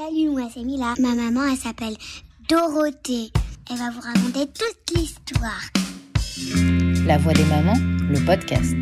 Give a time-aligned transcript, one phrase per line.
[0.00, 0.94] Salut, moi c'est Mila.
[1.00, 1.96] Ma maman, elle s'appelle
[2.48, 3.32] Dorothée.
[3.68, 5.60] Elle va vous raconter toute l'histoire.
[7.04, 7.74] La voix des mamans,
[8.08, 8.76] le podcast.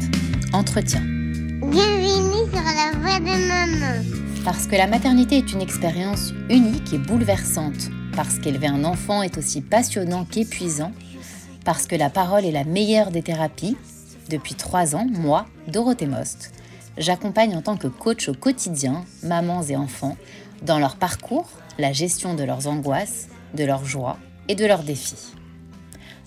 [0.52, 1.00] Entretien.
[1.00, 4.04] Bienvenue sur la voix des mamans.
[4.44, 7.88] Parce que la maternité est une expérience unique et bouleversante.
[8.14, 10.92] Parce qu'élever un enfant est aussi passionnant qu'épuisant.
[11.64, 13.78] Parce que la parole est la meilleure des thérapies.
[14.28, 16.52] Depuis trois ans, moi, Dorothée Most,
[16.98, 20.18] j'accompagne en tant que coach au quotidien mamans et enfants
[20.62, 21.48] dans leur parcours,
[21.78, 24.16] la gestion de leurs angoisses, de leurs joies
[24.48, 25.34] et de leurs défis.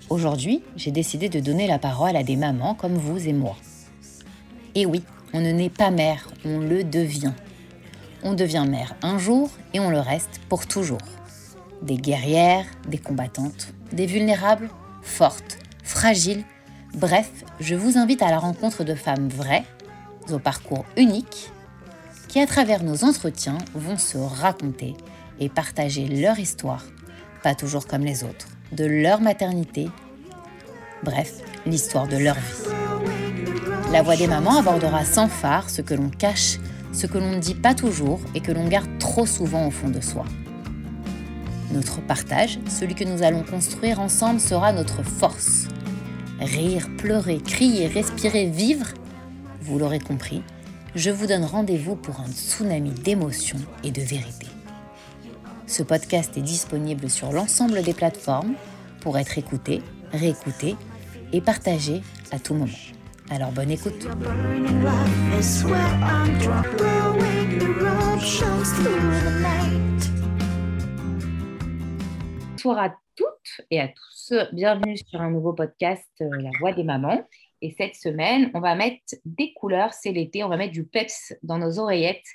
[0.09, 3.55] Aujourd'hui, j'ai décidé de donner la parole à des mamans comme vous et moi.
[4.75, 5.03] Et oui,
[5.33, 7.33] on ne naît pas mère, on le devient.
[8.23, 10.97] On devient mère un jour et on le reste pour toujours.
[11.81, 14.69] Des guerrières, des combattantes, des vulnérables,
[15.01, 16.43] fortes, fragiles,
[16.95, 19.63] bref, je vous invite à la rencontre de femmes vraies,
[20.31, 21.51] au parcours unique,
[22.29, 24.95] qui à travers nos entretiens vont se raconter
[25.39, 26.85] et partager leur histoire,
[27.43, 29.89] pas toujours comme les autres, de leur maternité,
[31.03, 31.33] bref,
[31.65, 32.69] l'histoire de leur vie.
[33.91, 36.59] La voix des mamans abordera sans phare ce que l'on cache,
[36.93, 39.89] ce que l'on ne dit pas toujours et que l'on garde trop souvent au fond
[39.89, 40.25] de soi.
[41.71, 45.67] Notre partage, celui que nous allons construire ensemble, sera notre force.
[46.39, 48.87] Rire, pleurer, crier, respirer, vivre,
[49.61, 50.43] vous l'aurez compris,
[50.99, 54.47] je vous donne rendez-vous pour un tsunami d'émotions et de vérité.
[55.65, 58.55] Ce podcast est disponible sur l'ensemble des plateformes
[58.99, 60.75] pour être écouté, réécouté
[61.31, 62.01] et partagé
[62.33, 62.73] à tout moment.
[63.29, 64.09] Alors bonne écoute.
[72.51, 74.33] Bonjour à toutes et à tous.
[74.51, 77.23] Bienvenue sur un nouveau podcast euh, La Voix des mamans.
[77.61, 81.33] Et cette semaine, on va mettre des couleurs, c'est l'été, on va mettre du peps
[81.43, 82.25] dans nos oreillettes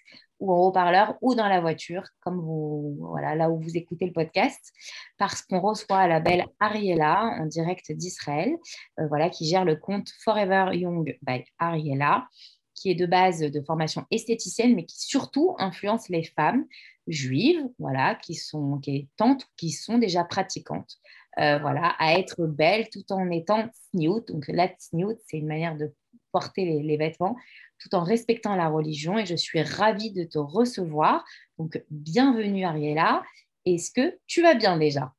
[0.41, 4.12] ou en haut-parleur ou dans la voiture, comme vous, voilà, là où vous écoutez le
[4.12, 4.72] podcast,
[5.17, 8.52] parce qu'on reçoit la belle Ariella en direct d'Israël,
[8.98, 12.27] euh, voilà, qui gère le compte Forever Young by Ariella,
[12.74, 16.67] qui est de base de formation esthéticienne, mais qui surtout influence les femmes
[17.06, 20.98] juives, voilà, qui sont qui tantes, qui sont déjà pratiquantes.
[21.38, 24.24] Euh, voilà, à être belle tout en étant sniout.
[24.28, 25.92] Donc la c'est une manière de
[26.32, 27.36] porter les, vêtements
[27.78, 29.18] tout en respectant la religion.
[29.18, 31.24] Et je suis ravie de te recevoir.
[31.58, 33.22] Donc bienvenue Ariella.
[33.66, 35.12] Est-ce que tu vas bien déjà?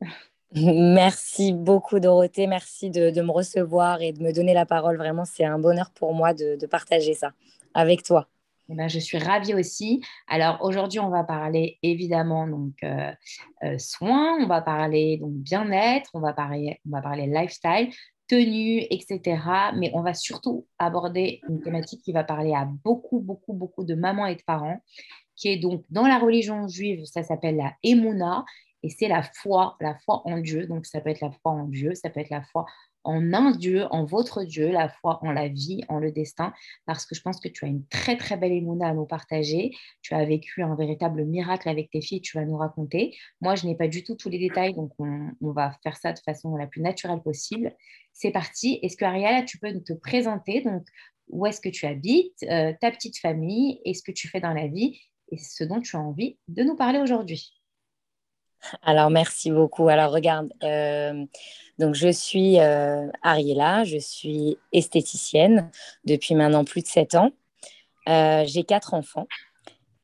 [0.54, 4.98] Merci beaucoup Dorothée, merci de, me recevoir et de me donner la parole.
[4.98, 7.32] Vraiment, c'est un bonheur pour moi de partager ça
[7.72, 8.28] avec toi.
[8.72, 10.02] Eh ben, je suis ravie aussi.
[10.26, 13.12] Alors aujourd'hui, on va parler évidemment donc euh,
[13.64, 17.92] euh, soins, on va parler donc bien-être, on va parler, on va parler lifestyle,
[18.28, 19.20] tenue, etc.
[19.76, 23.94] Mais on va surtout aborder une thématique qui va parler à beaucoup, beaucoup, beaucoup de
[23.94, 24.80] mamans et de parents,
[25.36, 28.46] qui est donc dans la religion juive, ça s'appelle la Emouna,
[28.82, 30.66] et c'est la foi, la foi en Dieu.
[30.66, 32.64] Donc ça peut être la foi en Dieu, ça peut être la foi
[33.04, 36.52] en un Dieu, en votre Dieu, la foi en la vie, en le destin,
[36.86, 39.72] parce que je pense que tu as une très très belle émouna à nous partager.
[40.02, 43.16] Tu as vécu un véritable miracle avec tes filles, tu vas nous raconter.
[43.40, 46.18] Moi, je n'ai pas du tout tous les détails, donc on, va faire ça de
[46.20, 47.74] façon la plus naturelle possible.
[48.12, 48.78] C'est parti.
[48.82, 50.62] Est-ce que Ariala, tu peux te présenter?
[50.62, 50.86] Donc,
[51.28, 54.52] où est-ce que tu habites, euh, ta petite famille, et ce que tu fais dans
[54.52, 57.61] la vie, et ce dont tu as envie de nous parler aujourd'hui?
[58.82, 59.88] Alors, merci beaucoup.
[59.88, 61.24] Alors, regarde, euh,
[61.78, 65.70] donc je suis euh, Ariella, je suis esthéticienne
[66.04, 67.30] depuis maintenant plus de sept ans.
[68.08, 69.26] Euh, j'ai quatre enfants.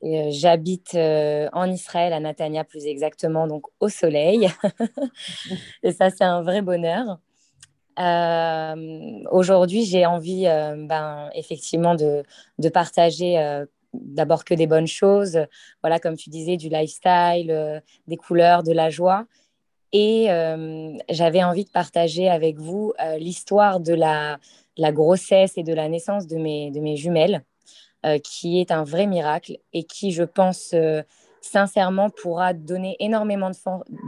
[0.01, 4.49] J'habite en Israël, à Natania plus exactement, donc au soleil.
[5.83, 7.19] Et ça, c'est un vrai bonheur.
[9.29, 12.23] Aujourd'hui, j'ai envie, ben, effectivement, de,
[12.59, 15.39] de partager d'abord que des bonnes choses,
[15.81, 19.25] voilà, comme tu disais, du lifestyle, euh, des couleurs, de la joie.
[19.91, 24.39] Et euh, j'avais envie de partager avec vous euh, l'histoire de la,
[24.77, 27.43] grossesse et de la naissance de mes, de mes jumelles,
[28.23, 30.73] qui est un vrai miracle et qui, je pense,
[31.41, 33.55] sincèrement, pourra donner énormément de,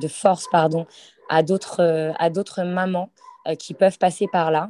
[0.02, 0.86] de force pardon,
[1.28, 3.10] à d'autres mamans
[3.60, 4.70] qui peuvent passer par là.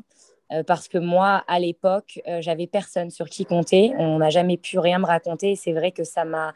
[0.52, 3.94] Euh, parce que moi, à l'époque, euh, j'avais personne sur qui compter.
[3.98, 5.56] On n'a jamais pu rien me raconter.
[5.56, 6.54] C'est vrai que ça m'a,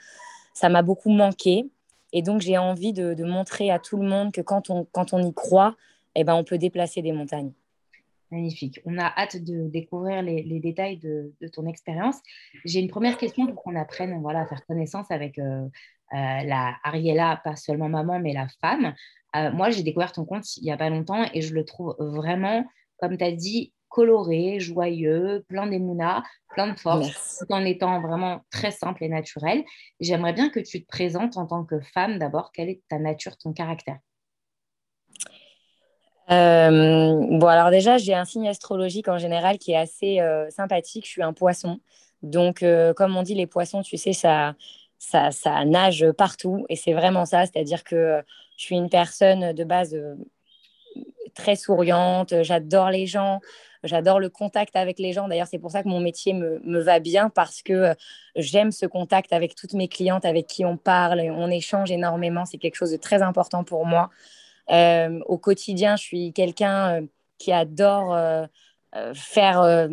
[0.54, 1.70] ça m'a beaucoup manqué.
[2.12, 5.20] Et donc, j'ai envie de, montrer à tout le monde que quand on, quand on
[5.20, 5.76] y croit,
[6.16, 7.52] eh ben, on peut déplacer des montagnes.
[8.32, 8.80] Magnifique.
[8.86, 12.18] On a hâte de découvrir les, détails de, ton expérience.
[12.66, 15.68] J'ai une première question pour qu'on apprenne voilà, à faire connaissance avec euh,
[16.12, 18.94] la Ariella, pas seulement maman, mais la femme.
[19.54, 22.66] moi, j'ai découvert ton compte il n'y a pas longtemps et je le trouve vraiment,
[22.98, 28.42] comme tu as dit, coloré, joyeux, plein d'émouna, plein de force, tout en étant vraiment
[28.52, 29.64] très simple et naturel.
[30.02, 32.52] J'aimerais bien que tu te présentes en tant que femme d'abord.
[32.52, 34.00] Quelle est ta nature, ton caractère?
[36.30, 41.06] Euh, bon, alors déjà, j'ai un signe astrologique en général qui est assez euh, sympathique.
[41.06, 41.80] Je suis un poisson.
[42.22, 44.56] Donc, euh, comme on dit, les poissons, tu sais, ça,
[45.00, 46.66] ça, ça nage partout.
[46.68, 47.46] Et c'est vraiment ça.
[47.46, 48.22] C'est-à-dire que
[48.58, 49.98] je suis une personne de base
[51.34, 52.34] très souriante.
[52.44, 53.42] J'adore les gens.
[53.84, 55.28] J'adore le contact avec les gens.
[55.28, 57.94] D'ailleurs, c'est pour ça que mon métier me, me va bien parce que
[58.36, 62.46] j'aime ce contact avec toutes mes clientes avec qui on parle, on échange énormément.
[62.46, 64.10] C'est quelque chose de très important pour moi.
[64.72, 67.02] Euh, au quotidien, je suis quelqu'un euh,
[67.38, 68.46] qui adore euh,
[69.14, 69.90] faire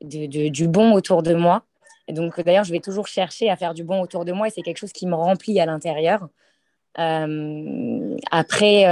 [0.00, 1.64] du bon autour de moi.
[2.08, 4.62] donc, d'ailleurs, je vais toujours chercher à faire du bon autour de moi et c'est
[4.62, 6.28] quelque chose qui me remplit à l'intérieur.
[6.94, 8.84] après,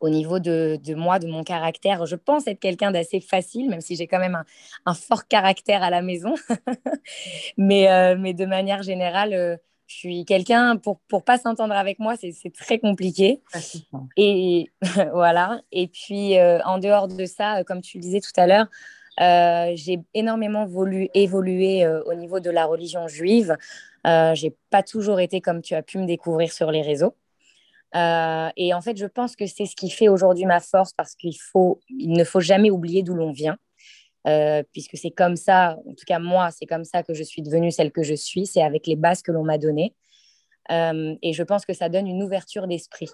[0.00, 3.96] au niveau de, moi, de mon caractère, je pense être quelqu'un d'assez facile, même si
[3.96, 4.42] j'ai quand même
[4.84, 6.34] un, fort caractère à la maison.
[7.56, 12.52] mais, mais de manière générale, je suis quelqu'un, pour ne pas s'entendre avec moi, c'est
[12.52, 13.40] très compliqué.
[14.16, 14.70] Et
[15.12, 15.60] voilà.
[15.72, 18.66] Et puis, euh, en dehors de ça, euh, comme tu le disais tout à l'heure,
[19.20, 23.56] euh, j'ai énormément voulu évoluer au niveau de la religion juive.
[24.04, 27.14] j'ai pas toujours été comme tu as pu me découvrir sur les réseaux.
[27.94, 31.36] Et en fait, je pense que c'est ce qui fait aujourd'hui ma force parce qu'il
[31.38, 33.56] faut, il ne faut jamais oublier d'où l'on vient.
[34.26, 37.42] Euh, puisque c'est comme ça, en tout cas moi, c'est comme ça que je suis
[37.42, 39.94] devenue celle que je suis, c'est avec les bases que l'on m'a données.
[40.72, 43.08] Euh, et je pense que ça donne une ouverture d'esprit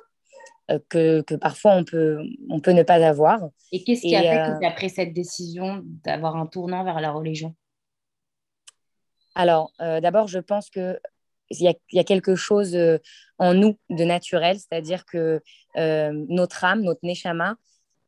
[0.71, 3.41] euh, que, que, parfois on peut, on peut ne pas avoir.
[3.73, 7.01] Et qu'est-ce qui a fait que tu as pris cette décision d'avoir un tournant vers
[7.01, 7.55] la religion?
[9.35, 10.99] Alors, d'abord, je pense que
[11.61, 12.79] il y, a, quelque chose
[13.39, 15.41] en nous de naturel, c'est-à-dire que
[15.77, 17.57] notre âme, notre neshama,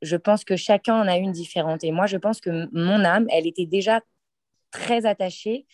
[0.03, 1.83] je pense que chacun en a une différente.
[1.83, 4.01] Et moi, je pense que mon âme, elle était déjà
[4.71, 5.67] très attachée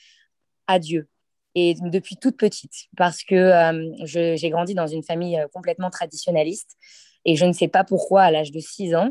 [0.66, 1.08] à Dieu.
[1.54, 6.76] Et depuis toute petite, parce que euh, j'ai grandi dans une famille euh, complètement traditionnaliste.
[7.24, 9.10] Et je ne sais pas pourquoi, à l'âge de 6 ans,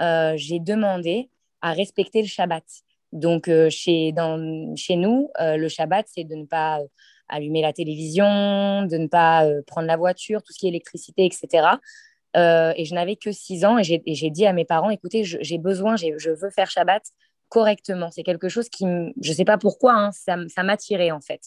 [0.00, 1.30] euh, j'ai demandé
[1.60, 2.64] à respecter le Shabbat.
[3.12, 6.78] Donc, chez, dans, chez nous, le Shabbat, c'est de ne pas
[7.30, 11.78] allumer la télévision, de ne pas prendre la voiture, tout ce qui est électricité, etc.
[12.36, 15.58] Euh, et je n'avais que 6 ans et j'ai dit à mes parents, écoutez, j'ai
[15.58, 17.02] besoin, je veux faire Shabbat
[17.48, 18.10] correctement.
[18.10, 21.42] C'est quelque chose qui, je ne sais pas pourquoi, hein, ça, m'a tiré en fait.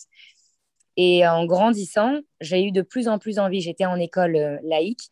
[0.97, 3.62] Et en grandissant, j'ai eu de plus en plus envie.
[3.62, 5.09] J'étais en école euh, laïque.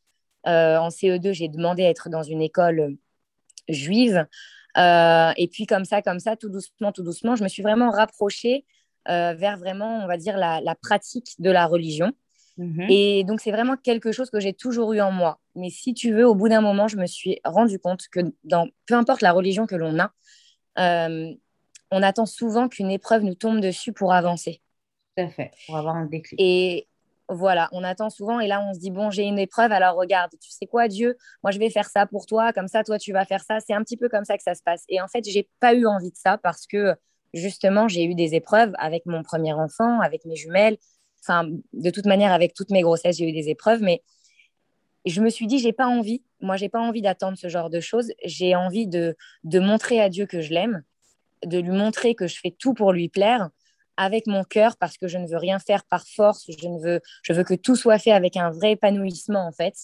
[0.47, 2.97] Euh, en CE2, j'ai demandé à être dans une école
[3.69, 4.27] juive.
[4.75, 8.65] et puis comme ça, comme ça, tout doucement, tout doucement, je me suis vraiment rapprochée
[9.07, 12.13] vers vraiment, on va dire, la pratique de la religion.
[12.57, 12.88] Mhm.
[12.89, 15.39] Et donc, c'est vraiment quelque chose que j'ai toujours eu en moi.
[15.56, 18.68] Mais si tu veux, au bout d'un moment, je me suis rendu compte que dans
[18.86, 20.12] peu importe la religion que l'on a,
[20.80, 21.33] euh,
[21.92, 24.62] on attend souvent qu'une épreuve nous tombe dessus pour avancer.
[25.18, 26.39] Tout à fait, pour avoir un déclic.
[26.39, 26.88] Et
[27.27, 30.31] voilà, on attend souvent et là, on se dit, bon, j'ai une épreuve, alors regarde,
[30.39, 33.13] tu sais quoi, Dieu, moi, je vais faire ça pour toi, comme ça, toi, tu
[33.13, 33.59] vas faire ça.
[33.59, 34.83] C'est un petit peu comme ça que ça se passe.
[34.88, 36.95] Et en fait, j'ai pas eu envie de ça parce que
[37.33, 40.78] justement, j'ai eu des épreuves avec mon premier enfant, avec mes jumelles,
[41.24, 44.01] Enfin, de toute manière, avec toutes mes grossesses, j'ai eu des épreuves, mais
[45.06, 46.24] je me suis dit, j'ai pas envie.
[46.42, 48.12] Moi, j'ai pas envie d'attendre ce genre de choses.
[48.24, 50.83] J'ai envie de, de montrer à Dieu que je l'aime,
[51.45, 53.50] de lui montrer que je fais tout pour lui plaire
[53.98, 56.50] avec mon cœur parce que je ne veux rien faire par force.
[56.50, 59.76] Je ne veux, je veux que tout soit fait avec un vrai épanouissement en fait.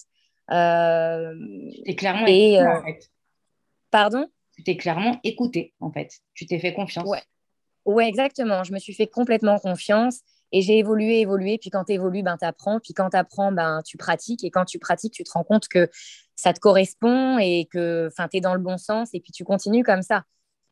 [0.50, 1.34] Euh,
[1.72, 3.10] tu t'es clairement écouté, euh, en fait.
[3.90, 4.26] Pardon?
[4.56, 6.10] Tu t'es clairement écouté en fait.
[6.34, 7.06] Tu t'es fait confiance.
[7.06, 7.22] Ouais.
[7.88, 8.64] Ouais, exactement.
[8.64, 10.20] Je me suis fait complètement confiance
[10.52, 11.58] et j'ai évolué, évolué.
[11.58, 12.80] Puis quand tu évolues, ben, tu apprends.
[12.80, 14.44] Puis quand tu apprends, ben, tu pratiques.
[14.44, 15.88] Et quand tu pratiques, tu te rends compte que
[16.36, 19.10] ça te correspond et que tu es dans le bon sens.
[19.14, 20.24] Et puis tu continues comme ça.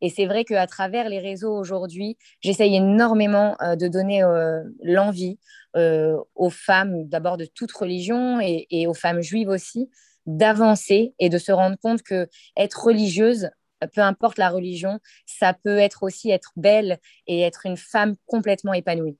[0.02, 5.38] Et c'est vrai qu'à travers les réseaux aujourd'hui, j'essaye énormément euh, de donner euh, l'envie
[5.74, 9.88] euh, aux femmes, d'abord de toute religion et, et, aux femmes juives aussi,
[10.26, 13.48] d'avancer et de se rendre compte que être religieuse,
[13.94, 18.72] peu importe la religion, ça peut être aussi être belle et être une femme complètement
[18.72, 19.18] épanouie.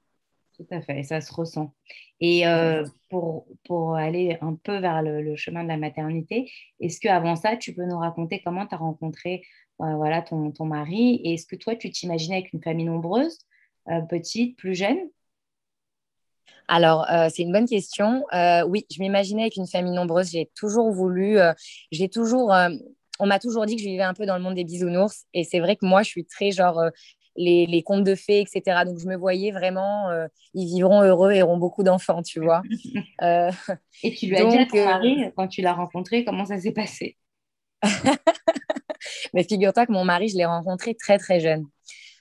[0.57, 1.75] Tout à fait, ça se ressent.
[2.21, 7.37] Et euh, pour, pour aller un peu vers le, chemin de la maternité, est-ce qu'avant
[7.37, 9.43] ça, tu peux nous raconter comment tu as rencontré
[9.83, 11.21] euh, voilà, ton, ton mari?
[11.25, 13.39] Et est-ce que toi, tu t'imaginais avec une famille nombreuse,
[13.91, 14.99] euh, petite, plus jeune?
[16.69, 18.25] Alors, c'est une bonne question.
[18.67, 20.31] oui, je m'imaginais avec une famille nombreuse.
[20.31, 21.39] J'ai toujours voulu,
[21.93, 22.53] j'ai toujours,
[23.19, 25.25] on m'a toujours dit que je vivais un peu dans le monde des bisounours.
[25.35, 26.81] Et c'est vrai que moi, je suis très genre,
[27.37, 28.85] les, contes de fées, etc.
[28.85, 32.63] Donc, je me voyais vraiment, euh, ils vivront heureux et auront beaucoup d'enfants, tu vois.
[33.23, 33.51] Euh,
[34.03, 36.59] et tu lui as dit à ton mari, euh, quand tu l'as rencontré, comment ça
[36.59, 37.17] s'est passé?
[39.35, 41.65] Mais figure-toi que mon mari, je l'ai rencontré très, très jeune.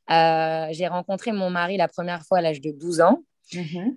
[0.10, 3.24] Euh, j'ai rencontré mon mari la première fois à l'âge de 12 ans.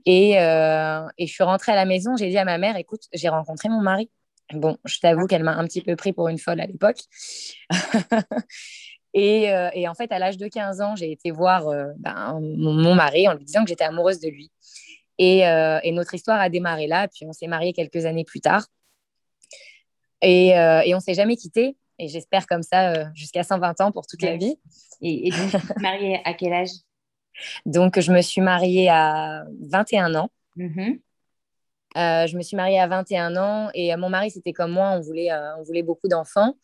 [0.06, 3.02] Et, euh, et, je suis rentrée à la maison, j'ai dit à ma mère, écoute,
[3.12, 4.10] j'ai rencontré mon mari.
[4.52, 7.00] Bon, je t'avoue qu'elle m'a un petit peu pris pour une folle à l'époque.
[9.14, 11.66] et, euh, et, en fait, à l'âge de 15 ans, j'ai été voir
[11.98, 14.50] ben, mon, mari en lui disant que j'étais amoureuse de lui.
[15.18, 18.66] Et, et, notre histoire a démarré là, puis on s'est mariés quelques années plus tard.
[20.22, 21.76] Et, et on s'est jamais quittés.
[21.98, 24.56] Et j'espère comme ça jusqu'à 120 ans pour toute la vie.
[25.00, 26.70] Et, donc, tu es mariée à quel âge?
[27.66, 30.30] Donc, je me suis mariée à 21 ans.
[30.56, 30.94] Mm-hmm.
[30.94, 30.98] Euh,
[31.98, 35.32] je me suis mariée à 21 ans et mon mari, c'était comme moi, on voulait,
[35.32, 36.54] euh, on voulait beaucoup d'enfants.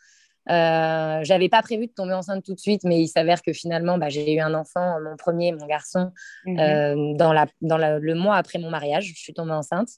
[0.51, 3.97] Euh, j'avais pas prévu de tomber enceinte tout de suite, mais il s'avère que finalement,
[3.99, 6.13] bah, j'ai eu un enfant, mon premier, mon garçon,
[6.47, 7.17] mm-hmm.
[7.17, 9.07] dans, la, dans le mois après mon mariage.
[9.07, 9.89] Je suis tombée enceinte.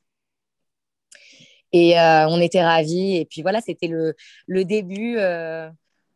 [1.72, 3.16] Et on était ravis.
[3.16, 4.14] Et puis voilà, c'était le,
[4.46, 5.18] le début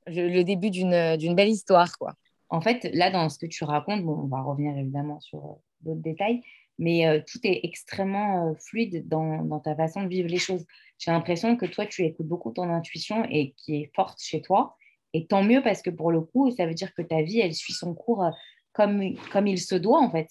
[0.06, 1.98] le début d'une belle histoire.
[1.98, 2.14] Quoi.
[2.48, 5.54] En fait, là, dans ce que tu racontes, bon, on va revenir évidemment sur euh,
[5.82, 6.42] d'autres détails,
[6.80, 10.66] mais euh, tout est extrêmement euh, fluide dans, dans, ta façon de vivre les choses.
[10.98, 14.76] J'ai l'impression que toi, tu écoutes beaucoup ton intuition et qui est forte chez toi.
[15.12, 17.54] Et tant mieux parce que pour le coup, ça veut dire que ta vie, elle
[17.54, 18.24] suit son cours
[18.72, 20.28] comme, comme il se doit, en fait.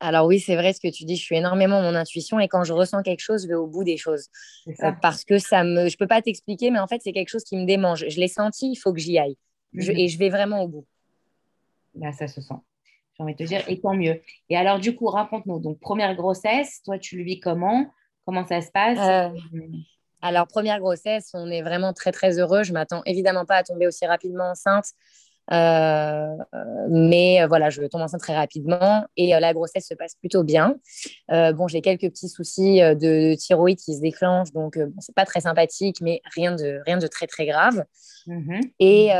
[0.00, 2.64] Alors oui, c'est vrai ce que tu dis, je suis énormément mon intuition et quand
[2.64, 4.26] je ressens quelque chose, je vais au bout des choses.
[4.66, 7.44] Euh, parce que ça me, je peux pas t'expliquer, mais en fait, c'est quelque chose
[7.44, 8.06] qui me démange.
[8.08, 9.36] Je l'ai senti, il faut que j'y aille.
[9.74, 9.90] Mhm.
[9.96, 10.86] et je vais vraiment au bout.
[11.94, 12.54] Là, ça se sent.
[13.16, 14.20] J'ai envie de te dire, et tant mieux.
[14.48, 15.60] Et alors, du coup, raconte-nous.
[15.60, 17.86] Donc, première grossesse, toi, tu le vis comment?
[18.24, 18.98] Comment ça se passe?
[18.98, 19.36] Euh,
[20.22, 22.62] Alors, première grossesse, on est vraiment très, très heureux.
[22.62, 24.86] Je m'attends évidemment pas à tomber aussi rapidement enceinte.
[25.50, 26.36] Euh,
[26.88, 30.44] mais euh, voilà, je tombe enceinte très rapidement et euh, la grossesse se passe plutôt
[30.44, 30.76] bien.
[31.28, 35.40] bon, j'ai quelques petits soucis de, thyroïde qui se déclenchent, donc bon, c'est pas très
[35.40, 37.84] sympathique, mais rien de, rien de très très grave.
[38.26, 39.10] Mmh et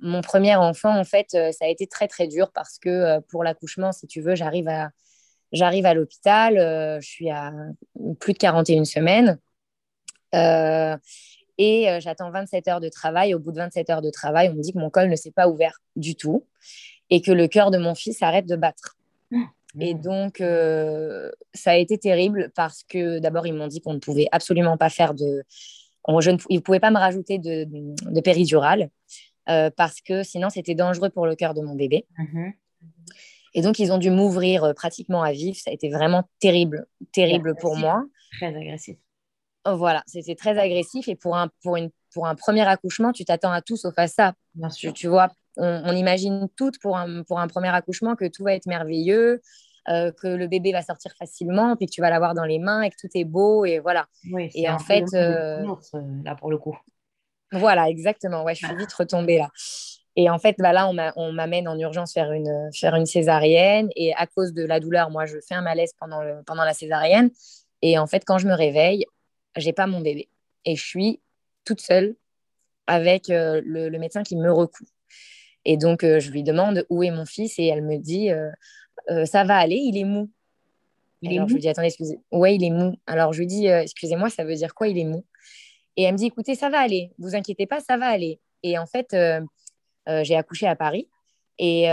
[0.00, 3.92] mon premier enfant, en fait, ça a été très très dur parce que pour l'accouchement,
[3.92, 4.90] si tu veux, j'arrive à,
[5.52, 6.54] j'arrive à l'hôpital,
[7.00, 7.52] je suis à
[8.18, 9.38] plus de 41 semaines.
[10.34, 10.96] Euh,
[11.58, 13.34] et euh, j'attends 27 heures de travail.
[13.34, 15.32] Au bout de 27 heures de travail, on me dit que mon col ne s'est
[15.32, 16.46] pas ouvert du tout
[17.10, 18.96] et que le cœur de mon fils arrête de battre.
[19.30, 19.44] Mmh.
[19.80, 23.98] Et donc, euh, ça a été terrible parce que d'abord, ils m'ont dit qu'on ne
[23.98, 25.44] pouvait absolument pas faire de.
[26.20, 26.38] je ne...
[26.48, 28.90] Ils ne pouvaient pas me rajouter de, de péridurale
[29.48, 32.06] euh, parce que sinon, c'était dangereux pour le cœur de mon bébé.
[32.16, 32.50] Mmh
[33.54, 35.58] et donc, ils ont dû m'ouvrir pratiquement à vif.
[35.62, 38.04] Ça a été vraiment terrible, terrible pour moi.
[38.38, 38.98] Très agressif.
[39.68, 41.08] Oh, voilà, c'était très agressif.
[41.08, 44.08] Et pour un, pour, une, pour un premier accouchement, tu t'attends à tout sauf à
[44.08, 44.32] ça.
[44.54, 44.92] Bien sûr.
[44.92, 48.66] Tu, vois, on, imagine tout pour un, pour un premier accouchement que tout va être
[48.66, 49.40] merveilleux,
[49.88, 52.82] euh, que le bébé va sortir facilement, puis que tu vas l'avoir dans les mains
[52.82, 53.64] et que tout est beau.
[53.64, 54.06] Et voilà.
[54.30, 55.04] Oui, et en fait.
[55.14, 55.62] Euh,
[55.94, 56.00] euh...
[56.24, 56.76] là, pour le coup.
[57.52, 58.44] Voilà, exactement.
[58.44, 59.48] Ouais, je suis vite retombée là.
[60.16, 63.88] Et en fait, bah là, on m'amène en urgence faire une, faire une césarienne.
[63.94, 66.74] Et à cause de la douleur, moi, je fais un malaise pendant, le, pendant la
[66.74, 67.30] césarienne.
[67.82, 69.06] Et en fait, quand je me réveille,
[69.60, 70.28] j'ai pas mon bébé.
[70.64, 71.20] Et je suis
[71.64, 72.16] toute seule
[72.86, 74.86] avec euh, le, médecin qui me recoue.
[75.64, 79.24] Et donc, euh, je lui demande où est mon fils et elle me dit euh,
[79.26, 80.30] Ça va aller, il est mou.
[81.20, 82.20] Il Alors, est mou je lui dis Attendez, excusez.
[82.32, 82.96] Ouais, il est mou.
[83.06, 85.24] Alors, je lui dis Excusez-moi, ça veut dire quoi, il est mou?
[85.96, 88.40] Et elle me dit Écoutez, ça va aller, vous inquiétez pas, ça va aller.
[88.62, 89.14] Et en fait,
[90.06, 91.08] j'ai accouché à Paris
[91.58, 91.86] et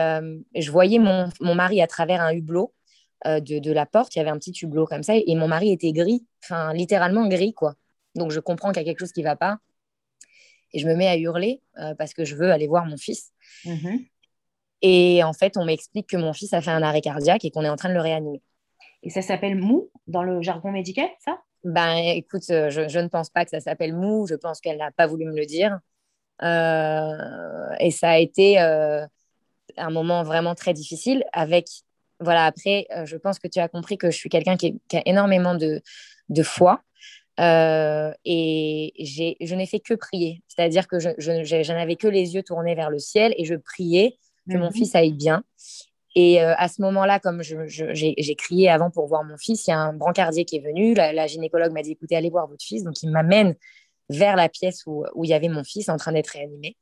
[0.55, 2.73] je voyais mon, mon mari à travers un hublot
[3.25, 5.71] euh, de, la porte, il y avait un petit hublot comme ça, et mon mari
[5.71, 7.75] était gris, enfin littéralement gris, quoi.
[8.13, 9.57] Donc je comprends qu'il y a quelque chose qui ne va pas.
[10.73, 13.31] Et je me mets à hurler euh, parce que je veux aller voir mon fils.
[13.65, 14.07] Mm-hmm.
[14.81, 17.63] Et en fait, on m'explique que mon fils a fait un arrêt cardiaque et qu'on
[17.63, 18.41] est en train de le réanimer.
[19.03, 21.39] Et ça s'appelle mou dans le jargon médical, ça?
[21.63, 24.27] Ben écoute, euh, je, ne pense pas que ça s'appelle mou.
[24.27, 25.79] Je pense qu'elle n'a pas voulu me le dire.
[26.41, 28.59] et ça a été
[29.77, 31.67] un moment vraiment très difficile avec
[32.19, 35.01] voilà, après, euh, je pense que tu as compris que je suis quelqu'un qui, a
[35.05, 35.81] énormément de,
[36.43, 36.81] foi.
[37.39, 40.41] Euh, et je n'ai fait que prier.
[40.47, 44.17] C'est-à-dire que je, je, n'avais que les yeux tournés vers le ciel et je priais
[44.49, 44.73] que mon mhm.
[44.73, 45.43] fils aille bien.
[46.17, 49.73] Et euh, à ce moment-là, comme j'ai crié avant pour voir mon fils, il y
[49.73, 50.93] a un brancardier qui est venu.
[50.93, 52.83] La, gynécologue m'a dit écoutez, allez voir votre fils.
[52.83, 53.55] Donc, il m'amène
[54.09, 56.77] vers la pièce où, où il y avait mon fils en train d'être réanimé.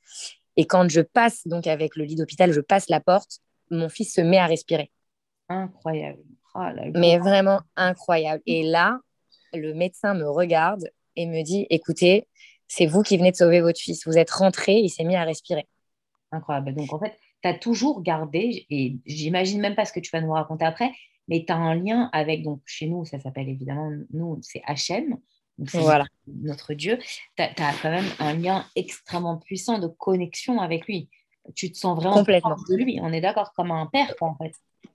[0.55, 3.39] Et quand je passe donc avec le lit d'hôpital, je passe la porte,
[3.71, 4.91] mon fils se met à respirer
[5.61, 6.19] incroyable.
[6.55, 8.43] Oh mais vraiment incroyable.
[8.45, 8.99] Et là,
[9.53, 12.27] le médecin me regarde et me dit, écoutez,
[12.67, 14.05] c'est vous qui venez de sauver votre fils.
[14.05, 15.67] Vous êtes rentré, il s'est mis à respirer.
[16.31, 16.73] Incroyable.
[16.75, 20.21] Donc, en fait, tu as toujours gardé, et j'imagine même pas ce que tu vas
[20.21, 20.91] nous raconter après,
[21.27, 25.17] mais tu as un lien avec, donc chez nous, ça s'appelle évidemment, nous, c'est HM,
[25.57, 26.05] voilà.
[26.27, 26.97] notre Dieu,
[27.35, 31.09] tu as, quand même un lien extrêmement puissant de connexion avec lui.
[31.55, 32.99] Tu te sens vraiment complètement de lui.
[33.01, 34.53] On est d'accord, comme un père, quoi, en fait.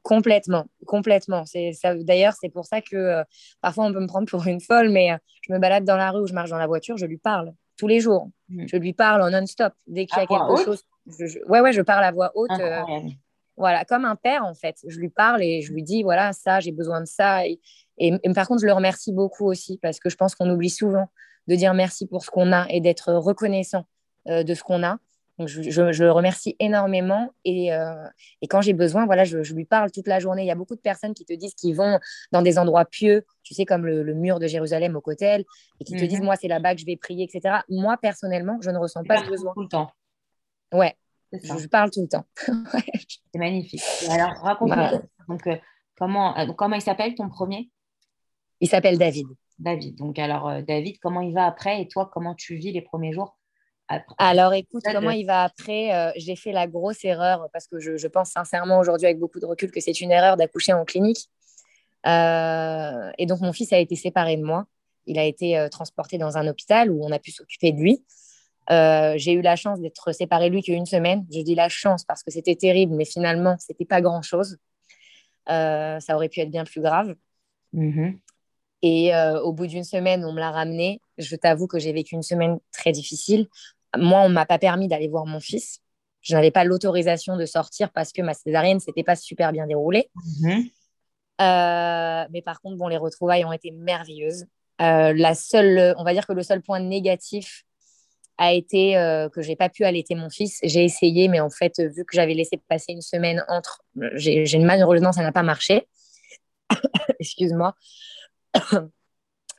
[0.09, 1.45] Complètement, complètement.
[1.45, 1.95] C'est ça.
[1.95, 3.25] D'ailleurs, c'est pour ça que euh,
[3.61, 6.11] parfois on peut me prendre pour une folle, mais euh, je me balade dans la
[6.13, 8.31] rue ou je marche dans la voiture, je lui parle tous les jours.
[8.49, 8.65] Mm.
[8.73, 9.75] Je lui parle en non-stop.
[9.87, 12.51] Dès qu'il y a quelque chose, je, ouais, ouais, je parle à voix haute.
[12.59, 12.81] Euh,
[13.59, 14.77] voilà, comme un père en fait.
[14.87, 17.47] Je lui parle et je lui dis voilà ça, j'ai besoin de ça.
[17.47, 17.61] Et,
[17.99, 21.11] et, par contre, je le remercie beaucoup aussi parce que je pense qu'on oublie souvent
[21.49, 23.85] de dire merci pour ce qu'on a et d'être reconnaissant
[24.25, 25.01] de ce qu'on a.
[25.39, 27.33] Donc, je, le remercie énormément.
[27.45, 27.95] Et, euh,
[28.43, 30.43] et quand j'ai besoin, voilà, je, lui parle toute la journée.
[30.43, 32.01] Il y a beaucoup de personnes qui te disent qu'ils vont
[32.33, 35.45] dans des endroits pieux, tu sais, comme le, mur de Jérusalem au Cotel,
[35.81, 36.25] et qui te disent, mhm.
[36.25, 37.59] moi, c'est là-bas que je vais prier, etc.
[37.69, 39.53] Moi, personnellement, je ne ressens pas ce besoin.
[39.55, 39.93] Tout le temps.
[40.73, 40.97] Ouais,
[41.33, 42.27] je, parle tout le temps.
[43.33, 43.83] c'est magnifique.
[44.11, 45.03] alors, raconte-moi.
[45.29, 45.57] Donc, euh,
[45.97, 47.71] comment, euh, comment il s'appelle ton premier?
[48.61, 49.29] Il s'appelle David.
[49.61, 49.97] David.
[49.97, 51.81] Donc, alors, David, comment il va après?
[51.81, 53.38] Et toi, comment tu vis les premiers jours?
[54.19, 55.95] Alors écoute, comment il va après?
[55.95, 59.47] Euh, J'ai fait la grosse erreur parce que je, pense sincèrement aujourd'hui avec beaucoup de
[59.47, 61.31] recul que c'est une erreur d'accoucher en clinique.
[62.07, 64.67] Euh, et donc mon fils a été séparé de moi.
[65.07, 68.05] Il a été euh, transporté dans un hôpital où on a pu s'occuper de lui.
[68.69, 71.27] j'ai eu la chance d'être séparée de lui qu'une semaine.
[71.33, 74.59] Je dis la chance parce que c'était terrible, mais finalement, c'était pas grand-chose.
[75.47, 77.15] ça aurait pu être bien plus grave.
[77.75, 78.19] Mm-hmm.
[78.83, 81.01] Et au bout d'une semaine, on me l'a ramené.
[81.17, 83.49] Je t'avoue que j'ai vécu une semaine très difficile
[83.97, 85.81] moi, on m'a pas permis d'aller voir mon fils.
[86.21, 90.11] Je n'avais pas l'autorisation de sortir parce que ma césarienne s'était pas super bien déroulée.
[90.41, 90.65] Mhm.
[91.41, 94.47] Euh, mais par contre, bon, les retrouvailles ont été merveilleuses.
[94.81, 97.65] Euh, la seule, on va dire que le seul point négatif
[98.39, 100.59] a été euh, que j'ai pas pu allaiter mon fils.
[100.63, 103.83] J'ai essayé, mais en fait, vu que j'avais laissé passer une semaine entre,
[104.15, 105.89] j'ai malheureusement ça n'a pas marché.
[107.21, 107.75] Excuse-moi.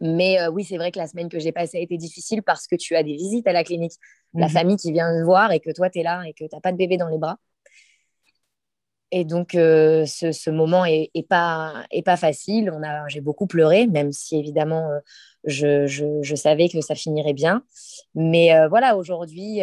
[0.01, 2.75] Mais oui, c'est vrai que la semaine que j'ai passée a été difficile parce que
[2.75, 3.93] tu as des visites à la clinique
[4.33, 4.51] la mhm.
[4.51, 6.61] famille qui vient te voir et que toi, tu es là et que tu n'as
[6.61, 7.37] pas de bébé dans les bras.
[9.11, 12.71] Et donc, euh, ce, moment est, pas, est pas facile.
[12.71, 14.99] On a, j'ai beaucoup pleuré, même si évidemment, euh,
[15.45, 15.87] je,
[16.21, 17.63] je, savais que ça finirait bien.
[18.13, 19.61] Mais euh, voilà, aujourd'hui,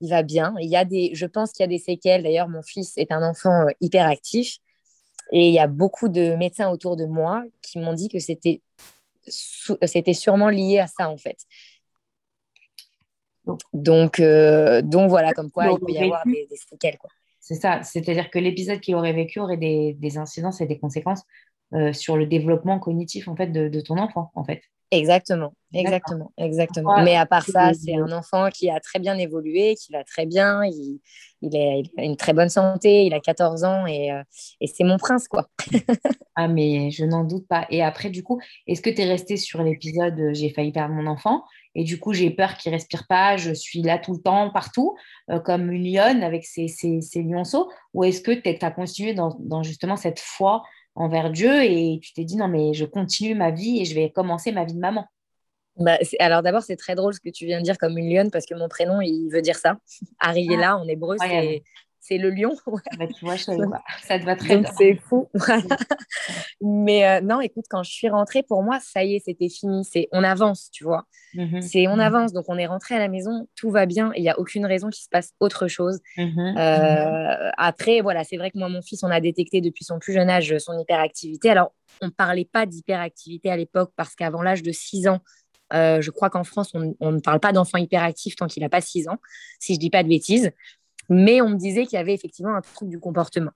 [0.00, 0.54] il va bien.
[0.60, 2.22] Il y a des, je pense qu'il y a des séquelles.
[2.22, 4.56] D'ailleurs, mon fils est un enfant hyper actif.
[5.32, 8.62] Et il y a beaucoup de médecins autour de moi qui m'ont dit que c'était,
[9.26, 11.38] c'était sûrement lié à ça, en fait.
[13.72, 16.98] Donc, euh, donc voilà, comme quoi il peut y avoir des, séquelles.
[17.40, 21.22] C'est ça, c'est-à-dire que l'épisode qu'il aurait vécu aurait des, des, incidences et des conséquences
[21.72, 24.62] euh, sur le développement cognitif en fait de, de ton enfant en fait.
[24.92, 27.02] Exactement, exactement, exactement.
[27.02, 30.26] Mais à part ça, c'est un enfant qui a très bien évolué, qui va très
[30.26, 31.00] bien, il,
[31.42, 31.56] il,
[31.98, 34.22] a une très bonne santé, il a 14 ans et, euh,
[34.60, 35.48] et c'est mon prince, quoi.
[36.36, 37.66] ah, mais je n'en doute pas.
[37.70, 41.06] Et après, du coup, est-ce que tu es resté sur l'épisode J'ai failli perdre mon
[41.06, 44.50] enfant et du coup, j'ai peur qu'il respire pas, je suis là tout le temps,
[44.50, 44.96] partout,
[45.30, 47.70] euh, comme une lionne avec ses, ses, lionceaux?
[47.94, 50.62] Ou est-ce que tu as continué dans, justement cette foi
[50.96, 54.10] envers Dieu et tu t'es dit non, mais je continue ma vie et je vais
[54.10, 55.06] commencer ma vie de maman?
[55.80, 58.30] Bah, alors d'abord, c'est très drôle ce que tu viens de dire comme une lionne
[58.30, 59.78] parce que mon prénom, il veut dire ça.
[60.20, 61.62] Ariella en hébreu, c'est
[62.00, 62.56] c'est le lion.
[62.98, 63.54] Bah, tu vois, ça
[64.18, 64.70] te va très bien.
[64.76, 65.28] C'est fou.
[66.60, 69.84] Mais euh, non, écoute, quand je suis rentrée, pour moi, ça y est, c'était fini.
[69.84, 71.04] C'est on avance, tu vois.
[71.34, 71.60] Mhm.
[71.62, 72.32] C'est on avance.
[72.32, 74.12] Donc on est rentré à la maison, tout va bien.
[74.16, 76.00] Il n'y a aucune raison qu'il se passe autre chose.
[76.16, 76.56] Mhm.
[76.58, 80.12] Euh, après, voilà, c'est vrai que moi, mon fils, on a détecté depuis son plus
[80.12, 81.50] jeune âge son hyperactivité.
[81.50, 85.20] Alors, on ne parlait pas d'hyperactivité à l'époque parce qu'avant l'âge de 6 ans,
[85.72, 88.68] euh, je crois qu'en France, on, on, ne parle pas d'enfant hyperactif tant qu'il n'a
[88.68, 89.18] pas 6 ans,
[89.58, 90.52] si je dis pas de bêtises.
[91.08, 93.50] Mais on me disait qu'il y avait effectivement un trouble du comportement.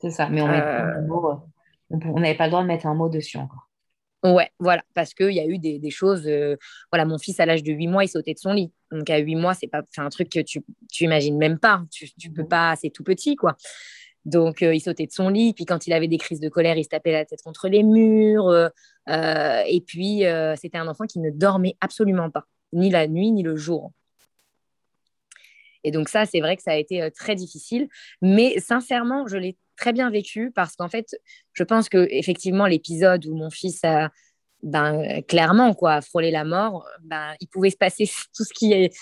[0.00, 3.68] C'est ça, mais on euh, n'avait pas le droit de mettre un mot dessus encore.
[4.24, 6.26] Ouais, voilà, parce qu'il y a eu des, choses.
[6.26, 6.56] Euh,
[6.90, 8.72] voilà, mon fils, à l'âge de 8 mois, il sautait de son lit.
[8.90, 11.82] Donc, à 8 mois, c'est pas un truc que tu, tu imagines même pas.
[11.90, 13.54] Tu, tu peux pas, c'est tout petit, quoi.
[14.24, 15.52] Donc, euh, il sautait de son lit.
[15.54, 17.82] Puis, quand il avait des crises de colère, il se tapait la tête contre les
[17.82, 18.70] murs.
[19.08, 20.22] et puis,
[20.56, 23.92] c'était un enfant qui ne dormait absolument pas, ni la nuit, ni le jour.
[25.84, 27.88] Et donc ça, c'est vrai que ça a été euh, très difficile.
[28.22, 31.14] Mais sincèrement, je l'ai très bien vécu parce qu'en fait,
[31.52, 34.10] je pense que effectivement l'épisode où mon fils a
[34.62, 38.06] ben, clairement quoi, frôlé la mort, ben, il pouvait se passer
[38.36, 38.96] tout ce qui est...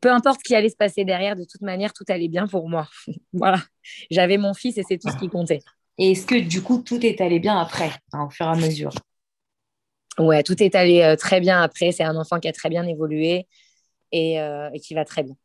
[0.00, 2.68] Peu importe ce qui allait se passer derrière, de toute manière, tout allait bien pour
[2.68, 2.88] moi.
[3.32, 3.58] voilà.
[4.10, 5.60] J'avais mon fils et c'est tout ce qui comptait.
[5.98, 8.54] Et est-ce que du coup, tout est allé bien après, hein, au fur et à
[8.54, 8.92] mesure?
[10.18, 11.92] Ouais, tout est allé euh, très bien après.
[11.92, 13.46] C'est un enfant qui a très bien évolué
[14.12, 15.36] et, euh, et qui va très bien.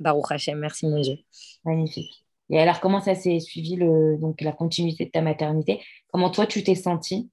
[0.00, 1.16] Baruch Hashem, merci mon Dieu.
[1.64, 2.24] Magnifique.
[2.50, 5.80] Et alors, comment ça s'est suivi, le, donc, la continuité de ta maternité?
[6.12, 7.30] Comment toi, tu t'es sentie?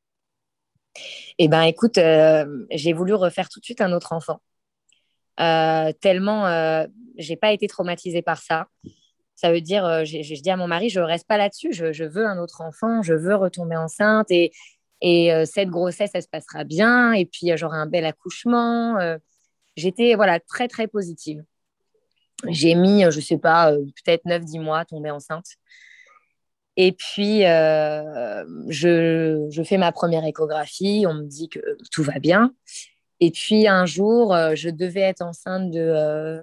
[1.37, 4.39] Eh ben, écoute, euh, j'ai voulu refaire tout de suite un autre enfant.
[5.39, 6.85] Euh, tellement euh,
[7.17, 8.67] j'ai pas été traumatisée par ça.
[9.35, 12.25] Ça veut dire, euh, je dis à mon mari, je reste pas là-dessus, je, veux
[12.25, 14.51] un autre enfant, je veux retomber enceinte et,
[15.01, 18.97] et cette grossesse, elle se passera bien et puis j'aurai un bel accouchement.
[19.77, 21.43] J'étais voilà très très positive.
[22.47, 25.45] J'ai mis, je sais pas, peut-être 9-10 mois à tomber enceinte.
[26.81, 31.59] Et puis, euh, je, je, fais ma première échographie, on me dit que
[31.91, 32.53] tout va bien.
[33.19, 36.41] Et puis, un jour, euh, je devais être enceinte de, euh,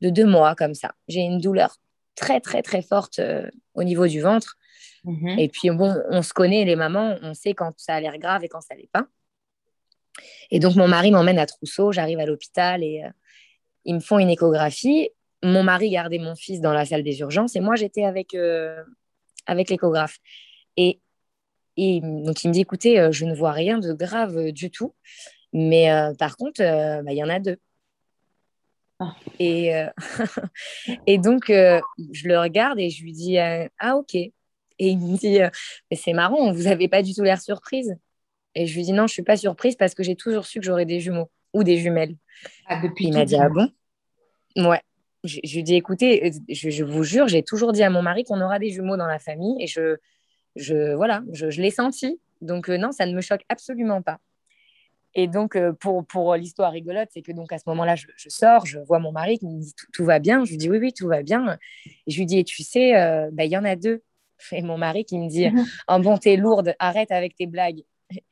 [0.00, 0.92] de deux mois, comme ça.
[1.08, 1.76] J'ai une douleur
[2.14, 3.20] très, très, très forte
[3.74, 4.56] au niveau du ventre.
[5.04, 5.38] Mmh.
[5.38, 8.44] Et puis, bon, on se connaît, les mamans, on sait quand ça a l'air grave
[8.44, 9.06] et quand ça l'est pas.
[10.50, 13.04] Et donc, mon mari m'emmène à Trousseau, j'arrive à l'hôpital et
[13.84, 15.10] ils me font une échographie.
[15.44, 18.34] Mon mari gardait mon fils dans la salle des urgences et moi, j'étais avec
[19.48, 20.18] avec l'échographe.
[20.76, 21.00] Et,
[21.76, 24.70] et, donc, il me dit, écoutez, euh, je ne vois rien de grave euh, du
[24.70, 24.94] tout,
[25.52, 27.56] mais euh, par contre, bah, il y en a deux.
[29.00, 29.14] Ah.
[29.38, 29.72] Et,
[31.06, 34.14] et donc, je le regarde et je lui dis, ah ok.
[34.14, 34.32] Et
[34.80, 35.38] il me dit,
[35.90, 37.96] mais c'est marrant, vous n'avez pas du tout l'air surprise.
[38.54, 40.60] Et je lui dis, non, je ne suis pas surprise parce que j'ai toujours su
[40.60, 42.16] que j'aurais des jumeaux ou des jumelles.
[42.66, 43.70] Ah, depuis il m'a dit, ah bon?
[44.56, 44.82] Ouais
[45.24, 48.40] je, lui dis écoutez, euh, je, vous jure, j'ai toujours dit à mon mari qu'on
[48.40, 49.96] aura des jumeaux dans la famille et je,
[50.56, 52.20] je voilà, je, l'ai senti.
[52.40, 54.18] Donc euh, non, ça ne me choque absolument pas.
[55.14, 58.66] Et donc euh, pour, pour l'histoire rigolote, c'est que donc à ce moment-là, je, sors,
[58.66, 60.44] je vois mon mari qui me dit tout, va bien.
[60.44, 61.58] Je lui dis oui, oui, tout va bien.
[62.06, 62.92] Et je lui dis et tu sais,
[63.32, 64.02] bah, il y en a deux.
[64.52, 65.46] Et mon mari qui me dit
[65.88, 67.82] oh, bon, t'es lourde, arrête avec tes blagues.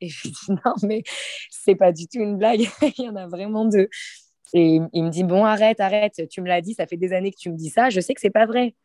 [0.01, 1.03] Et je lui dis non, mais
[1.49, 2.61] c'est pas du tout une blague,
[2.97, 3.89] il y en a vraiment deux.
[4.53, 7.31] Et il me dit Bon, arrête, arrête, tu me l'as dit, ça fait des années
[7.31, 8.75] que tu me dis ça, je sais que c'est pas vrai.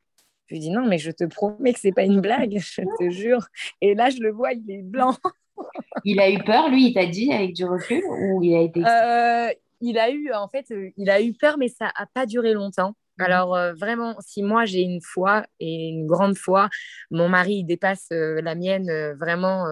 [0.46, 3.10] Je lui dis Non, mais je te promets que c'est pas une blague, je te
[3.10, 3.46] jure.
[3.80, 5.16] Et là, je le vois, il est blanc.
[6.04, 8.80] il a eu peur, lui, il t'a dit avec du recul ou il a été.
[8.84, 12.26] Euh, il a eu, en fait, euh, il a eu peur, mais ça a pas
[12.26, 12.94] duré longtemps.
[13.18, 13.26] Mhm.
[13.26, 16.70] Alors euh, vraiment, si moi j'ai une foi et une grande foi,
[17.10, 19.66] mon mari il dépasse la mienne vraiment.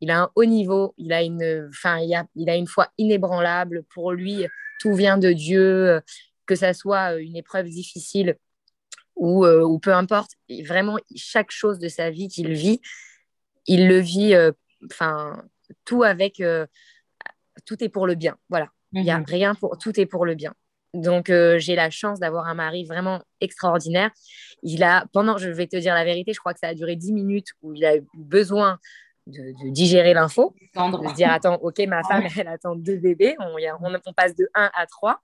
[0.00, 1.70] il a un haut niveau, il a une,
[2.02, 3.84] il, a, il a une foi inébranlable.
[3.92, 4.46] Pour lui,
[4.80, 6.00] tout vient de Dieu,
[6.46, 8.36] que ça soit une épreuve difficile
[9.20, 10.32] ou, euh, ou peu importe.
[10.66, 12.80] vraiment, chaque chose de sa vie qu'il vit,
[13.66, 14.34] il le vit,
[14.90, 15.44] enfin,
[15.84, 16.42] tout avec,
[17.66, 18.36] tout est pour le bien.
[18.48, 19.26] Voilà, il n'y a mhm.
[19.28, 20.54] rien pour, tout est pour le bien.
[20.94, 24.10] Donc, j'ai la chance d'avoir un mari vraiment extraordinaire.
[24.62, 26.96] Il a, pendant, je vais te dire la vérité, je crois que ça a duré
[26.96, 28.78] 10 minutes où il a eu besoin
[29.26, 33.54] de, digérer l'info, de se dire attends, ok, ma femme, elle attend deux bébés, on,
[34.06, 35.20] on, passe de 1 à 3.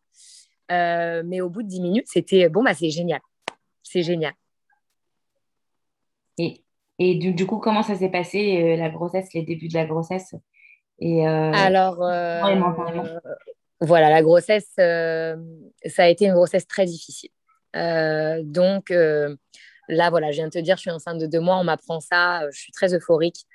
[0.70, 3.20] Euh, mais au bout de 10 minutes, c'était bon, bah, c'est génial.
[3.86, 4.32] C'est génial.
[6.38, 6.64] Et,
[6.98, 9.86] et du, du, coup, comment ça s'est passé, euh, la grossesse, les débuts de la
[9.86, 10.34] grossesse?
[10.98, 11.96] Et, euh, Alors,
[13.80, 17.30] voilà, la grossesse, ça a été une grossesse très difficile.
[17.74, 21.64] donc, là, voilà, je viens de te dire, je suis enceinte de deux mois, on
[21.64, 23.46] m'apprend ça, je suis très euphorique.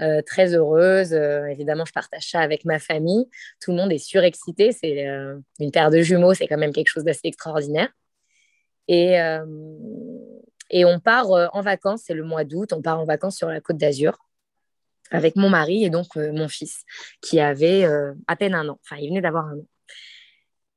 [0.00, 1.12] Euh, très heureuse.
[1.12, 3.28] Euh, évidemment, je partage ça avec ma famille.
[3.60, 4.70] Tout le monde est surexcité.
[4.70, 7.88] C'est euh, une paire de jumeaux, c'est quand même quelque chose d'assez extraordinaire.
[8.88, 9.18] Et,
[10.70, 13.60] et on part en vacances, c'est le mois d'août, on part en vacances sur la
[13.60, 14.18] côte d'Azur
[15.10, 16.84] avec mon mari et donc mon fils
[17.20, 17.84] qui avait
[18.26, 18.78] à peine un an.
[18.82, 19.66] Enfin, il venait d'avoir un an.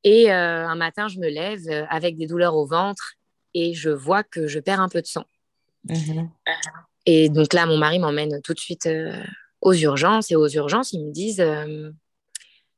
[0.04, 3.14] Et un matin, je me lève avec des douleurs au ventre
[3.54, 5.26] et je vois que je perds un peu de sang.
[5.86, 6.28] Mmh
[7.06, 9.24] et donc là, mon mari m'emmène tout de suite euh,
[9.62, 10.32] aux urgences.
[10.32, 11.92] Et aux urgences, ils me disent euh,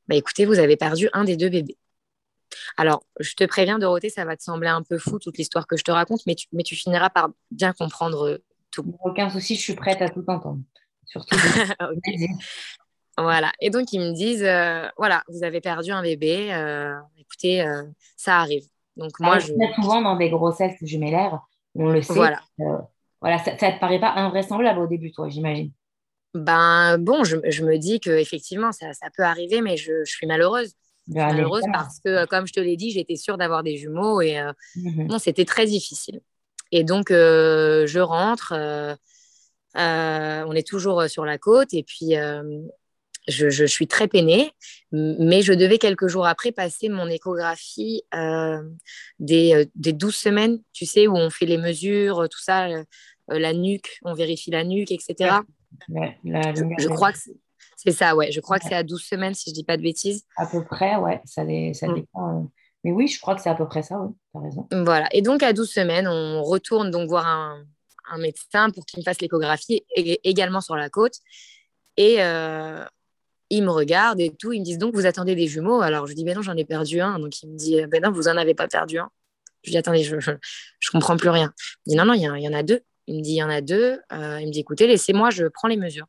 [0.08, 1.76] bah, écoutez, vous avez perdu un des deux bébés.
[2.76, 5.76] Alors, je te préviens, Dorothée, ça va te sembler un peu fou toute l'histoire que
[5.76, 8.96] je te raconte, mais tu, mais tu finiras par bien comprendre euh, tout.
[9.04, 10.60] Aucun souci, je suis prête à tout entendre.
[11.06, 11.36] Surtout.
[13.16, 13.52] Voilà.
[13.60, 14.42] Et donc, ils me disent
[14.96, 16.48] voilà, vous avez perdu un bébé.
[17.16, 17.64] écoutez,
[18.16, 18.64] ça arrive.
[18.96, 19.52] Donc, moi, je.
[19.76, 21.40] Souvent, dans des grossesses jumellaires,
[21.76, 22.14] on le sait.
[22.14, 22.40] Voilà.
[23.20, 25.70] Voilà, ça ne te paraît pas invraisemblable au début, toi, j'imagine
[26.34, 30.26] Ben bon, je, je, me dis qu'effectivement, ça, ça peut arriver, mais je, je suis
[30.26, 30.74] malheureuse.
[31.06, 34.38] Ben, malheureuse parce que, comme je te l'ai dit, j'étais sûre d'avoir des jumeaux et
[34.38, 36.20] euh, mmh c'était très difficile.
[36.72, 38.94] Et donc, euh, je rentre, euh,
[39.74, 42.14] on est toujours sur la côte et puis
[43.28, 44.52] je, je, suis très peinée,
[44.92, 48.02] mais je devais quelques jours après passer mon échographie
[49.18, 52.68] des, des 12 semaines, tu sais, où on fait les mesures, tout ça,
[53.30, 55.36] euh, la nuque, on vérifie la nuque, etc.
[55.88, 57.36] je, crois que c'est
[57.92, 58.30] ça, ouais.
[58.32, 60.24] Je crois que c'est à 12 semaines, si je dis pas de bêtises.
[60.36, 61.20] À peu près, ouais.
[61.24, 61.94] Ça, ça mm.
[61.94, 62.40] dépend.
[62.40, 62.42] Euh.
[62.84, 64.10] Mais oui, je crois que c'est à peu près ça, oui.
[64.32, 64.68] Tu as raison.
[64.70, 65.08] Voilà.
[65.12, 67.64] Et donc, à 12 semaines, on retourne donc voir un,
[68.18, 71.14] médecin pour qu'il me fasse l'échographie également sur la côte.
[71.96, 72.84] Et euh,
[73.50, 74.52] ils me regardent et tout.
[74.52, 75.80] Ils me disent donc vous attendez des jumeaux?
[75.80, 77.18] Alors je dis ben non, j'en ai perdu un.
[77.18, 79.10] Donc il me dit ben non, vous en avez pas perdu un.
[79.62, 80.16] Je dis attendez, je,
[80.78, 81.52] je, comprends plus rien.
[81.86, 82.80] Il dit non, non, il y, en a deux.
[83.06, 83.98] Il me dit il y en a deux.
[84.12, 86.06] Euh, il me dit écoutez, laissez-moi, je prends les mesures.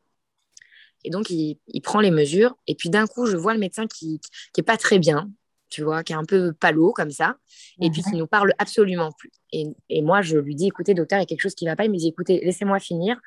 [1.04, 2.56] Et donc il, il prend les mesures.
[2.66, 4.20] Et puis d'un coup, je vois le médecin qui,
[4.52, 5.30] qui est pas très bien,
[5.68, 7.36] tu vois, qui est un peu palo comme ça.
[7.80, 9.30] Et puis qui nous parle absolument plus.
[9.52, 11.76] Et, et, moi, je lui dis écoutez, docteur, il y a quelque chose qui va
[11.76, 11.84] pas.
[11.84, 13.20] Il me dit écoutez, laissez-moi finir.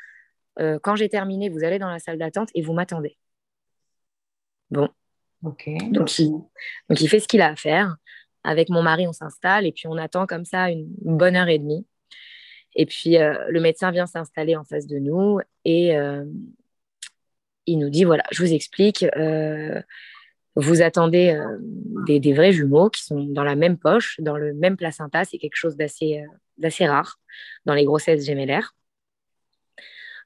[0.59, 3.17] Euh, quand j'ai terminé, vous allez dans la salle d'attente et vous m'attendez.
[4.71, 4.89] Bon.
[5.43, 5.69] Ok.
[5.91, 7.95] Donc il, donc, il fait ce qu'il a à faire.
[8.43, 11.59] Avec mon mari, on s'installe et puis on attend comme ça une, bonne heure et
[11.59, 11.85] demie.
[12.75, 16.23] Et puis euh, le médecin vient s'installer en face de nous et euh,
[17.71, 19.03] il nous dit voilà, je vous explique.
[19.15, 19.81] Euh,
[20.55, 21.39] vous attendez
[22.05, 25.23] des, des, vrais jumeaux qui sont dans la même poche, dans le même placenta.
[25.23, 26.25] C'est quelque chose d'assez
[26.59, 27.19] d'assez rare
[27.65, 28.75] dans les grossesses gémellaires.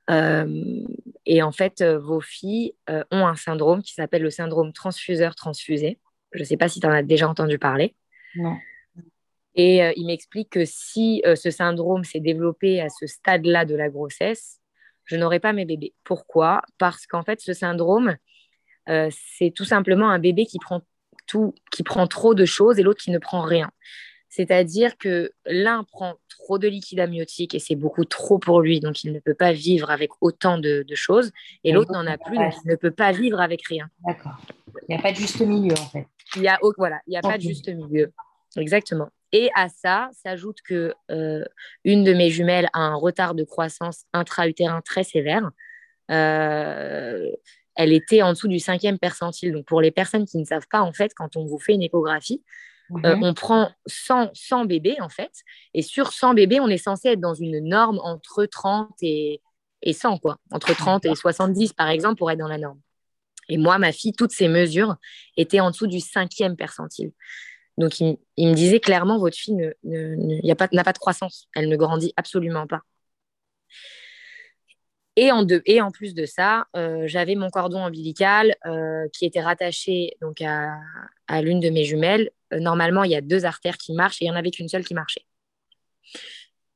[0.09, 0.85] Euh,
[1.25, 5.99] et en fait, euh, vos filles euh, ont un syndrome qui s'appelle le syndrome transfuseur-transfusé.
[6.33, 7.95] Je ne sais pas si tu en as déjà entendu parler.
[8.35, 8.57] Non.
[9.55, 14.59] Et il m'explique que si ce syndrome s'est développé à ce stade-là de la grossesse,
[15.05, 15.93] je n'aurai pas mes bébés.
[16.03, 16.61] Pourquoi?
[16.77, 18.15] Parce qu'en fait, ce syndrome,
[18.87, 20.81] c'est tout simplement un bébé qui prend
[21.27, 23.71] tout, qui prend trop de choses et l'autre qui ne prend rien.
[24.29, 29.03] C'est-à-dire que l'un prend trop de liquide amniotique et c'est beaucoup trop pour lui, donc
[29.03, 31.31] il ne peut pas vivre avec autant de, choses,
[31.63, 33.87] et l'autre n'en a plus, donc il ne peut pas vivre avec rien.
[34.07, 34.37] D'accord.
[34.89, 36.07] Il n'y a pas de juste milieu, en fait.
[36.35, 38.11] Il y a, voilà, il n'y a pas de juste milieu.
[38.57, 39.09] Exactement.
[39.33, 41.43] Et à ça s'ajoute que euh,
[41.83, 45.49] une de mes jumelles a un retard de croissance intra-utérin très sévère.
[46.11, 47.29] Euh,
[47.75, 49.51] elle était en dessous du cinquième percentile.
[49.51, 51.81] Donc, pour les personnes qui ne savent pas, en fait, quand on vous fait une
[51.81, 52.43] échographie,
[53.05, 55.31] euh, on prend 100, 100, bébés, en fait.
[55.73, 59.41] Et sur 100 bébés, on est censé être dans une norme entre 30 et,
[59.81, 60.37] et 100, quoi.
[60.51, 62.79] Entre 30 et 70, par exemple, pour être dans la norme.
[63.49, 64.95] Et moi, ma fille, toutes ces mesures
[65.37, 67.11] étaient en dessous du cinquième percentile.
[67.77, 71.47] Donc, il, me disait clairement, votre fille n'a ne, pas, pas de croissance.
[71.55, 72.81] Elle ne grandit absolument pas.
[75.15, 79.41] Et en, et en plus de ça, euh, j'avais mon cordon ombilical euh, qui était
[79.41, 80.75] rattaché donc à,
[81.27, 82.31] à l'une de mes jumelles.
[82.51, 84.67] Euh, normalement, il y a deux artères qui marchent et il n'y en avait qu'une
[84.67, 85.25] seule qui marchait.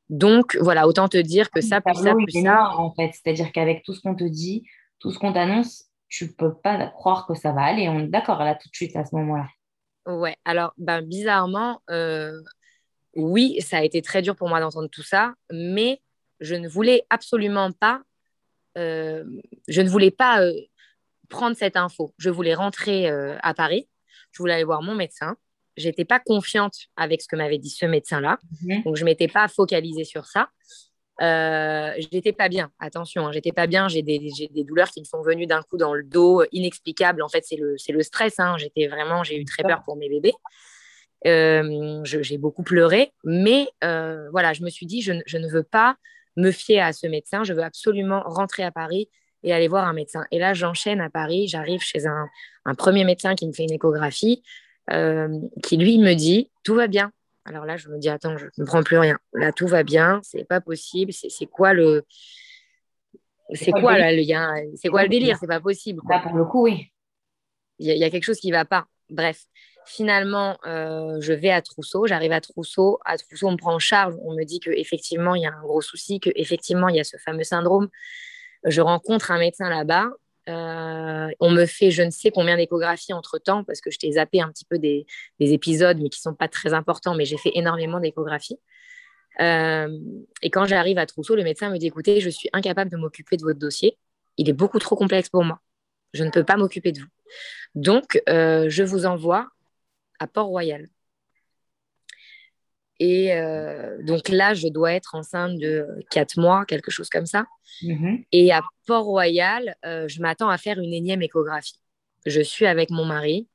[0.09, 2.69] Donc, voilà, autant te dire que ça, plus ça, plus ça.
[2.77, 4.63] en fait, c'est-à-dire qu'avec tout ce qu'on te dit,
[4.99, 7.89] tout ce qu'on t'annonce, tu peux pas croire que ça va aller.
[7.89, 9.47] On est d'accord là tout de suite à ce moment-là.
[10.07, 11.81] Ouais, alors, ben, bizarrement,
[13.15, 16.01] oui, ça a été très dur pour moi d'entendre tout ça, mais
[16.39, 18.01] je ne voulais absolument pas
[18.77, 19.23] euh,
[19.67, 20.53] je ne voulais pas euh,
[21.29, 22.13] prendre cette info.
[22.17, 23.89] Je voulais rentrer euh, à Paris.
[24.31, 25.35] Je voulais aller voir mon médecin.
[25.75, 28.39] J'étais pas confiante avec ce que m'avait dit ce médecin-là.
[28.63, 28.83] Mhm.
[28.83, 30.49] Donc, je m'étais pas focalisée sur ça.
[31.21, 35.05] Euh, j'étais pas bien, attention, hein, j'étais pas bien, j'ai des, des, douleurs qui me
[35.05, 37.23] sont venues d'un coup dans le dos, inexplicables.
[37.23, 38.39] En fait, c'est le, le, stress.
[38.39, 38.55] Hein.
[38.57, 40.33] J'étais vraiment, j'ai eu très peur pour mes bébés.
[41.23, 45.95] j'ai beaucoup pleuré, mais voilà, je me suis dit, je, je, ne veux pas
[46.35, 47.43] me fier à ce médecin.
[47.43, 49.09] Je veux absolument rentrer à Paris
[49.43, 50.25] et aller voir un médecin.
[50.31, 51.47] Et là, j'enchaîne à Paris.
[51.47, 52.27] J'arrive chez un,
[52.77, 54.43] premier médecin qui me fait une échographie,
[54.91, 57.11] euh, qui lui me dit tout va bien.
[57.47, 59.17] Alors là, je me dis attends, je ne prends plus rien.
[59.33, 60.19] Là, tout va bien.
[60.23, 61.11] C'est pas possible.
[61.13, 62.05] C'est quoi le
[63.53, 64.23] c'est quoi là, le
[64.75, 65.37] C'est quoi le délire?
[65.39, 66.01] C'est pas possible.
[66.09, 66.91] Là, pour le coup, oui.
[67.79, 68.87] Il y, a quelque chose qui va pas.
[69.09, 69.45] Bref,
[69.85, 72.99] Finalement, euh, je vais à Trousseau, j'arrive à Trousseau.
[73.05, 75.61] À Trousseau, on me prend en charge, on me dit qu'effectivement, il y a un
[75.61, 77.87] gros souci, qu'effectivement, il y a ce fameux syndrome.
[78.65, 80.09] Je rencontre un médecin là-bas.
[80.47, 84.41] Euh, on me fait je ne sais combien d'échographies entre-temps, parce que je t'ai zappé
[84.41, 85.05] un petit peu des,
[85.39, 88.59] épisodes, mais qui ne sont pas très importants, mais j'ai fait énormément d'échographies.
[89.39, 89.99] Euh,
[90.41, 93.37] et quand j'arrive à Trousseau, le médecin me dit, écoutez, je suis incapable de m'occuper
[93.37, 93.97] de votre dossier.
[94.37, 95.59] Il est beaucoup trop complexe pour moi.
[96.13, 97.07] Je ne peux pas m'occuper de vous.
[97.75, 99.47] Donc, je vous envoie
[100.19, 100.87] à Port-Royal.
[102.99, 107.45] Et euh, donc là, je dois être enceinte de quatre mois, quelque chose comme ça.
[107.83, 108.23] Mhm.
[108.31, 111.79] Et à Port-Royal, euh, je m'attends à faire une énième échographie.
[112.25, 113.47] Je suis avec mon mari.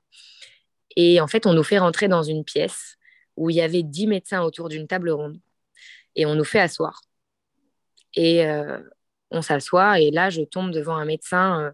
[0.94, 2.96] Et en fait, on nous fait rentrer dans une pièce
[3.36, 5.38] où il y avait dix médecins autour d'une table ronde.
[6.14, 7.00] Et on nous fait asseoir.
[8.14, 8.78] Et euh,
[9.30, 10.00] on s'assoit.
[10.00, 11.72] Et là, je tombe devant un médecin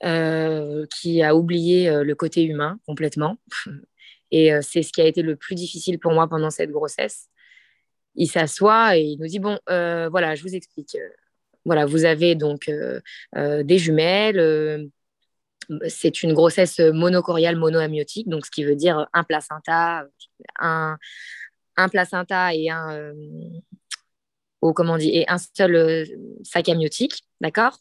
[0.00, 3.36] qui a oublié le côté humain complètement.
[4.30, 7.28] Et euh, c'est ce qui a été le plus difficile pour moi pendant cette grossesse.
[8.14, 10.96] Il s'assoit et il nous dit, bon, voilà, je vous explique.
[11.64, 12.68] Voilà, vous avez donc
[13.36, 14.90] des jumelles.
[15.86, 20.04] c'est une grossesse monocoriale monoamniotique, donc ce qui veut dire un placenta,
[20.58, 20.98] un,
[21.92, 23.12] placenta et un,
[24.74, 26.08] comment on et un seul
[26.42, 27.78] sac amniotique, d'accord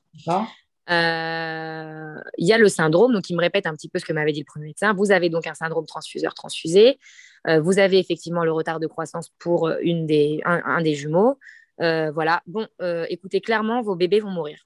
[0.90, 4.32] il y a le syndrome, donc il me répète un petit peu ce que m'avait
[4.32, 4.94] dit le premier médecin.
[4.94, 7.00] Vous avez donc un syndrome transfuseur-transfusé.
[7.46, 11.38] vous avez effectivement le retard de croissance pour une des, un, des jumeaux.
[11.80, 12.42] voilà.
[12.48, 12.68] Bon,
[13.10, 14.60] écoutez, clairement, vos bébés vont mourir.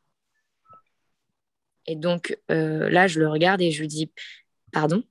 [1.88, 4.12] Et donc là, je le regarde et je lui dis,
[4.72, 5.04] pardon?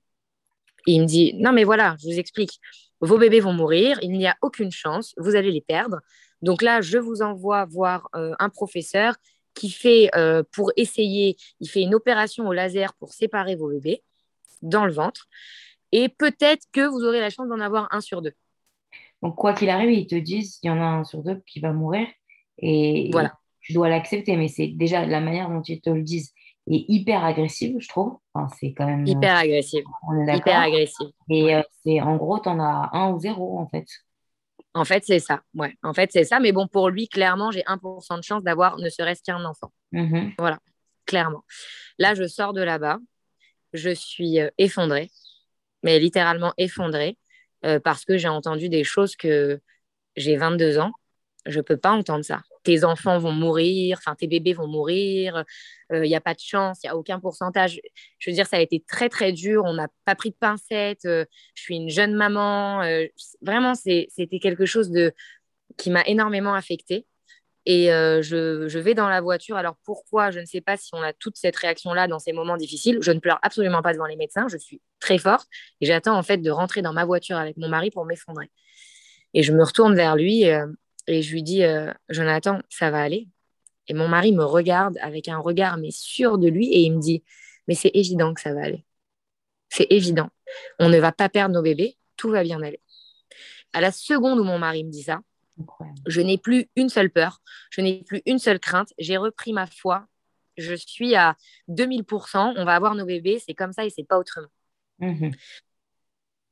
[0.86, 2.60] Il me dit, non, mais voilà, je vous explique.
[3.00, 6.00] Vos bébés vont mourir, il n'y a aucune chance, vous allez les perdre.
[6.42, 9.16] Donc là, je vous envoie voir euh, un professeur
[9.54, 14.02] qui fait, euh, pour essayer, il fait une opération au laser pour séparer vos bébés
[14.62, 15.28] dans le ventre.
[15.92, 18.32] Et peut-être que vous aurez la chance d'en avoir un sur deux.
[19.22, 21.60] Donc, quoi qu'il arrive, ils te disent, il y en a un sur deux qui
[21.60, 22.06] va mourir.
[22.58, 23.34] Et voilà.
[23.60, 24.36] tu dois l'accepter.
[24.36, 26.32] Mais c'est déjà la manière dont ils te le disent
[26.68, 28.18] est hyper agressive, je trouve.
[28.58, 29.06] c'est quand même.
[29.06, 29.84] Hyper agressive.
[30.12, 31.10] hyper agressive.
[31.28, 33.86] Et euh, c'est en gros, tu en as un ou zéro, en fait.
[34.74, 35.42] En fait, c'est ça.
[35.54, 35.74] Ouais.
[35.83, 36.38] En fait, c'est ça.
[36.40, 39.72] Mais bon, pour lui, clairement, j'ai 1% de chance d'avoir ne serait-ce qu'un enfant.
[39.92, 40.35] Mm-hmm.
[40.38, 40.59] Voilà,
[41.06, 41.44] clairement.
[41.98, 42.98] Là, je sors de là-bas.
[43.72, 45.11] Je suis euh, effondrée,
[45.83, 47.18] mais littéralement effondrée,
[47.64, 49.61] euh, parce que j'ai entendu des choses que
[50.16, 50.92] j'ai 22 ans.
[51.46, 55.44] Je ne peux pas entendre ça tes enfants vont mourir, enfin tes bébés vont mourir,
[55.90, 57.80] il euh, n'y a pas de chance, il n'y a aucun pourcentage.
[58.18, 61.04] Je veux dire, ça a été très très dur, on n'a pas pris de pincettes,
[61.06, 63.06] euh, je suis une jeune maman, euh,
[63.42, 65.12] vraiment c'était quelque chose de,
[65.76, 67.06] qui m'a énormément affectée.
[67.66, 69.56] Et je, je, vais dans la voiture.
[69.56, 70.30] Alors pourquoi?
[70.30, 72.98] Je ne sais pas si on a toute cette réaction-là dans ces moments difficiles.
[73.02, 74.48] Je ne pleure absolument pas devant les médecins.
[74.48, 75.46] Je suis très forte
[75.80, 78.50] et j'attends en fait de rentrer dans ma voiture avec mon mari pour m'effondrer.
[79.34, 80.46] Et je me retourne vers lui
[81.10, 83.28] et je lui dis, euh, Jonathan, ça va aller?
[83.88, 87.00] Et mon mari me regarde avec un regard, mais sûr de lui, et il me
[87.00, 87.24] dit,
[87.66, 88.84] mais c'est évident que ça va aller.
[89.68, 90.30] C'est évident.
[90.78, 92.80] On ne va pas perdre nos bébés, tout va bien aller.
[93.72, 95.20] À la seconde où mon mari me dit ça,
[96.06, 99.66] je n'ai plus une seule peur, je n'ai plus une seule crainte, j'ai repris ma
[99.66, 100.06] foi,
[100.56, 101.36] je suis à
[101.68, 104.48] 2000%, on va avoir nos bébés, c'est comme ça et c'est pas autrement.
[104.98, 105.32] Mhm.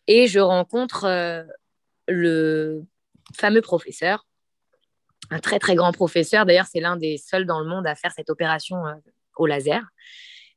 [0.06, 1.44] Et je rencontre euh,
[2.06, 2.84] le
[3.34, 4.27] fameux professeur
[5.30, 6.46] un très très grand professeur.
[6.46, 8.94] D'ailleurs, c'est l'un des seuls dans le monde à faire cette opération euh,
[9.36, 9.82] au laser.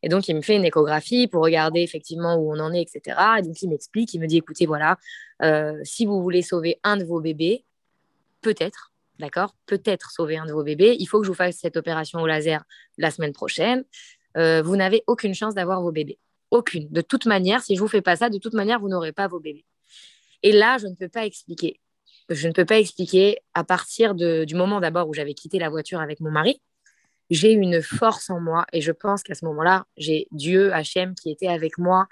[0.04, 3.18] Et donc, il me fait une échographie pour regarder effectivement où on en est, etc.
[3.40, 4.98] Et donc, il m'explique, il me dit, écoutez, voilà,
[5.44, 7.66] euh, si vous voulez sauver un de vos bébés,
[8.42, 11.78] peut-être, d'accord, peut-être sauver un de vos bébés, il faut que je vous fasse cette
[11.78, 12.64] opération au laser
[12.98, 13.84] la semaine prochaine.
[14.38, 16.18] Euh, vous n'avez aucune chance d'avoir vos bébés.
[16.50, 16.90] Aucune.
[16.90, 19.28] De toute manière, si je vous fais pas ça, de toute manière, vous n'aurez pas
[19.28, 19.66] vos bébés.
[20.42, 21.81] Et là, je ne peux pas expliquer
[22.34, 23.40] je ne peux pas expliquer.
[23.54, 26.62] À partir du moment d'abord où j'avais quitté la voiture avec mon mari,
[27.30, 31.32] j'ai une force en moi et je pense qu'à ce moment-là, j'ai Dieu, Hachem, qui
[31.32, 32.08] était avec moi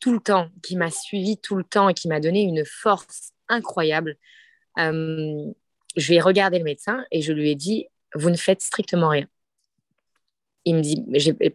[0.00, 3.32] tout le temps, qui m'a suivi tout le temps et qui m'a donné une force
[3.48, 4.16] incroyable.
[4.78, 5.50] Euh,
[5.96, 9.26] je vais regarder le médecin et je lui ai dit, vous ne faites strictement rien.
[10.64, 11.04] Il me dit,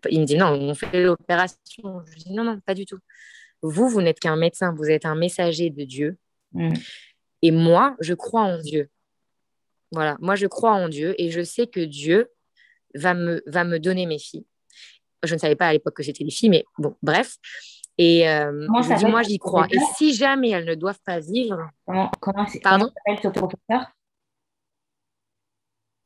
[0.10, 2.02] il me dit non, on fait l'opération.
[2.06, 3.00] Je lui dis non, non, pas du tout.
[3.62, 6.18] Vous, vous n'êtes qu'un médecin, vous êtes un messager de Dieu.
[6.54, 6.74] Mm.
[7.42, 8.90] Et moi, je crois en Dieu.
[9.92, 12.32] Voilà, moi, je crois en Dieu et je sais que Dieu
[12.94, 14.46] va me, va me donner mes filles.
[15.24, 17.38] Je ne savais pas à l'époque que c'était des filles, mais bon, bref.
[17.98, 19.68] Et euh, je dis, moi, j'y crois.
[19.72, 21.70] Et si jamais elles ne doivent pas vivre.
[21.86, 23.92] Comment, comment, Pardon comment professeur?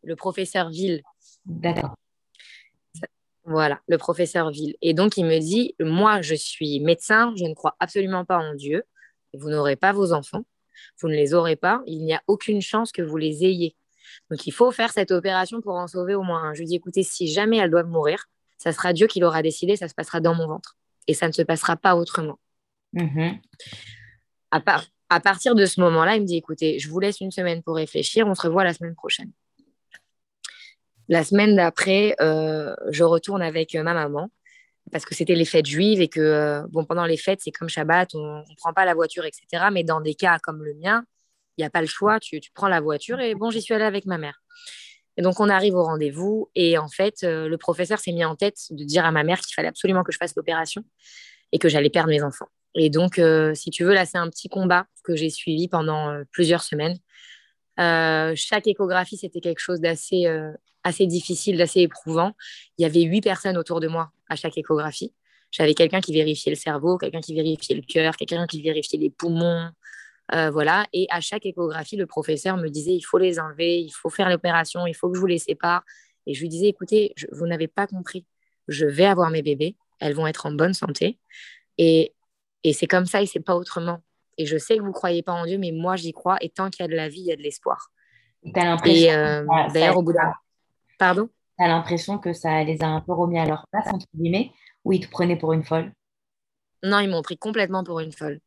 [0.04, 1.02] Le professeur Ville.
[1.46, 1.96] D'accord.
[3.44, 4.76] Voilà, le professeur Ville.
[4.82, 8.54] Et donc, il me dit Moi, je suis médecin, je ne crois absolument pas en
[8.56, 8.84] Dieu.
[9.34, 10.44] Vous n'aurez pas vos enfants
[11.00, 13.76] vous ne les aurez pas, il n'y a aucune chance que vous les ayez.
[14.30, 16.54] Donc il faut faire cette opération pour en sauver au moins un.
[16.54, 18.26] Je lui dis, écoutez, si jamais elles doivent mourir,
[18.58, 20.78] ça sera Dieu qui l'aura décidé, ça se passera dans mon ventre.
[21.08, 22.40] Et ça ne se passera pas autrement.
[22.94, 23.40] Mm-hmm.
[24.52, 24.62] À,
[25.10, 27.76] à partir de ce moment-là, il me dit, écoutez, je vous laisse une semaine pour
[27.76, 29.32] réfléchir, on se revoit la semaine prochaine.
[31.10, 34.30] La semaine d'après, euh, je retourne avec ma maman
[34.92, 37.70] parce que c'était les fêtes juives et que euh, bon, pendant les fêtes, c'est comme
[37.70, 39.66] Shabbat, on ne prend pas la voiture, etc.
[39.72, 41.04] Mais dans des cas comme le mien,
[41.58, 43.74] il n'y a pas le choix, tu, tu, prends la voiture et bon, j'y suis
[43.74, 44.42] allée avec ma mère.
[45.18, 48.36] Et donc, on arrive au rendez-vous et en fait, euh, le professeur s'est mis en
[48.36, 50.84] tête de dire à ma mère qu'il fallait absolument que je fasse l'opération
[51.52, 52.48] et que j'allais perdre mes enfants.
[52.76, 56.22] Et donc, euh, si tu veux, là, c'est un petit combat que j'ai suivi pendant
[56.32, 56.98] plusieurs semaines.
[57.78, 60.26] chaque échographie, c'était quelque chose d'assez
[60.84, 62.34] assez difficile, d'assez éprouvant.
[62.78, 65.14] Il y avait huit personnes autour de moi à chaque échographie.
[65.52, 69.10] J'avais quelqu'un qui vérifiait le cerveau, quelqu'un qui vérifiait le cœur, quelqu'un qui vérifiait les
[69.10, 69.70] poumons.
[70.34, 70.86] Euh, voilà.
[70.94, 74.30] Et à chaque échographie, le professeur me disait il faut les enlever, il faut faire
[74.30, 75.84] l'opération, il faut que je vous les sépare.
[76.26, 78.26] Et je lui disais écoutez, vous n'avez pas compris.
[78.68, 81.20] Je vais avoir mes bébés, elles vont être en bonne santé.
[81.78, 82.14] Et,
[82.64, 84.02] et c'est comme ça et c'est pas autrement.
[84.38, 86.38] Et je sais que vous croyez pas en Dieu, mais moi j'y crois.
[86.40, 87.92] Et tant qu'il y a de la vie, il y a de l'espoir.
[88.44, 90.34] Et euh, d'ailleurs, au bout d'un
[91.02, 91.30] Pardon?
[91.58, 94.52] Tu as l'impression que ça les a un peu remis à leur place, entre guillemets,
[94.86, 95.92] ou ils te prenaient pour une folle?
[96.84, 98.40] Non, ils m'ont pris complètement pour une folle.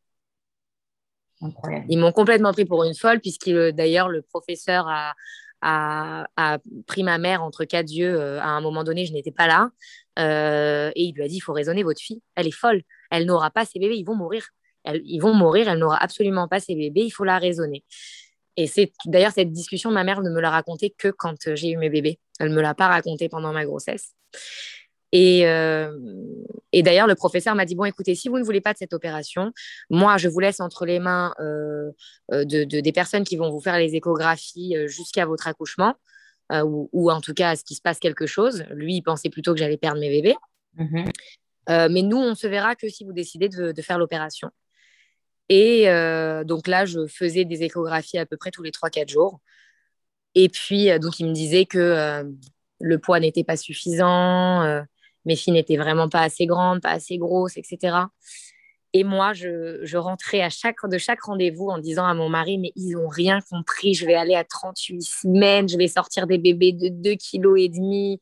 [1.40, 1.86] Incroyable.
[1.88, 5.14] Ils m'ont complètement pris pour une folle, puisque d'ailleurs, le professeur a,
[5.62, 8.14] a, pris ma mère entre quatre yeux.
[8.14, 9.70] Euh, à un moment donné, je n'étais pas là.
[10.20, 12.82] Euh, et il lui a dit, il faut raisonner, votre fille, elle est folle.
[13.10, 14.46] Elle n'aura pas ses bébés, ils vont mourir.
[14.84, 17.82] ils vont mourir, elle n'aura absolument pas ses bébés, il faut la raisonner.
[18.56, 21.76] Et c'est d'ailleurs cette discussion, ma mère ne me l'a racontée que quand j'ai eu
[21.76, 22.20] mes bébés.
[22.38, 24.14] Elle ne me l'a pas racontée pendant ma grossesse.
[25.12, 25.96] Et, euh,
[26.72, 28.92] et d'ailleurs, le professeur m'a dit, bon, écoutez, si vous ne voulez pas de cette
[28.92, 29.52] opération,
[29.88, 31.92] moi, je vous laisse entre les mains euh,
[32.32, 35.94] euh, de, des personnes qui vont vous faire les échographies jusqu'à votre accouchement,
[36.52, 38.64] ou, ou, en tout cas à ce qu'il se passe quelque chose.
[38.70, 40.36] Lui, il pensait plutôt que j'allais perdre mes bébés.
[40.78, 41.92] Mm-hmm.
[41.92, 44.50] mais nous, on se verra que si vous décidez de, de faire l'opération.
[45.48, 45.86] Et
[46.44, 49.40] donc là, je faisais des échographies à peu près tous les 3-4 jours.
[50.34, 52.24] Et puis, donc, il me disait que
[52.80, 54.84] le poids n'était pas suffisant,
[55.24, 58.06] mes filles n'étaient vraiment pas assez grandes, pas assez grosses, etc.
[58.96, 62.72] Et moi, je, rentrais à chaque, de chaque rendez-vous en disant à mon mari, mais
[62.76, 66.72] ils n'ont rien compris, je vais aller à 38 semaines, je vais sortir des bébés
[66.72, 68.20] de 2 kilos et demi,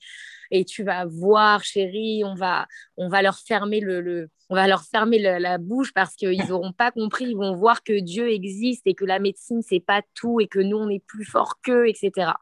[0.52, 2.66] et tu vas voir, chérie, on va,
[2.98, 6.92] on va leur fermer le, on va leur fermer la bouche parce qu'ils n'auront pas
[6.92, 10.46] compris, ils vont voir que Dieu existe et que la médecine, c'est pas tout et
[10.46, 12.32] que nous, on est plus fort qu'eux, etc.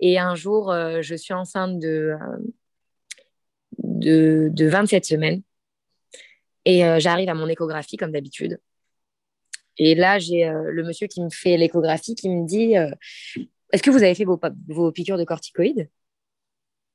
[0.00, 2.38] Et un jour, euh, je suis enceinte de, euh,
[3.82, 5.42] de, de 27 semaines.
[6.64, 8.58] Et euh, j'arrive à mon échographie comme d'habitude.
[9.76, 14.02] Et là, j'ai le monsieur qui me fait l'échographie qui me dit Est-ce que vous
[14.02, 15.90] avez fait vos, vos piqûres de corticoïdes?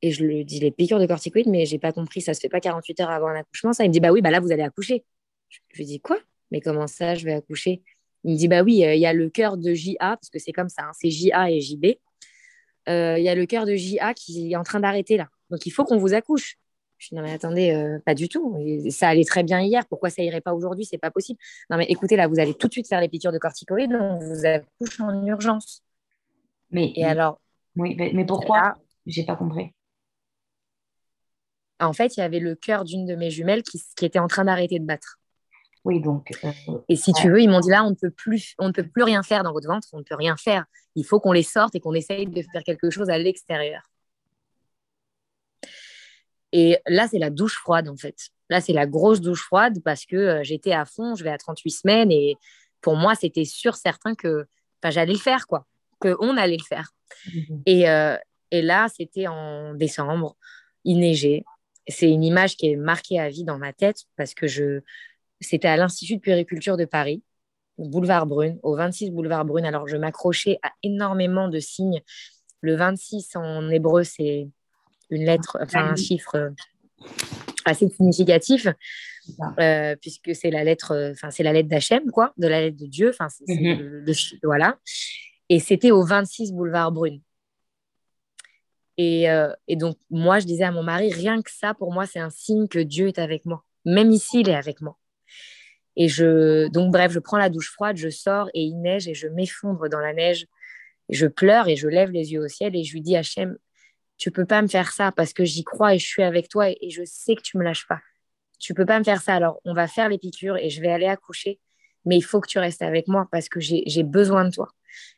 [0.02, 2.50] Et je lui dis Les piqûres de corticoïdes, mais j'ai pas compris, ça se fait
[2.50, 3.74] pas 48 heures avant un accouchement.
[3.74, 5.04] Ça, il me dit Bah oui, bah là, vous allez accoucher.
[5.50, 6.18] Je, lui dis Quoi?
[6.52, 7.82] Mais comment ça, je vais accoucher?
[8.24, 10.52] Il me dit Bah oui, il y a le cœur de JA, parce que c'est
[10.52, 11.86] comme ça, hein, c'est JA et JB.
[12.88, 15.30] Il y a le cœur de JA qui est en train d'arrêter là.
[15.50, 16.58] Donc il faut qu'on vous accouche.
[17.02, 18.56] Je dis, non, mais attendez, euh, pas du tout.
[18.90, 19.88] ça allait très bien hier.
[19.88, 20.86] Pourquoi ça irait pas aujourd'hui?
[20.86, 21.40] C'est pas possible.
[21.72, 23.98] Non, mais écoutez, là, vous allez tout de suite faire les piqûres de corticoïdes.
[24.00, 25.84] On vous accouche en urgence.
[26.70, 27.42] Mais, Et alors
[27.76, 28.76] Oui, mais, pourquoi?
[29.08, 29.74] J'ai pas compris.
[31.82, 34.46] En fait, il y avait le cœur d'une de mes jumelles qui, était en train
[34.46, 35.18] d'arrêter de battre.
[35.84, 36.32] Oui, donc.
[36.44, 36.52] Euh,
[36.88, 38.88] et si tu veux, ils m'ont dit là, on ne peut plus, on ne peut
[38.88, 40.66] plus rien faire dans votre ventre, on ne peut rien faire.
[40.96, 43.82] Il faut qu'on les sorte et qu'on essaye de faire quelque chose à l'extérieur.
[46.52, 48.16] Et là, c'est la douche froide, en fait.
[48.50, 51.38] Là, c'est la grosse douche froide parce que euh, j'étais à fond, je vais à
[51.38, 52.36] 38 semaines et
[52.82, 54.46] pour moi, c'était sûr, certain que
[54.84, 55.66] j'allais le faire, quoi,
[56.00, 56.92] qu'on allait le faire.
[57.34, 57.64] Mhm.
[57.66, 58.18] Et, euh,
[58.52, 60.36] et, là, c'était en décembre,
[60.84, 61.44] il neigeait.
[61.92, 64.82] C'est une image qui est marquée à vie dans ma tête parce que je...
[65.40, 67.24] c'était à l'Institut de puériculture de Paris,
[67.78, 69.66] boulevard Brune, au 26 boulevard Brune.
[69.66, 72.02] Alors, je m'accrochais à énormément de signes.
[72.62, 74.48] Le 26 en hébreu, c'est
[75.10, 76.54] une lettre, enfin un chiffre
[77.66, 78.68] assez significatif,
[79.60, 82.78] euh, puisque c'est la lettre, euh, enfin c'est la lettre d'Hachem, quoi, de la lettre
[82.78, 84.04] de Dieu, enfin mhm.
[84.44, 84.78] voilà.
[85.50, 87.22] Et c'était au 26 boulevard Brune.
[89.04, 89.26] Et,
[89.68, 92.30] et, donc moi, je disais à mon mari, rien que ça, pour moi, c'est un
[92.30, 93.64] signe que Dieu est avec moi.
[93.84, 94.98] Même ici, il est avec moi.
[95.96, 99.14] Et je, donc bref, je prends la douche froide, je sors et il neige et
[99.14, 100.46] je m'effondre dans la neige.
[101.10, 103.58] Et je pleure et je lève les yeux au ciel et je lui dis, Hachem,
[104.18, 106.70] tu peux pas me faire ça parce que j'y crois et je suis avec toi
[106.70, 108.00] et, je sais que tu me lâches pas.
[108.60, 109.34] Tu peux pas me faire ça.
[109.34, 111.60] Alors, on va faire les piqûres et je vais aller accoucher,
[112.06, 114.70] mais il faut que tu restes avec moi parce que j'ai besoin de toi.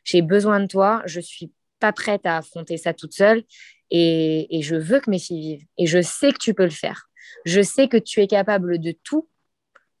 [0.04, 1.02] J'ai besoin de toi.
[1.04, 3.44] Je suis pas prête à affronter ça toute seule
[3.90, 5.66] et, je veux que mes filles vivent.
[5.78, 7.08] Et je sais que tu peux le faire.
[7.44, 9.28] Je sais que tu es capable de tout.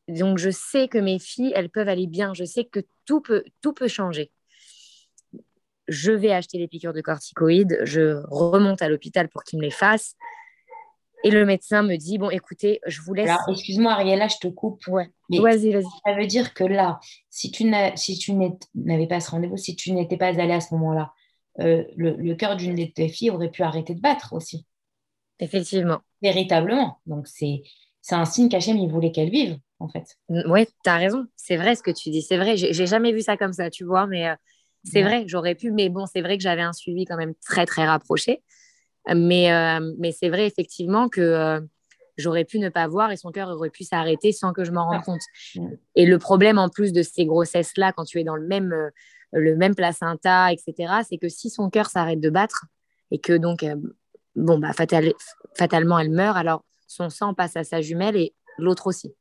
[0.08, 2.34] Donc, je sais que mes filles, elles peuvent aller bien.
[2.34, 4.30] Je sais que tout peut, tout peut changer
[5.88, 9.70] je vais acheter les piqûres de corticoïdes, je remonte à l'hôpital pour qu'il me les
[9.70, 10.16] fasse.
[11.26, 13.30] Et le médecin me dit, bon, écoutez, je vous laisse...
[13.48, 14.86] excuse-moi, Ariella, je te coupe.
[14.88, 15.08] Ouais.
[15.30, 15.84] Vas-y, vas-y.
[16.04, 20.26] Ça veut dire que là, si tu n'avais pas ce rendez-vous, si tu n'étais pas
[20.26, 21.12] allée à ce moment-là,
[21.60, 24.66] euh, le, cœur d'une de tes filles aurait pu arrêter de battre aussi.
[25.38, 26.00] Effectivement.
[26.22, 26.98] Véritablement.
[27.06, 27.62] Donc, c'est
[28.10, 30.16] un signe qu'Hachem, il voulait qu'elle vive, en fait.
[30.28, 31.26] Oui, tu as raison.
[31.36, 32.22] C'est vrai ce que tu dis.
[32.22, 32.56] C'est vrai.
[32.56, 34.28] J'ai jamais vu ça comme ça, tu vois, mais...
[34.28, 34.34] Euh,
[34.86, 37.64] c'est vrai, j'aurais pu, mais bon, c'est vrai que j'avais un suivi quand même très,
[37.64, 38.42] très rapproché.
[39.14, 41.58] Mais, euh, mais c'est vrai effectivement que
[42.18, 44.86] j'aurais pu ne pas voir et son cœur aurait pu s'arrêter sans que je m'en
[44.86, 45.22] rende compte.
[45.94, 48.74] Et le problème en plus de ces grossesses-là, quand tu es dans le même,
[49.34, 52.66] le même placenta, etc., c'est que si son cœur s'arrête de battre
[53.10, 53.64] et que donc,
[54.36, 54.72] bon, bah,
[55.56, 59.14] fatalement, elle meurt, alors son sang passe à sa jumelle et l'autre aussi.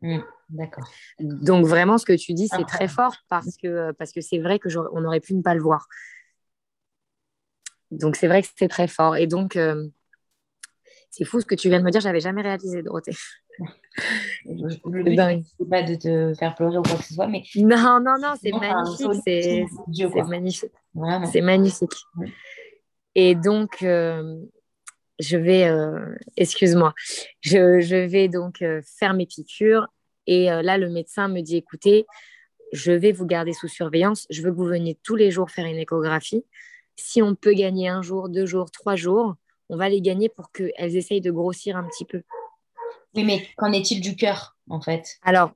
[0.00, 0.18] Mmh,
[0.50, 0.88] d'accord.
[1.20, 4.58] Donc vraiment, ce que tu dis, c'est très fort parce que parce que c'est vrai
[4.58, 5.88] que on aurait pu ne pas le voir.
[7.90, 9.16] donc c'est vrai que c'est très fort.
[9.16, 9.88] Et donc, euh,
[11.10, 13.16] c'est fou ce que tu viens de me dire, j'avais jamais réalisé, Dorothée.
[14.44, 17.42] Le but, c'est pas de te faire pleurer ou quoi que ce soit, mais...
[17.56, 19.64] Non, non, non, c'est magnifique, c'est
[20.28, 20.72] magnifique.
[21.32, 21.94] C'est magnifique.
[23.14, 24.36] Et donc, euh,
[25.18, 26.94] je vais, euh, excuse-moi,
[27.40, 28.64] je, je, vais donc
[28.98, 29.88] faire mes piqûres.
[30.26, 32.06] Et là, le médecin me dit, écoutez,
[32.72, 34.26] je vais vous garder sous surveillance.
[34.30, 36.44] Je veux que vous veniez tous les jours faire une échographie.
[36.96, 39.36] Si on peut gagner un jour, deux jours, trois jours,
[39.68, 42.22] on va les gagner pour qu'elles essayent de grossir un petit peu.
[43.18, 45.18] Oui, mais qu'en est-il du cœur, en fait?
[45.22, 45.50] Alors,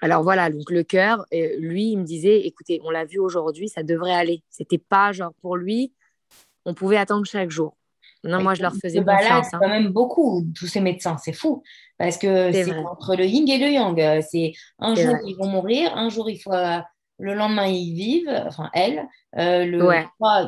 [0.00, 3.68] alors voilà, donc le cœur, euh, lui, il me disait, écoutez, on l'a vu aujourd'hui,
[3.68, 4.44] ça devrait aller.
[4.48, 5.92] C'était pas genre pour lui,
[6.64, 7.76] on pouvait attendre chaque jour.
[8.22, 9.52] Non, moi, je leur faisais bah confiance.
[9.52, 9.58] Là, hein.
[9.60, 11.62] quand même beaucoup, tous ces médecins, c'est fou.
[11.98, 14.22] Parce que c'est entre le yin et le yang.
[14.22, 16.52] C'est un jour, ils vont mourir, un jour, il faut,
[17.18, 19.08] le lendemain, ils vivent, enfin, elle.
[19.36, 19.78] Euh, le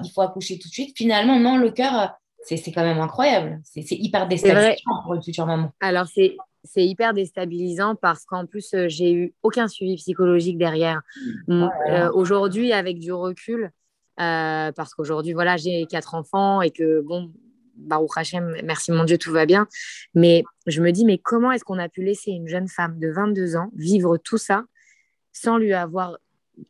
[0.05, 0.97] il faut accoucher tout de suite.
[0.97, 2.15] Finalement, non, le cœur,
[2.47, 3.61] c'est quand même incroyable.
[3.65, 5.73] C'est hyper déstabilisant pour une future maman.
[5.81, 11.01] Alors, c'est c'est hyper déstabilisant parce qu'en plus, euh, j'ai eu aucun suivi psychologique derrière.
[11.49, 13.71] Oh euh, aujourd'hui, avec du recul,
[14.17, 17.31] parce qu'aujourd'hui, voilà, j'ai quatre enfants et que, bon,
[17.77, 19.67] Baruch Hashem, merci mon Dieu, tout va bien.
[20.15, 23.11] Mais je me dis, mais comment est-ce qu'on a pu laisser une jeune femme de
[23.11, 24.65] 22 ans vivre tout ça
[25.33, 26.19] sans lui avoir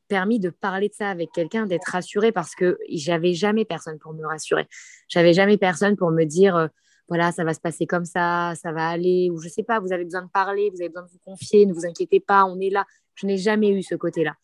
[0.09, 4.13] permis de parler de ça avec quelqu'un, d'être rassurée parce que j'avais jamais personne pour
[4.15, 4.67] me rassurer.
[5.09, 6.67] J'avais jamais personne pour me dire, euh,
[7.09, 9.93] voilà, ça va se passer comme ça, ça va aller, ou je sais pas, vous
[9.93, 12.59] avez besoin de parler, vous avez besoin de vous confier, ne vous inquiétez pas, on
[12.61, 12.85] est là.
[13.15, 14.35] Je n'ai jamais eu ce côté-là.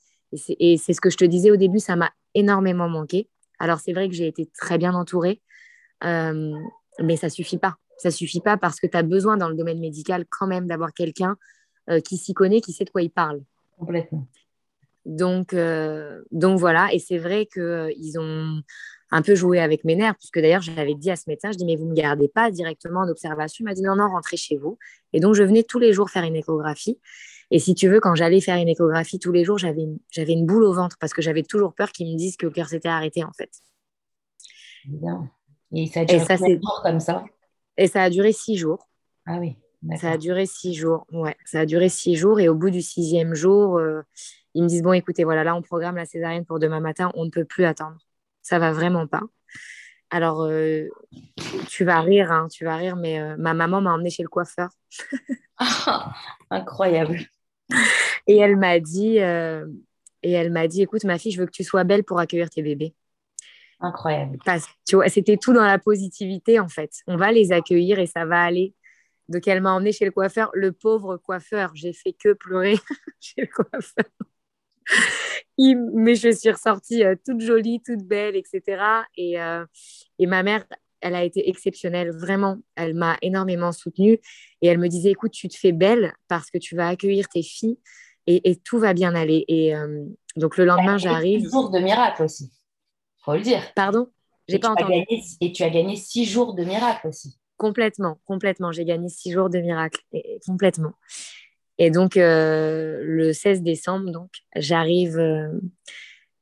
[0.49, 3.29] Et c'est ce que je te disais au début, ça m'a énormément manqué.
[3.59, 5.43] Alors c'est vrai que j'ai été très bien entourée,
[6.05, 6.53] euh,
[7.01, 7.77] mais ça suffit pas.
[7.99, 10.93] Ça suffit pas parce que tu as besoin dans le domaine médical quand même d'avoir
[10.95, 11.37] quelqu'un
[11.91, 13.43] euh, qui s'y connaît, qui sait de quoi il parle.
[13.79, 14.27] Complètement.
[15.05, 18.63] Donc, euh, donc voilà, et c'est vrai qu'ils ont
[19.11, 21.67] un peu joué avec mes nerfs, puisque d'ailleurs j'avais dit à ce médecin, je dis
[21.67, 23.63] mais vous ne me gardez pas directement en observation.
[23.63, 24.79] Il m'a dit non, non, rentrez chez vous.
[25.13, 26.99] Et donc je venais tous les jours faire une échographie.
[27.51, 30.33] Et si tu veux, quand j'allais faire une échographie tous les jours, j'avais une, j'avais
[30.33, 32.69] une boule au ventre parce que j'avais toujours peur qu'ils me disent que le cœur
[32.69, 33.51] s'était arrêté en fait.
[34.87, 35.31] Bien.
[35.75, 36.37] Et ça a duré ça,
[36.83, 37.25] comme ça?
[37.77, 38.89] Et ça a duré six jours.
[39.27, 39.57] Ah oui.
[40.01, 41.07] Ça a duré six jours.
[41.13, 42.41] Ouais, ça a duré six jours.
[42.41, 44.03] Et au bout du sixième jour, euh,
[44.55, 47.11] ils me disent bon, écoutez, voilà, là, on programme la césarienne pour demain matin.
[47.15, 47.99] On ne peut plus attendre.
[48.43, 49.23] Ça va vraiment pas.
[50.11, 50.89] Alors, euh,
[51.69, 54.29] tu vas rire, hein, tu vas rire, mais euh, ma maman m'a emmenée chez le
[54.29, 54.69] coiffeur.
[56.51, 57.21] incroyable.
[58.27, 59.17] Et elle m'a dit,
[60.23, 62.51] et elle m'a dit, écoute, ma fille, je veux que tu sois belle pour accueillir
[62.51, 62.95] tes bébés.
[63.81, 64.39] Incroyable.
[64.45, 66.93] Parce, tu vois, c'était tout dans la positivité, en fait.
[67.09, 68.75] On va les accueillir et ça va aller.
[69.29, 70.51] Donc, elle m'a emmenée chez le coiffeur.
[70.55, 72.79] Le pauvre coiffeur, j'ai fait que pleurer
[73.21, 74.05] chez le coiffeur.
[75.59, 78.83] Mais je suis ressortie euh, toute jolie, toute belle, etc.
[79.17, 79.65] Et, euh,
[80.19, 80.65] et ma mère,
[81.01, 82.59] elle a été exceptionnelle, vraiment.
[82.77, 84.19] Elle m'a énormément soutenue.
[84.61, 87.43] Et elle me disait, écoute, tu te fais belle parce que tu vas accueillir tes
[87.43, 87.79] filles
[88.27, 89.45] et, et tout va bien aller.
[89.49, 90.05] Et euh,
[90.37, 91.49] donc, le lendemain, j'arrive.
[91.51, 92.53] Jour de miracle aussi
[93.23, 93.63] faut le dire.
[93.75, 94.09] Pardon?
[94.49, 95.05] J'ai pas entendu.
[95.41, 97.39] et tu as gagné six jours de miracle aussi.
[97.57, 98.73] Complètement, complètement.
[98.73, 100.93] J'ai gagné six jours de miracle, et, complètement.
[101.79, 105.49] Et donc, euh, le 16 décembre, donc, j'arrive euh,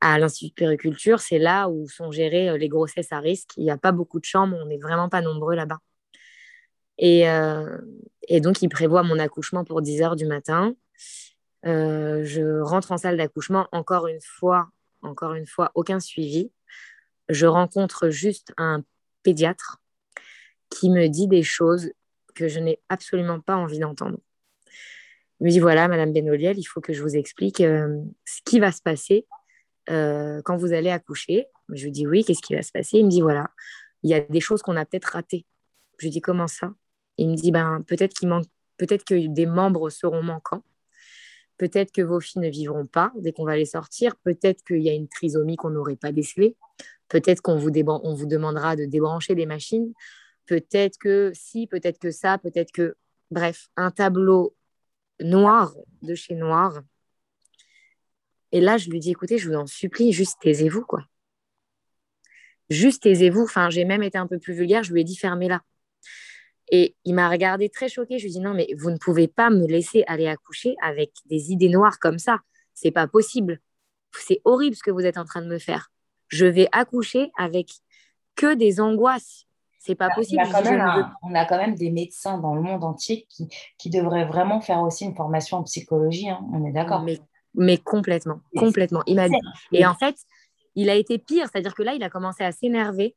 [0.00, 1.20] à l'Institut de périculture.
[1.20, 3.50] C'est là où sont gérées euh, les grossesses à risque.
[3.56, 5.78] Il n'y a pas beaucoup de chambres, on n'est vraiment pas nombreux là-bas.
[6.98, 7.24] Et,
[8.40, 10.74] donc, il prévoit mon accouchement pour 10 heures du matin.
[11.64, 14.68] je rentre en salle d'accouchement, encore une fois,
[15.00, 16.50] encore une fois, aucun suivi
[17.30, 18.82] je rencontre juste un
[19.22, 19.80] pédiatre
[20.68, 21.92] qui me dit des choses
[22.34, 24.18] que je n'ai absolument pas envie d'entendre.
[25.40, 28.60] Il me dit voilà, Madame Benoliel, il faut que je vous explique euh, ce qui
[28.60, 29.26] va se passer
[29.88, 31.46] euh, quand vous allez accoucher.
[31.72, 32.98] Je lui dis oui, qu'est-ce qui va se passer?
[32.98, 33.50] Il me dit voilà,
[34.02, 35.46] il y a des choses qu'on a peut-être ratées.
[35.98, 36.74] Je lui dis comment ça?
[37.16, 40.62] Il me dit ben peut-être qu'il manque, peut-être que des membres seront manquants.
[41.56, 44.16] Peut-être que vos filles ne vivront pas dès qu'on va les sortir.
[44.24, 46.56] Peut-être qu'il y a une trisomie qu'on n'aurait pas décelée.
[47.08, 49.92] Peut-être qu'on vous, vous demandera de débrancher des machines.
[50.46, 52.94] Peut-être que si, peut-être que ça, peut-être que...
[53.30, 54.56] Bref, un tableau
[55.20, 56.80] noir de chez noir.
[58.52, 61.04] Et là, je lui dis, écoutez, je vous en supplie, juste taisez-vous, quoi.
[62.68, 63.42] Juste taisez-vous.
[63.42, 64.82] Enfin, j'ai même été un peu plus vulgaire.
[64.82, 65.62] Je lui ai dit, fermez-la.
[66.72, 68.18] Et il m'a regardé très choqué.
[68.18, 71.12] Je lui ai dit, non, mais vous ne pouvez pas me laisser aller accoucher avec
[71.26, 72.40] des idées noires comme ça.
[72.74, 73.60] C'est pas possible.
[74.16, 75.90] C'est horrible ce que vous êtes en train de me faire
[76.30, 77.70] je vais accoucher avec
[78.36, 79.46] que des angoisses.
[79.82, 80.42] C'est pas possible.
[81.22, 84.80] On a, quand même des médecins dans le monde entier qui, qui devraient vraiment faire
[84.82, 86.28] aussi une formation en psychologie.
[86.28, 86.46] Hein.
[86.52, 87.04] On est d'accord.
[87.54, 89.02] Mais, complètement, complètement.
[89.06, 89.18] Il.
[89.72, 90.16] Et en fait,
[90.76, 93.16] il a été pire, c'est-à-dire que là, il a commencé à s'énerver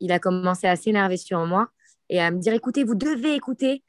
[0.00, 1.70] il a commencé à s'énerver sur moi
[2.08, 3.82] et à me dire écoutez, vous devez écouter,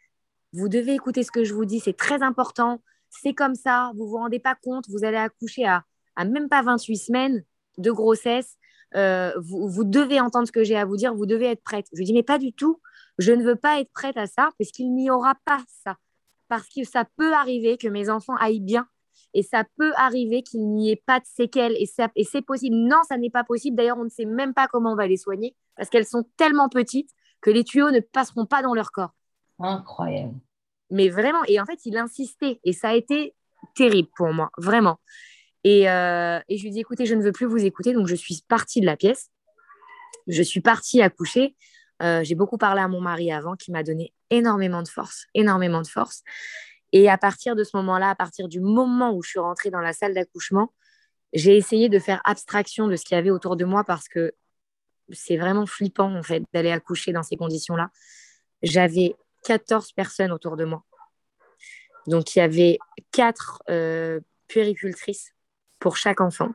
[0.53, 4.07] vous devez écouter ce que je vous dis, c'est très important, c'est comme ça, vous
[4.07, 5.83] vous rendez pas compte, vous allez accoucher à,
[6.15, 7.43] à même pas 28 semaines
[7.77, 8.55] de grossesse,
[8.95, 11.87] euh, vous, vous, devez entendre ce que j'ai à vous dire, vous devez être prête.
[11.93, 12.81] Je lui dis mais pas du tout,
[13.17, 15.97] je ne veux pas être prête à ça parce qu'il n'y aura pas ça.
[16.47, 18.87] Parce que ça peut arriver que mes enfants aillent bien
[19.33, 22.75] et ça peut arriver qu'il n'y ait pas de séquelles et, et c'est possible.
[22.75, 23.75] Non, ça n'est pas possible.
[23.75, 26.69] D'ailleurs, on ne sait même pas comment on va les soigner parce qu'elles sont tellement
[26.69, 27.09] petites
[27.41, 29.13] que les tuyaux ne passeront pas dans leur corps.
[29.59, 30.35] Incroyable.
[30.89, 33.35] Mais vraiment, et en fait, il insistait et ça a été
[33.75, 34.99] terrible pour moi, vraiment.
[35.65, 38.13] Et, euh, et je lui dit, écoutez, je ne veux plus vous écouter, donc je
[38.13, 39.31] suis partie de la pièce.
[40.27, 41.55] Je suis partie accoucher.
[42.03, 45.81] Euh, j'ai beaucoup parlé à mon mari avant, qui m'a donné énormément de force, énormément
[45.81, 46.21] de force.
[46.91, 49.81] Et à partir de ce moment-là, à partir du moment où je suis rentrée dans
[49.81, 50.71] la salle d'accouchement,
[51.33, 54.33] j'ai essayé de faire abstraction de ce qu'il y avait autour de moi parce que
[55.11, 57.89] c'est vraiment flippant en fait d'aller accoucher dans ces conditions-là.
[58.61, 60.83] J'avais 14 personnes autour de moi.
[62.05, 62.77] Donc il y avait
[63.11, 65.34] quatre euh, puéricultrices
[65.85, 66.49] pour chaque enfant,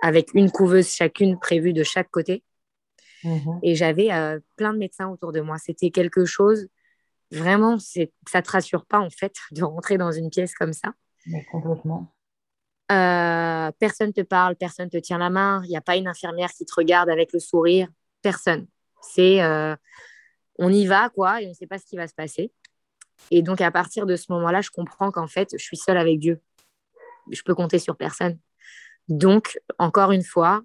[0.00, 2.44] avec une couveuse chacune prévue de chaque côté.
[3.24, 3.58] Mhm.
[3.64, 5.58] Et j'avais euh, plein de médecins autour de moi.
[5.58, 6.68] C'était quelque chose,
[7.32, 10.92] vraiment, ça ne te rassure pas en fait de rentrer dans une pièce comme ça.
[11.26, 12.14] Mais complètement.
[12.92, 16.52] Euh, personne te parle, personne te tient la main, il n'y a pas une infirmière
[16.52, 17.88] qui te regarde avec le sourire,
[18.22, 18.68] personne.
[19.00, 19.74] C'est euh,
[20.60, 22.52] on y va quoi et on ne sait pas ce qui va se passer.
[23.32, 26.20] Et donc à partir de ce moment-là, je comprends qu'en fait, je suis seule avec
[26.20, 26.40] Dieu.
[27.30, 28.38] Je peux compter sur personne.
[29.08, 30.62] Donc encore une fois,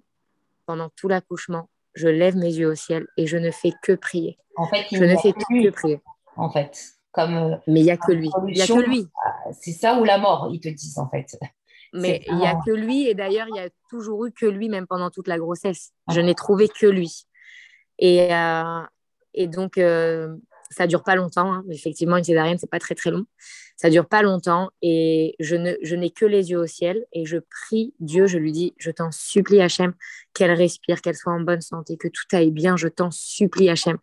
[0.66, 4.38] pendant tout l'accouchement, je lève mes yeux au ciel et je ne fais que prier.
[4.56, 6.00] En fait, je ne fais que prier.
[6.36, 8.30] En fait, comme euh, mais il y a que lui.
[8.48, 9.06] Il y a que lui.
[9.52, 11.36] C'est ça ou la mort, ils te disent en fait.
[11.94, 14.68] Mais il n'y a que lui, et d'ailleurs, il y a toujours eu que lui,
[14.68, 15.92] même pendant toute la grossesse.
[16.10, 17.26] Je n'ai trouvé que lui.
[17.98, 18.82] Et, euh,
[19.32, 20.36] et donc, euh,
[20.70, 21.52] ça dure pas longtemps.
[21.52, 21.64] Hein.
[21.70, 23.24] Effectivement, une césarienne, c'est pas très très long.
[23.80, 27.94] Ça dure pas longtemps, et je, n'ai que les yeux au ciel, et je prie
[28.00, 29.94] Dieu, je lui dis, je t'en supplie, Hachem,
[30.34, 33.96] qu'elle respire, qu'elle soit en bonne santé, que tout aille bien, je t'en supplie, Hachem.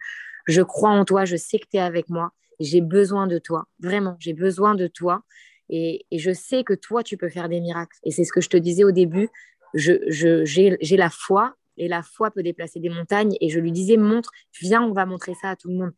[0.47, 3.67] Je crois en toi, je sais que tu es avec moi, j'ai besoin de toi,
[3.79, 5.23] vraiment, j'ai besoin de toi.
[5.69, 7.97] Et, je sais que toi, tu peux faire des miracles.
[8.03, 9.29] Et c'est ce que je te disais au début.
[9.73, 13.35] J'ai la foi et la foi peut déplacer des montagnes.
[13.41, 15.91] Et je lui disais, montre, viens, on va montrer ça à tout le monde.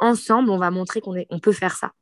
[0.00, 1.92] Ensemble, on va montrer qu'on on peut faire ça.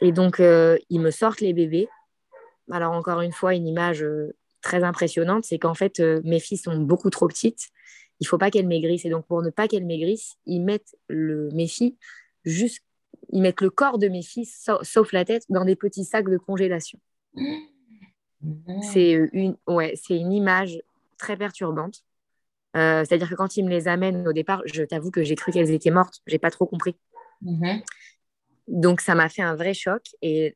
[0.00, 1.88] Et donc, euh, ils me sortent les bébés.
[2.70, 6.58] Alors, encore une fois, une image euh, très impressionnante, c'est qu'en fait, euh, mes filles
[6.58, 7.68] sont beaucoup trop petites.
[8.20, 9.04] Il ne faut pas qu'elles maigrissent.
[9.04, 11.96] Et donc, pour ne pas qu'elles maigrissent, ils mettent le, mes filles
[12.44, 12.82] juste
[13.30, 16.36] ils mettent le corps de mes fils, sauf la tête, dans des petits sacs de
[16.36, 17.00] congélation.
[17.34, 17.56] Mmh.
[18.82, 20.80] C'est une, ouais, c'est une image
[21.18, 22.04] très perturbante.
[22.72, 25.72] C'est-à-dire que quand ils me les amènent au départ, je t'avoue que j'ai cru qu'elles
[25.72, 26.20] étaient mortes.
[26.26, 26.94] J'ai pas trop compris.
[27.42, 27.80] Mmh.
[28.68, 30.02] Donc ça m'a fait un vrai choc.
[30.22, 30.54] Et,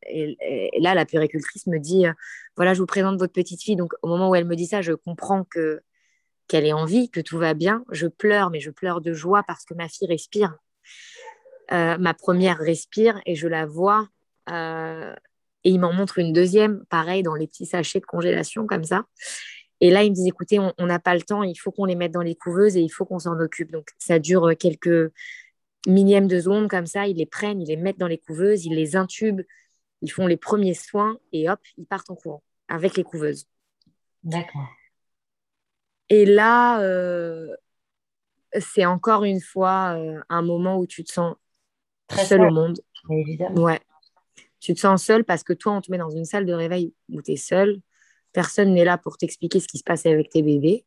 [0.79, 2.13] là, la puricultrice me dit euh,
[2.57, 3.77] voilà, je vous présente votre petite fille.
[3.77, 5.81] Donc au moment où elle me dit ça, je comprends que
[6.49, 7.85] qu'elle est en vie, que tout va bien.
[7.93, 10.57] Je pleure, mais je pleure de joie parce que ma fille respire.
[11.73, 14.09] Euh, ma première respire et je la vois.
[14.51, 15.15] Euh,
[15.63, 19.05] et il m'en montre une deuxième, pareil, dans les petits sachets de congélation comme ça.
[19.81, 21.95] Et là, il me dit, écoutez, on n'a pas le temps, il faut qu'on les
[21.95, 23.71] mette dans les couveuses et il faut qu'on s'en occupe.
[23.71, 25.13] Donc, ça dure quelques
[25.87, 27.07] millièmes de secondes comme ça.
[27.07, 29.43] Ils les prennent, ils les mettent dans les couveuses, ils les intubent,
[30.03, 33.47] ils font les premiers soins et hop, ils partent en courant avec les couveuses.
[34.23, 34.69] D'accord.
[36.09, 37.49] Et là, euh,
[38.59, 39.97] c'est encore une fois
[40.29, 41.37] un moment où tu te sens
[42.09, 42.81] Très seul, au monde.
[43.09, 43.63] Évidemment.
[43.63, 43.81] Ouais.
[44.59, 46.93] Tu te sens seul parce que toi, on te met dans une salle de réveil
[47.09, 47.81] où tu es seul.
[48.33, 50.85] Personne n'est là pour t'expliquer ce qui se passe avec tes bébés.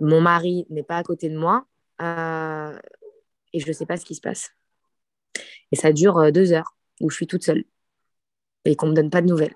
[0.00, 1.64] Mon mari n'est pas à côté de moi
[2.02, 2.78] euh,
[3.52, 4.50] et je ne sais pas ce qui se passe.
[5.72, 7.64] Et ça dure euh, deux heures où je suis toute seule
[8.64, 9.54] et qu'on ne me donne pas de nouvelles.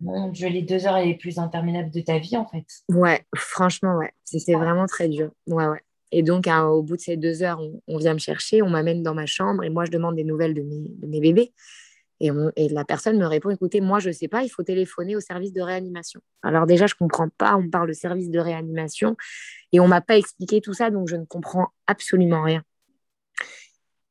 [0.00, 2.66] Mon Dieu, les deux heures les plus interminables de ta vie, en fait.
[2.88, 4.12] Ouais, franchement, ouais.
[4.24, 5.30] C'était vraiment très dur.
[5.46, 5.80] Ouais, ouais.
[6.12, 9.14] Et donc, au bout de ces deux heures, on, vient me chercher, on m'amène dans
[9.14, 11.52] ma chambre et moi, je demande des nouvelles de mes, bébés.
[12.20, 12.30] Et,
[12.70, 15.52] la personne me répond, écoutez, moi, je ne sais pas, il faut téléphoner au service
[15.52, 16.20] de réanimation.
[16.42, 19.16] Alors déjà, je ne comprends pas, on parle de service de réanimation
[19.72, 22.62] et on ne m'a pas expliqué tout ça, donc je ne comprends absolument rien.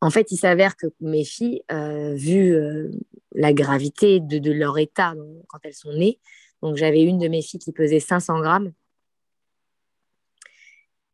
[0.01, 2.91] En fait, il s'avère que mes filles, euh, vu euh,
[3.33, 5.15] la gravité de, leur état
[5.47, 6.19] quand elles sont nées,
[6.61, 8.71] donc j'avais une de mes filles qui pesait 500 grammes,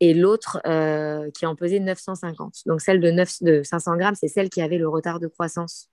[0.00, 2.62] et l'autre euh, qui en pesait 950.
[2.66, 5.91] Donc celle de, 9, de 500 grammes, c'est celle qui avait le retard de croissance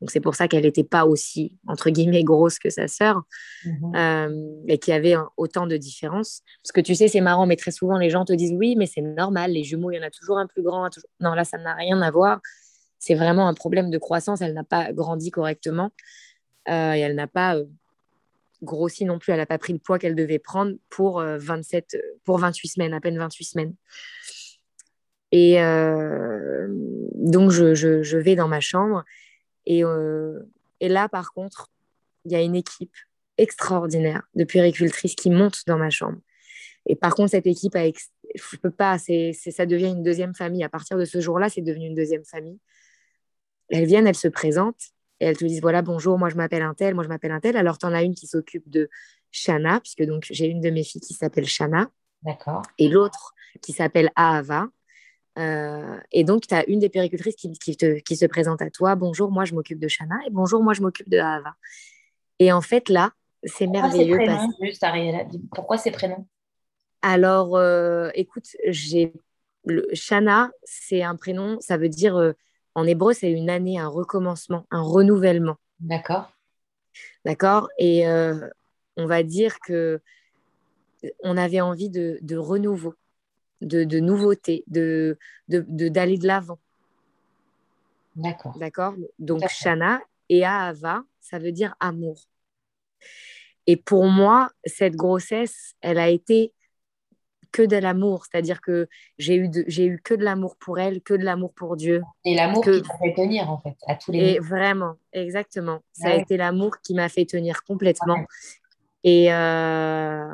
[0.00, 3.22] Donc c'est pour ça qu'elle n'était pas aussi, entre guillemets, grosse que sa sœur,
[3.64, 3.96] Mhm.
[3.96, 6.42] euh, et qu'il y avait autant de différences.
[6.62, 8.86] Parce que tu sais, c'est marrant, mais très souvent, les gens te disent, oui, mais
[8.86, 10.84] c'est normal, les jumeaux, il y en a toujours un plus grand.
[10.84, 12.40] un toujours- Non, là, ça n'a rien à voir.
[12.98, 14.40] C'est vraiment un problème de croissance.
[14.40, 15.90] Elle n'a pas grandi correctement
[16.68, 17.56] euh, et elle n'a pas...
[17.56, 17.64] euh,
[18.62, 21.94] grossi non plus, elle n'a pas pris le poids qu'elle devait prendre pour, euh, 27,
[21.94, 23.74] euh, pour 28 semaines, à peine 28 semaines.
[25.30, 25.56] Et
[27.16, 29.04] donc, je, je- je vais dans ma chambre.
[29.66, 30.40] Et, euh,
[30.80, 31.68] et là, par contre,
[32.24, 32.94] il y a une équipe
[33.38, 36.18] extraordinaire de puéricultrices qui monte dans ma chambre.
[36.86, 40.02] Et par contre, cette équipe, a ex- je peux pas, c'est, c'est- ça devient une
[40.02, 40.64] deuxième famille.
[40.64, 42.58] À partir de ce jour-là, c'est devenu une deuxième famille.
[43.68, 44.90] Elles viennent, elles se présentent
[45.20, 47.40] et elles te disent voilà, bonjour, moi je m'appelle un tel, moi je m'appelle un
[47.40, 47.56] tel.
[47.56, 48.88] Alors, tu en as une qui s'occupe de
[49.32, 51.90] Shana, puisque donc j'ai une de mes filles qui s'appelle Shana
[52.22, 52.62] D'accord.
[52.78, 54.68] et l'autre qui s'appelle Ahava.
[55.38, 58.70] Euh, et donc, tu as une des péricultrices qui, qui, te- qui se présente à
[58.70, 58.94] toi.
[58.94, 60.16] Bonjour, moi, je m'occupe de Shana.
[60.26, 61.54] Et bonjour, moi, je m'occupe de Ahava.
[62.38, 63.12] Et en fait, là,
[63.44, 64.18] c'est merveilleux.
[64.24, 64.46] Parce...
[64.60, 64.84] juste
[65.54, 66.26] pourquoi ces prénoms?
[67.02, 69.12] Alors, euh, écoute, j'ai
[69.64, 72.32] le Shana, c'est un prénom, ça veut dire, euh,
[72.74, 75.56] en hébreu, c'est une année, un recommencement, un renouvellement.
[75.80, 76.32] D'accord.
[77.24, 77.68] D'accord?
[77.78, 78.06] Et
[78.96, 80.00] on va dire que
[81.22, 82.94] on avait envie de, de renouveau,
[83.60, 86.58] de, de nouveauté, de, de, de- d'aller de l'avant.
[88.14, 88.56] D'accord.
[88.58, 88.94] D'accord?
[89.18, 89.46] Donc.
[89.48, 92.18] Shana et Ahava, ça veut dire amour.
[93.66, 96.52] Et pour moi, cette grossesse, elle a été
[97.52, 98.24] que de l'amour.
[98.26, 98.86] C'est-à-dire que
[99.18, 102.02] j'ai eu, j'ai eu que de l'amour pour elle, que de l'amour pour Dieu.
[102.24, 104.44] Et l'amour Que- qui t'a fait tenir, en fait, à tous les Et niveaux.
[104.44, 105.80] vraiment, exactement.
[105.92, 108.14] Ça a été l'amour qui m'a fait tenir complètement.
[108.18, 108.26] Ouais.
[109.04, 110.28] Et euh,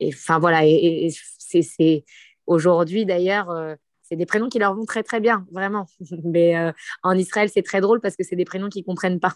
[0.00, 2.04] et enfin voilà, et, et- et c'est, c'est-
[2.46, 5.86] aujourd'hui d'ailleurs, euh, c'est des prénoms qui leur vont très très bien, vraiment.
[6.24, 6.72] Mais euh,
[7.02, 9.34] en Israël, c'est très drôle parce que c'est des prénoms qu'ils comprennent pas.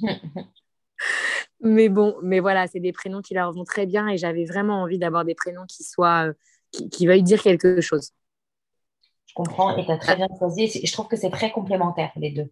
[1.60, 4.82] Mais bon, mais voilà, c'est des prénoms qui leur vont très bien et j'avais vraiment
[4.82, 6.32] envie d'avoir des prénoms qui soient, euh,
[6.70, 8.12] qui, qui veuillent dire quelque chose.
[9.26, 10.68] Je comprends et tu as très bien choisi.
[10.84, 12.50] Je trouve que c'est très complémentaire, les deux.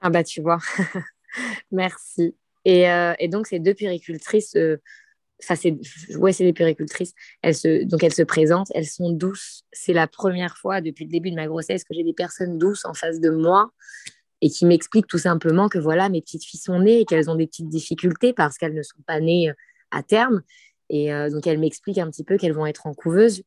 [0.00, 0.58] Ah bah tu vois,
[1.70, 2.34] merci.
[2.64, 4.80] Et, euh, et donc ces deux puéricultrices, euh,
[5.42, 5.76] enfin c'est,
[6.16, 7.12] ouais c'est des puéricultrices.
[7.42, 9.64] Elles se, donc elles se présentent, elles sont douces.
[9.72, 12.84] C'est la première fois depuis le début de ma grossesse que j'ai des personnes douces
[12.84, 13.70] en face de moi
[14.40, 17.34] et qui m'expliquent tout simplement que voilà mes petites filles sont nées et qu'elles ont
[17.34, 19.54] des petites difficultés parce qu'elles ne sont pas nées euh,
[19.90, 20.42] à terme.
[20.88, 23.42] Et euh, donc elles m'expliquent un petit peu qu'elles vont être en couveuse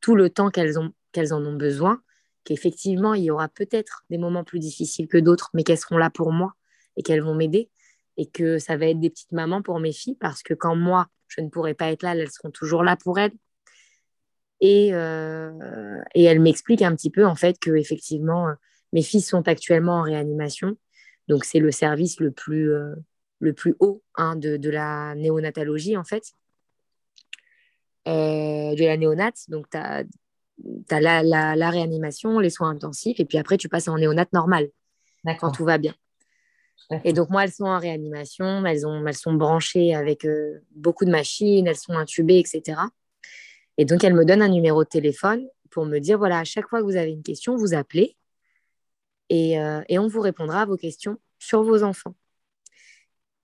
[0.00, 2.02] tout le temps qu'elles ont qu'elles en ont besoin,
[2.44, 6.10] qu'effectivement il y aura peut-être des moments plus difficiles que d'autres, mais qu'elles seront là
[6.10, 6.54] pour moi
[6.96, 7.70] et qu'elles vont m'aider
[8.16, 11.08] et que ça va être des petites mamans pour mes filles parce que quand moi
[11.28, 13.32] je ne pourrai pas être là, elles seront toujours là pour elles.
[14.60, 18.54] Et, euh, et elle m'explique un petit peu en fait que effectivement euh,
[18.92, 20.76] mes filles sont actuellement en réanimation,
[21.28, 22.94] donc c'est le service le plus euh,
[23.40, 26.32] le plus haut hein, de, de la néonatologie en fait,
[28.06, 29.38] euh, de la néonate.
[29.48, 30.04] Donc tu as,
[31.00, 34.68] la, la, la réanimation, les soins intensifs, et puis après tu passes en néonate normal
[35.40, 35.94] quand tout va bien.
[37.04, 41.04] Et donc, moi, elles sont en réanimation, elles, ont, elles sont branchées avec euh, beaucoup
[41.04, 42.78] de machines, elles sont intubées, etc.
[43.78, 46.68] Et donc, elles me donnent un numéro de téléphone pour me dire, voilà, à chaque
[46.68, 48.16] fois que vous avez une question, vous appelez
[49.30, 52.14] et, euh, et on vous répondra à vos questions sur vos enfants.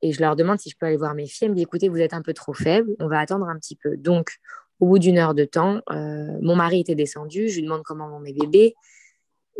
[0.02, 1.46] Et je leur demande si je peux aller voir mes filles.
[1.46, 3.76] Elles me disent, écoutez, vous êtes un peu trop faible, on va attendre un petit
[3.76, 3.96] peu.
[3.96, 4.32] Donc,
[4.80, 8.08] au bout d'une heure de temps, euh, mon mari était descendu, je lui demande comment
[8.08, 8.74] vont mes bébés.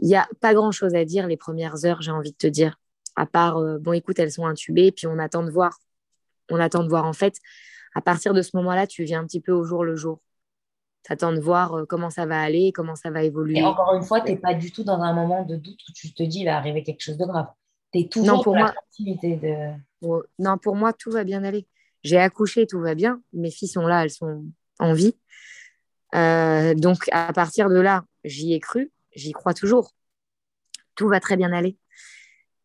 [0.01, 2.79] Il n'y a pas grand-chose à dire les premières heures, j'ai envie de te dire
[3.21, 5.79] à part, euh, bon, écoute, elles sont intubées, puis on attend de voir.
[6.51, 7.05] On attend de voir.
[7.05, 7.35] En fait,
[7.95, 10.21] à partir de ce moment-là, tu viens un petit peu au jour le jour.
[11.05, 13.59] Tu attends de voir euh, comment ça va aller, comment ça va évoluer.
[13.59, 15.93] Et encore une fois, tu n'es pas du tout dans un moment de doute où
[15.95, 17.49] tu te dis il va arriver quelque chose de grave.
[17.93, 19.73] Tu es toujours Non, pour dans moi- de.
[20.01, 21.67] Pour- Non, pour moi, tout va bien aller.
[22.03, 23.21] J'ai accouché, tout va bien.
[23.35, 24.45] Mes filles sont là, elles sont
[24.79, 25.15] en vie.
[26.15, 29.93] Euh, donc, à partir de là, j'y ai cru, j'y crois toujours.
[30.95, 31.77] Tout va très bien aller.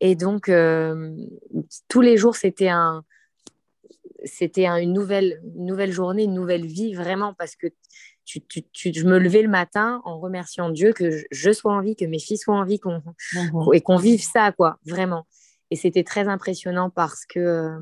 [0.02, 1.16] Et donc, euh,
[1.88, 3.04] tous les jours, c'était un,
[4.26, 7.68] c'était un- une, nouvelle, une nouvelle journée, une nouvelle vie, vraiment, parce que
[8.26, 11.74] tu, tu- tu- je me levais le matin en remerciant Dieu que je, je sois
[11.74, 13.02] en vie, que mes filles soient en vie, qu'on,
[13.36, 13.74] Mhm.
[13.74, 15.28] et qu'on vive ça, quoi, vraiment.
[15.72, 17.80] Et c'était très impressionnant parce que euh,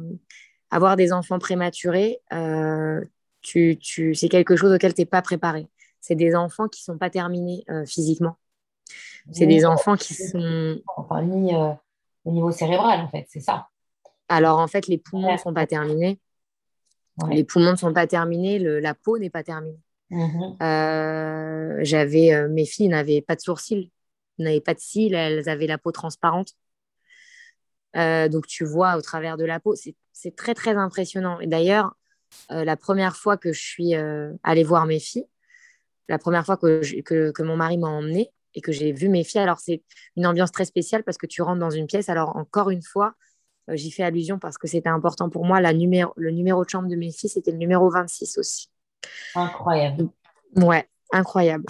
[0.69, 3.01] avoir des enfants prématurés, euh,
[3.41, 5.67] tu, tu, c'est quelque chose auquel tu n'es pas préparé.
[6.01, 8.37] C'est des enfants qui ne sont pas terminés euh, physiquement.
[9.31, 10.81] C'est des enfants qui sont...
[11.21, 11.71] Ni euh,
[12.25, 13.67] au niveau cérébral, en fait, c'est ça.
[14.29, 15.33] Alors, en fait, les poumons Ouais.
[15.33, 16.19] ne sont pas terminés.
[17.21, 17.35] Ouais.
[17.35, 19.79] Les poumons ne sont pas terminés, le- la peau n'est pas terminée.
[20.09, 20.57] Mhm.
[20.61, 23.91] Euh, j'avais, euh, mes filles n'avaient pas de sourcils,
[24.39, 26.53] n'avaient pas de cils, elles avaient la peau transparente.
[27.95, 29.75] donc tu vois au travers de la peau.
[29.75, 31.39] C'est très, très impressionnant.
[31.39, 31.95] Et d'ailleurs,
[32.49, 33.93] la première fois que je suis
[34.41, 35.27] allée voir mes filles,
[36.09, 39.23] la première fois que, que, que mon mari m'a emmenée et que j'ai vu mes
[39.23, 39.83] filles, alors c'est
[40.15, 42.09] une ambiance très spéciale parce que tu rentres dans une pièce.
[42.09, 43.13] Alors encore une fois,
[43.69, 45.61] j'y fais allusion parce que c'était important pour moi.
[45.61, 48.69] La numéro, le numéro de chambre de mes filles, c'était le numéro 26 aussi.
[49.35, 50.09] Incroyable.
[50.55, 51.65] Ouais, incroyable.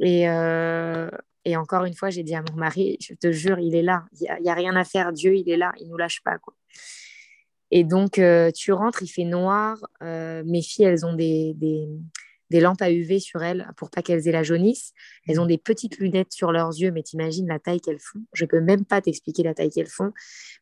[0.00, 1.08] Et, euh,
[1.44, 4.04] et encore une fois, j'ai dit à mon mari, je te jure, il est là.
[4.20, 5.12] Il n'y a, rien à faire.
[5.12, 5.72] Dieu, il est là.
[5.78, 6.38] Il ne nous lâche pas.
[6.38, 6.54] Quoi.
[7.70, 9.78] Et donc, euh, tu rentres, il fait noir.
[10.02, 11.88] Euh, mes filles, elles ont des, des,
[12.52, 14.92] des, lampes à UV sur elles pour pas qu'elles aient la jaunisse.
[15.26, 18.20] Elles ont des petites lunettes sur leurs yeux, mais t'imagines la taille qu'elles font.
[18.32, 20.12] Je peux même pas t'expliquer la taille qu'elles font.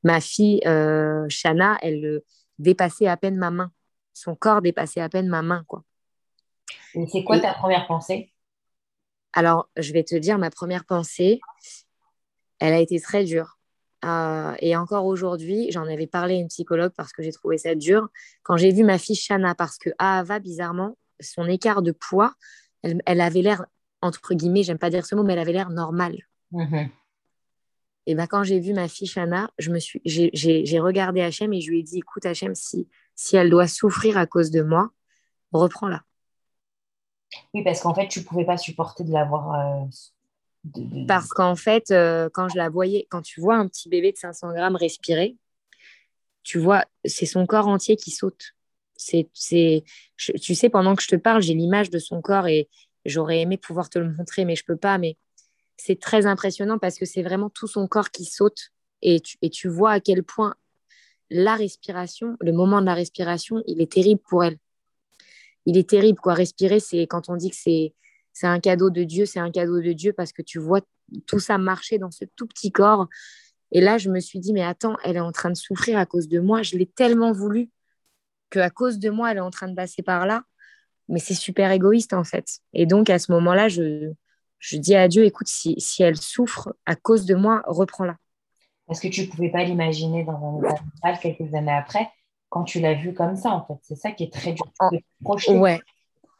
[0.02, 0.60] Ma fille,
[1.28, 2.22] Shana, elle
[2.58, 3.70] dépassait à peine ma main.
[4.12, 5.84] Son corps dépassait à peine ma main, quoi.
[7.12, 8.32] C'est quoi ta première pensée?
[9.32, 11.40] Alors, je vais te dire, ma première pensée,
[12.58, 13.58] elle a été très dure.
[14.04, 17.74] Euh, et encore aujourd'hui, j'en avais parlé à une psychologue parce que j'ai trouvé ça
[17.74, 18.08] dur.
[18.42, 22.34] Quand j'ai vu ma fille Shana, parce que Ava, bizarrement, son écart de poids,
[22.82, 23.66] elle, avait l'air,
[24.00, 26.18] entre guillemets, j'aime pas dire ce mot, mais elle avait l'air normale.
[26.52, 26.88] Mhm.
[28.06, 31.60] Et ben, quand j'ai vu ma fille Shana, je me suis, j'ai regardé Hachem et
[31.60, 34.90] je lui ai dit, écoute Hachem, si, si elle doit souffrir à cause de moi,
[35.52, 36.02] reprends-la.
[37.54, 39.54] Oui, parce qu'en fait, tu ne pouvais pas supporter de l'avoir.
[39.54, 39.84] Euh,
[41.06, 44.16] parce qu'en fait, euh, quand je la voyais, quand tu vois un petit bébé de
[44.16, 45.36] 500 grammes respirer,
[46.42, 48.54] tu vois, c'est son corps entier qui saute.
[49.00, 49.84] C'est,
[50.40, 52.68] tu sais, pendant que je te parle, j'ai l'image de son corps et
[53.04, 54.98] j'aurais aimé pouvoir te le montrer, mais je peux pas.
[54.98, 55.16] Mais
[55.76, 58.70] c'est très impressionnant parce que c'est vraiment tout son corps qui saute
[59.02, 60.54] et tu, et tu vois à quel point
[61.30, 64.58] la respiration, le moment de la respiration, il est terrible pour elle
[65.66, 66.18] il est terrible.
[66.18, 66.34] Quoi.
[66.34, 67.94] Respirer, c'est quand on dit que c'est,
[68.32, 70.80] c'est un cadeau de Dieu, c'est un cadeau de Dieu parce que tu vois
[71.26, 73.08] tout ça marcher dans ce tout petit corps.
[73.72, 76.06] Et là, je me suis dit, mais attends, elle est en train de souffrir à
[76.06, 76.62] cause de moi.
[76.62, 77.70] Je l'ai tellement voulu
[78.50, 80.42] qu'à cause de moi, elle est en train de passer par là.
[81.08, 82.46] Mais c'est super égoïste, en fait.
[82.72, 84.12] Et donc, à ce moment-là, je,
[84.58, 88.16] je dis à Dieu, écoute, si, si elle souffre à cause de moi, reprends-la.
[88.86, 92.10] Parce que tu ne pouvais pas l'imaginer dans un état normal quelques années après
[92.50, 93.78] quand tu l'as vu comme ça, en fait.
[93.82, 94.66] C'est ça qui est très dur.
[94.92, 95.56] Tu projeter.
[95.56, 95.80] Ouais.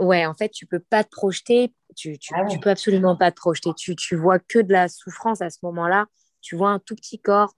[0.01, 1.73] ouais, en fait, tu peux pas te projeter.
[1.97, 3.71] Tu, tu, ah peux absolument pas te projeter.
[3.75, 6.07] Tu, tu vois que de la souffrance à ce moment-là.
[6.41, 7.55] Tu vois un tout petit corps.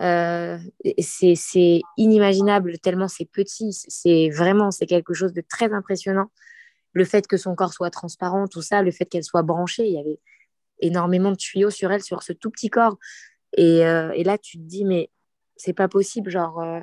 [0.00, 0.58] Euh,
[1.00, 3.72] c'est inimaginable tellement c'est petit.
[3.72, 6.30] C'est vraiment, c'est quelque chose de très impressionnant.
[6.92, 9.94] Le fait que son corps soit transparent, tout ça, le fait qu'elle soit branchée, il
[9.94, 10.20] y avait
[10.80, 12.96] énormément de tuyaux sur elle, sur ce tout petit corps.
[13.56, 15.10] Et, euh, et là, tu te dis, mais
[15.56, 16.30] c'est pas possible.
[16.30, 16.80] Genre, euh,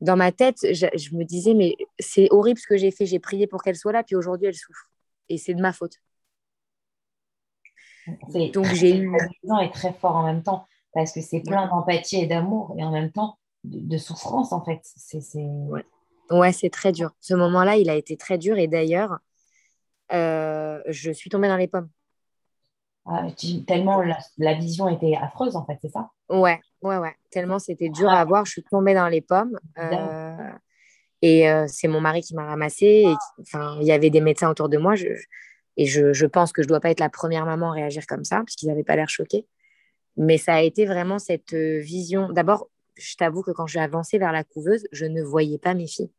[0.00, 3.06] dans ma tête, je, me disais, mais c'est horrible ce que j'ai fait.
[3.06, 4.90] J'ai prié pour qu'elle soit là, puis aujourd'hui, elle souffre.
[5.28, 5.94] Et c'est de ma faute.
[8.52, 9.12] Donc j'ai eu.
[9.62, 12.90] est très fort en même temps, parce que c'est plein d'empathie et d'amour, et en
[12.90, 14.80] même temps de, souffrance, en fait.
[14.82, 15.20] C'est,
[16.30, 17.10] Ouais, c'est très dur.
[17.20, 18.56] Ce moment-là, il a été très dur.
[18.56, 19.18] Et d'ailleurs,
[20.12, 21.88] euh, je suis tombée dans les pommes.
[23.06, 23.26] Ah,
[23.66, 24.02] tellement
[24.38, 26.10] la, vision était affreuse, en fait, c'est ça?
[26.28, 27.14] Ouais, ouais, ouais.
[27.30, 28.44] Tellement c'était dur à voir.
[28.44, 29.58] Je suis tombée dans les pommes.
[29.78, 30.50] Euh,
[31.22, 33.06] et euh, c'est mon mari qui m'a ramassée.
[33.40, 34.94] Enfin, il y avait des médecins autour de moi.
[35.76, 38.06] et je, je, pense que je ne dois pas être la première maman à réagir
[38.06, 39.46] comme ça, parce qu'ils n'avaient pas l'air choqués.
[40.16, 42.30] Mais ça a été vraiment cette euh, vision.
[42.30, 45.86] D'abord, je t'avoue que quand j'ai avancé vers la couveuse, je ne voyais pas mes
[45.86, 46.10] filles.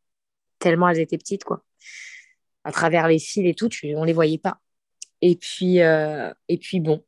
[0.58, 1.64] Tellement elles étaient petites, quoi.
[2.64, 4.60] À travers les fils et tout, on ne les voyait pas.
[5.20, 7.04] Et puis, et puis bon,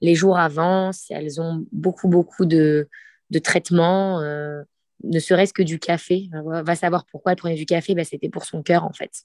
[0.00, 2.88] les jours avancent, elles ont beaucoup, beaucoup de,
[3.30, 4.62] de traitements, euh,
[5.04, 6.28] ne serait-ce que du café.
[6.32, 9.24] Va savoir pourquoi elle prenait du café, bah, c'était pour son cœur en fait.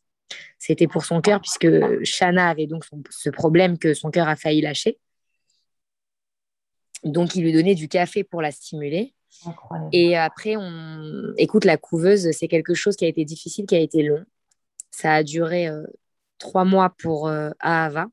[0.60, 1.68] C'était pour son cœur puisque
[2.04, 5.00] Shana avait donc ce problème que son cœur a failli lâcher.
[7.04, 9.14] Donc il lui donnait du café pour la stimuler.
[9.92, 13.80] Et après, on écoute la couveuse, c'est quelque chose qui a été difficile, qui a
[13.80, 14.24] été long.
[14.92, 15.84] Ça a duré euh,
[16.38, 18.08] trois mois pour euh, Ahava.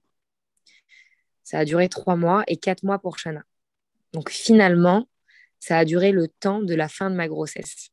[1.44, 3.42] Ça a duré trois mois et quatre mois pour Shana.
[4.12, 5.06] Donc finalement,
[5.58, 7.90] ça a duré le temps de la fin de ma grossesse.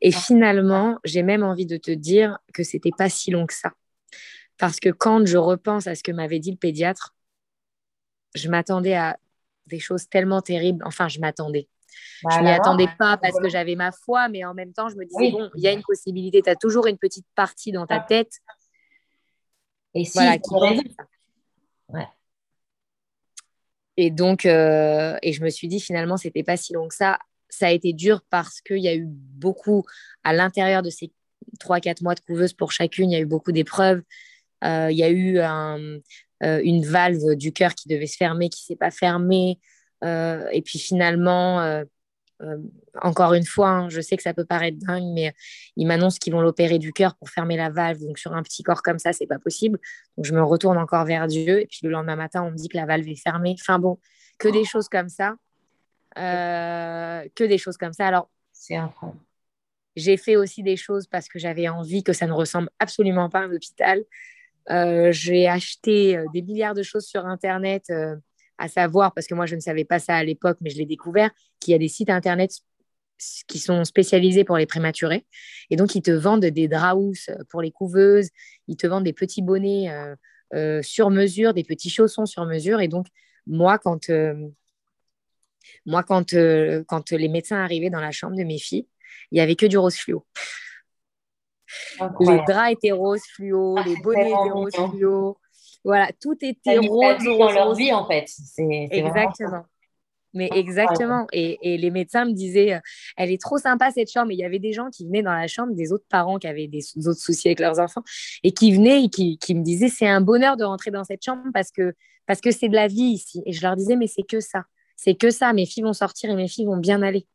[0.00, 0.18] Et ah.
[0.18, 3.72] finalement, j'ai même envie de te dire que c'était pas si long que ça.
[4.58, 7.14] Parce que quand je repense à ce que m'avait dit le pédiatre,
[8.34, 9.18] je m'attendais à
[9.68, 10.82] des choses tellement terribles.
[10.84, 11.68] Enfin, je m'attendais.
[12.30, 14.96] Je je m'y attendais pas parce que j'avais ma foi, mais en même temps, je
[14.96, 17.86] me disais, bon, il y a une possibilité, tu as toujours une petite partie dans
[17.86, 18.32] ta tête.
[19.94, 20.50] Et si, voilà, qui
[24.00, 27.18] et donc, euh, et je me suis dit finalement, c'était pas si long que ça.
[27.48, 29.84] Ça a été dur parce qu'il y a eu beaucoup
[30.22, 31.12] à l'intérieur de ces
[31.58, 33.10] 3-4 mois de couveuse pour chacune.
[33.10, 34.02] Il y a eu beaucoup d'épreuves.
[34.62, 35.98] Euh, il y a eu euh,
[36.40, 39.58] une valve du cœur qui devait se fermer, qui s'est pas fermée.
[40.02, 41.84] et puis finalement,
[43.02, 45.34] encore une fois, hein, je sais que ça peut paraître dingue, mais
[45.76, 48.00] ils m'annoncent qu'ils vont l'opérer du cœur pour fermer la valve.
[48.00, 49.78] Donc, sur un petit corps comme ça, c'est pas possible.
[50.16, 51.60] Donc, je me retourne encore vers Dieu.
[51.60, 53.56] Et puis, le lendemain matin, on me dit que la valve est fermée.
[53.60, 53.98] Enfin, bon,
[54.38, 55.34] que des choses comme ça.
[56.14, 58.06] que des choses comme ça.
[58.06, 59.20] Alors, c'est incroyable.
[59.96, 63.40] J'ai fait aussi des choses parce que j'avais envie que ça ne ressemble absolument pas
[63.40, 64.04] à un hôpital.
[64.70, 68.16] Euh, j'ai acheté euh, des milliards de choses sur Internet, euh,
[68.58, 70.86] à savoir, parce que moi je ne savais pas ça à l'époque, mais je l'ai
[70.86, 72.52] découvert, qu'il y a des sites Internet
[73.48, 75.26] qui sont spécialisés pour les prématurés.
[75.70, 78.28] Et donc, ils te vendent des draus pour les couveuses,
[78.68, 79.90] ils te vendent des petits bonnets
[80.82, 82.80] sur mesure, des petits chaussons sur mesure.
[82.80, 83.06] Et donc,
[83.44, 84.08] moi, quand,
[85.84, 86.32] moi, quand,
[86.86, 88.86] quand les médecins arrivaient dans la chambre de mes filles,
[89.32, 90.24] il n'y avait que du rose fluo.
[92.20, 95.38] Les draps étaient rose fluo, ah, les bonnets étaient rose fluo.
[95.84, 98.26] Voilà, tout était rose, dans leur vie en fait.
[98.58, 99.64] exactement.
[100.34, 101.26] Mais exactement.
[101.32, 102.80] Et, et, les médecins me disaient, euh,
[103.16, 104.30] elle est trop sympa cette chambre.
[104.30, 106.46] Et il y avait des gens qui venaient dans la chambre, des autres parents qui
[106.46, 108.02] avaient des autres soucis avec leurs enfants,
[108.44, 111.24] et qui venaient et qui, qui me disaient, c'est un bonheur de rentrer dans cette
[111.24, 111.94] chambre parce que
[112.26, 113.42] parce que c'est de la vie ici.
[113.46, 114.64] Et je leur disais, mais c'est que ça.
[114.96, 115.54] C'est que ça.
[115.54, 117.26] Mes filles vont sortir et mes filles vont bien aller.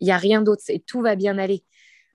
[0.00, 0.62] Il n'y a rien d'autre.
[0.86, 1.64] Tout va bien aller.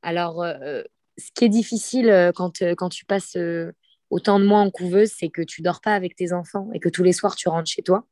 [0.02, 0.82] Alors, euh,
[1.18, 3.72] ce qui est difficile euh, quand, euh, quand tu passes euh,
[4.10, 6.90] autant de mois en couveuse, c'est que tu dors pas avec tes enfants et que
[6.90, 8.06] tous les soirs tu rentres chez toi,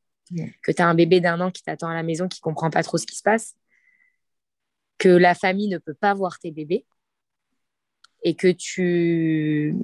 [0.62, 2.82] que tu as un bébé d'un an qui t'attend à la maison, qui comprend pas
[2.82, 3.54] trop ce qui se passe,
[4.98, 6.84] que la famille ne peut pas voir tes bébés
[8.22, 9.76] et que tu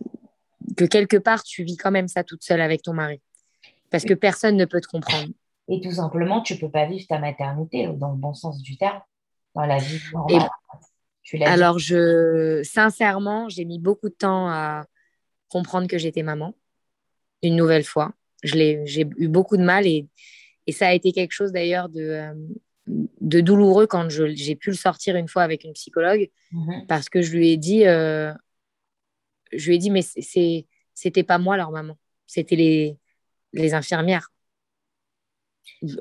[0.77, 3.21] que quelque part tu vis quand même ça toute seule avec ton mari
[3.91, 5.29] parce que personne ne peut te comprendre.
[5.69, 9.01] Et tout simplement, tu peux pas vivre ta maternité dans le bon sens du terme,
[9.55, 10.49] dans la vie normale.
[11.41, 14.87] Alors, je, sincèrement, j'ai mis beaucoup de temps à
[15.49, 16.55] comprendre que j'étais maman,
[17.43, 18.13] une nouvelle fois.
[18.43, 20.09] J'ai eu beaucoup de mal et,
[20.67, 22.35] et, ça a été quelque chose d'ailleurs de, euh,
[22.87, 26.87] de douloureux quand j'ai pu le sortir une fois avec une psychologue mhm.
[26.89, 28.33] parce que je lui ai dit, euh,
[29.53, 31.97] je lui ai dit, mais c'était pas moi leur maman,
[32.27, 32.99] c'était les,
[33.53, 34.33] les infirmières.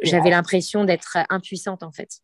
[0.01, 2.21] J'avais l'impression d'être impuissante en fait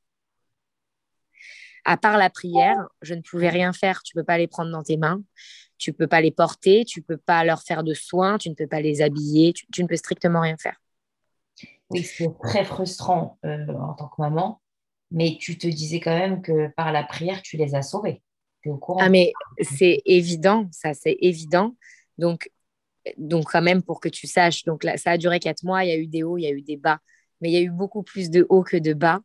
[1.87, 4.03] à part la prière, je ne pouvais rien faire.
[4.03, 5.23] Tu ne peux pas les prendre dans tes mains,
[5.77, 8.49] tu ne peux pas les porter, tu ne peux pas leur faire de soins, tu
[8.49, 10.75] ne peux pas les habiller, tu, ne peux strictement rien faire.
[11.89, 14.61] Oui, c'est très frustrant euh, en tant que maman,
[15.11, 18.21] mais tu te disais quand même que par la prière, tu les as sauvés.
[18.61, 19.31] Tu es au courant Ah, mais
[19.61, 21.77] c'est évident, ça, c'est évident.
[22.17, 22.51] Donc,
[23.15, 25.87] donc, quand même, pour que tu saches, donc là, ça a duré quatre mois, il
[25.87, 26.99] y a eu des hauts, il y a eu des bas,
[27.39, 29.21] mais il y a eu beaucoup plus de hauts que de bas.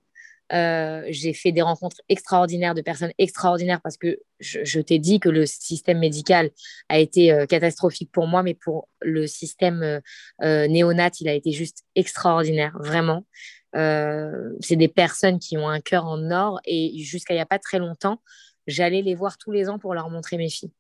[0.53, 5.30] Euh, j'ai fait des rencontres extraordinaires de personnes extraordinaires parce que je, t'ai dit que
[5.30, 6.50] le système médical
[6.90, 11.53] a été euh, catastrophique pour moi, mais pour le système euh, néonat, il a été
[11.53, 13.24] juste extraordinaire, vraiment.
[13.72, 17.59] c'est des personnes qui ont un cœur en or et jusqu'à il n'y a pas
[17.59, 18.20] très longtemps,
[18.66, 20.72] j'allais les voir tous les ans pour leur montrer mes filles.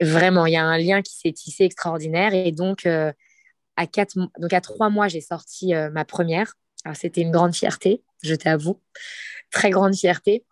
[0.00, 4.52] Vraiment, il y a un lien qui s'est tissé extraordinaire et donc à quatre, donc
[4.52, 6.54] à trois mois, j'ai sorti ma première
[6.94, 8.80] c'était une grande fierté, je t'avoue,
[9.50, 10.44] très grande fierté.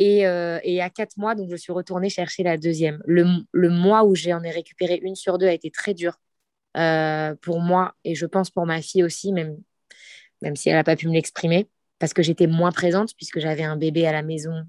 [0.00, 3.02] Et, euh, et, à quatre mois, donc je suis retournée chercher la deuxième.
[3.04, 6.20] Le, le mois où j'en ai récupéré une sur deux a été très dur
[6.76, 9.56] euh, pour moi et je pense pour ma fille aussi, même,
[10.40, 13.64] même si elle n'a pas pu me l'exprimer, parce que j'étais moins présente puisque j'avais
[13.64, 14.64] un bébé à la maison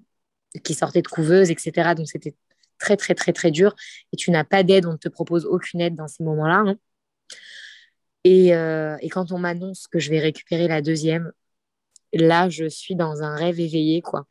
[0.63, 1.93] qui sortait de couveuse, etc.
[1.95, 2.35] Donc c'était
[2.79, 3.75] très, très, très, très dur.
[4.13, 6.63] Et tu n'as pas d'aide, on ne te propose aucune aide dans ces moments-là.
[6.65, 6.75] Hein.
[8.27, 11.31] Euh, et, quand on m'annonce que je vais récupérer la deuxième,
[12.13, 14.27] là, je suis dans un rêve éveillé, quoi.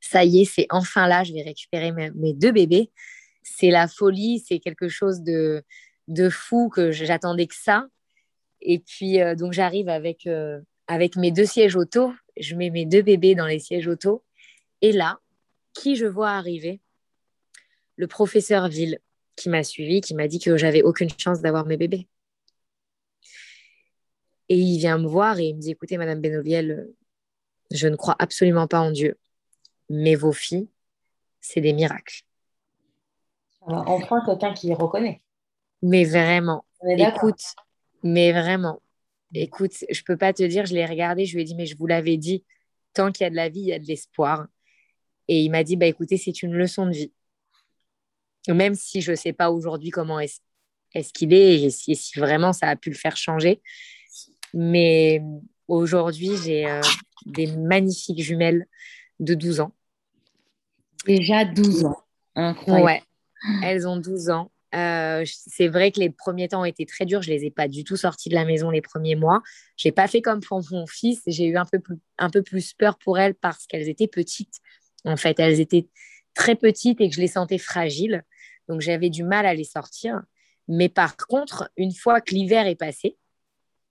[0.00, 2.90] Ça y est, c'est enfin là, je vais récupérer mes, deux bébés.
[3.42, 5.64] C'est la folie, c'est quelque chose de,
[6.30, 7.86] fou que j'attendais que ça.
[8.60, 12.12] Et puis, euh, donc, j'arrive avec, euh, avec mes deux sièges auto.
[12.38, 14.24] Je mets mes deux bébés dans les sièges auto.
[14.82, 15.18] Et là,
[15.72, 16.80] qui je vois arriver?
[17.96, 18.98] Le professeur Ville,
[19.36, 22.08] qui m'a suivi, qui m'a dit que j'avais aucune chance d'avoir mes bébés.
[24.48, 26.96] Et il vient me voir et il me dit, écoutez, Madame Benoliel, euh,
[27.70, 29.18] je ne crois absolument pas en Dieu,
[29.88, 30.68] mais vos filles,
[31.40, 32.22] c'est des miracles.
[33.62, 35.22] enfin, quelqu'un qui reconnaît.
[35.82, 37.42] Mais vraiment, écoute,
[38.02, 38.80] mais vraiment,
[39.34, 41.76] écoute, je peux pas te dire, je l'ai regardé, je lui ai dit, mais je
[41.76, 42.44] vous l'avais dit,
[42.92, 44.46] tant qu'il y a de la vie, il y a de l'espoir.
[45.28, 47.12] Et il m'a dit, bah écoutez, c'est une leçon de vie.
[48.48, 52.52] Même si je ne sais pas aujourd'hui comment est-ce qu'il est, et si, si, vraiment
[52.52, 53.62] ça a pu le faire changer,
[54.54, 55.20] mais
[55.68, 56.80] aujourd'hui, j'ai euh,
[57.26, 58.66] des magnifiques jumelles
[59.18, 59.72] de 12 ans.
[61.06, 61.98] Déjà 12 ans.
[62.36, 62.84] Incroyable.
[62.84, 63.02] Ouais,
[63.62, 64.50] elles ont 12 ans.
[64.74, 67.22] Euh, c'est vrai que les premiers temps ont été très durs.
[67.22, 69.42] Je les ai pas du tout sortis de la maison les premiers mois.
[69.76, 71.22] J'ai pas fait comme pour mon fils.
[71.26, 74.58] J'ai eu un peu plus, un peu plus peur pour elles parce qu'elles étaient petites.
[75.04, 75.88] En fait, elles étaient
[76.34, 78.24] très petites et que je les sentais fragiles.
[78.68, 80.22] Donc j'avais du mal à les sortir.
[80.66, 83.16] Mais par contre, une fois que l'hiver est passé,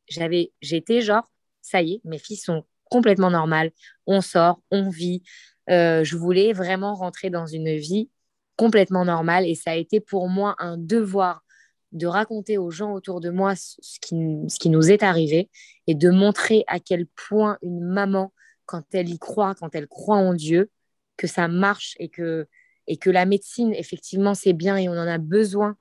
[0.08, 1.32] j'avais, j'étais genre,
[1.62, 3.72] ça y est, mes filles sont complètement normales.
[4.06, 5.24] On sort, on vit.
[5.70, 8.10] Euh, je voulais vraiment rentrer dans une vie
[8.58, 11.44] complètement normale et ça a été pour moi un devoir
[11.92, 15.50] de raconter aux gens autour de moi ce qui, nous est arrivé
[15.88, 18.34] et de montrer à quel point une maman,
[18.66, 20.72] quand elle y croit, quand elle croit en Dieu,
[21.18, 22.48] que ça marche et que,
[22.88, 25.78] et que la médecine, effectivement, c'est bien et on en a besoin,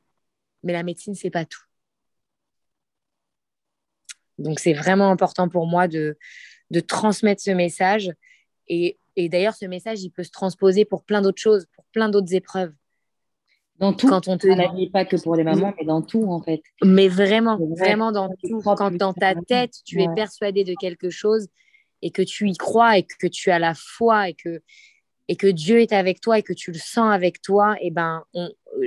[0.62, 1.62] mais la médecine, c'est pas tout.
[4.42, 6.16] Donc, c'est vraiment important pour moi de,
[6.70, 8.10] de transmettre ce message.
[8.68, 12.08] Et, et d'ailleurs, ce message, il peut se transposer pour plein d'autres choses, pour plein
[12.08, 12.72] d'autres épreuves.
[13.78, 16.40] Dans tout, quand on te dit pas que pour les mamans, mais dans tout, en
[16.40, 16.62] fait.
[16.84, 18.60] Mais vraiment, vraiment dans tout.
[18.62, 21.48] Quand dans ta tête, tu es persuadé de quelque chose
[22.02, 24.62] et que tu y crois et que tu as la foi et que,
[25.28, 27.90] et que Dieu est avec toi et que tu le sens avec toi, et eh
[27.90, 28.22] ben,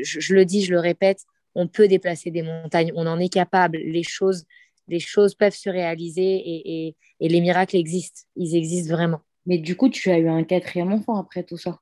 [0.01, 1.21] je, le dis, je le répète,
[1.55, 3.77] on peut déplacer des montagnes, on en est capable.
[3.77, 4.45] Les choses,
[4.87, 8.21] les choses peuvent se réaliser et, et, et les miracles existent.
[8.35, 9.21] Ils existent vraiment.
[9.45, 11.79] Mais du coup, tu as eu un quatrième enfant après tout ça.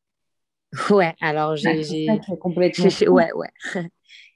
[0.90, 2.08] Ouais, alors j'ai.
[2.40, 2.88] complètement.
[3.10, 3.50] Ouais, ouais.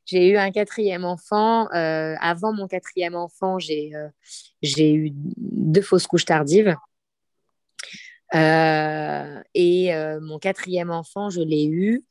[0.05, 1.67] j'ai eu un quatrième enfant.
[1.73, 4.09] Euh, avant mon quatrième enfant, j'ai euh,
[4.79, 6.75] eu deux fausses couches tardives.
[8.35, 9.91] Euh, et
[10.21, 12.03] mon quatrième enfant, je l'ai eu.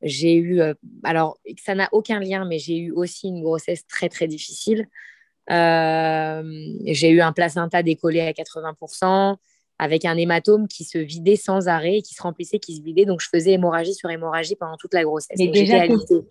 [0.00, 0.60] J'ai eu,
[1.04, 4.88] alors ça n'a aucun lien, mais j'ai eu aussi une grossesse très très difficile.
[5.48, 9.36] J'ai eu un placenta décollé à 80%
[9.78, 13.04] avec un hématome qui se vidait sans arrêt, qui se remplissait, qui se vidait.
[13.04, 15.36] Donc, je faisais hémorragie sur hémorragie pendant toute la grossesse.
[15.38, 15.88] Mais déjà,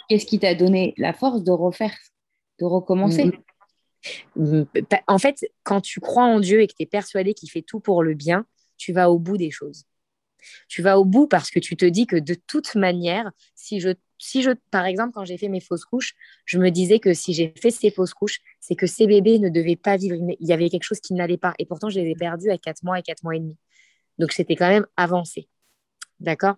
[0.07, 1.93] qu'est-ce qui t'a donné la force de refaire,
[2.59, 3.32] de recommencer?
[4.36, 4.64] Mm.
[5.07, 7.80] En fait, quand tu crois en Dieu et que tu es persuadé qu'il fait tout
[7.80, 8.45] pour le bien,
[8.78, 9.84] tu vas au bout des choses.
[10.68, 13.94] Tu vas au bout parce que tu te dis que de toute manière, si je
[14.24, 16.14] si je, par exemple, quand j'ai fait mes fausses couches,
[16.46, 19.50] je me disais que si j'ai fait ces fausses couches, c'est que ces bébés ne
[19.50, 20.16] devaient pas vivre.
[20.39, 21.56] Il y avait quelque chose qui n'allait pas.
[21.58, 23.58] Et pourtant, je les ai perdus à 4 mois et 4 mois et demi.
[24.20, 25.50] Donc, c'était quand même avancé.
[26.20, 26.58] D'accord?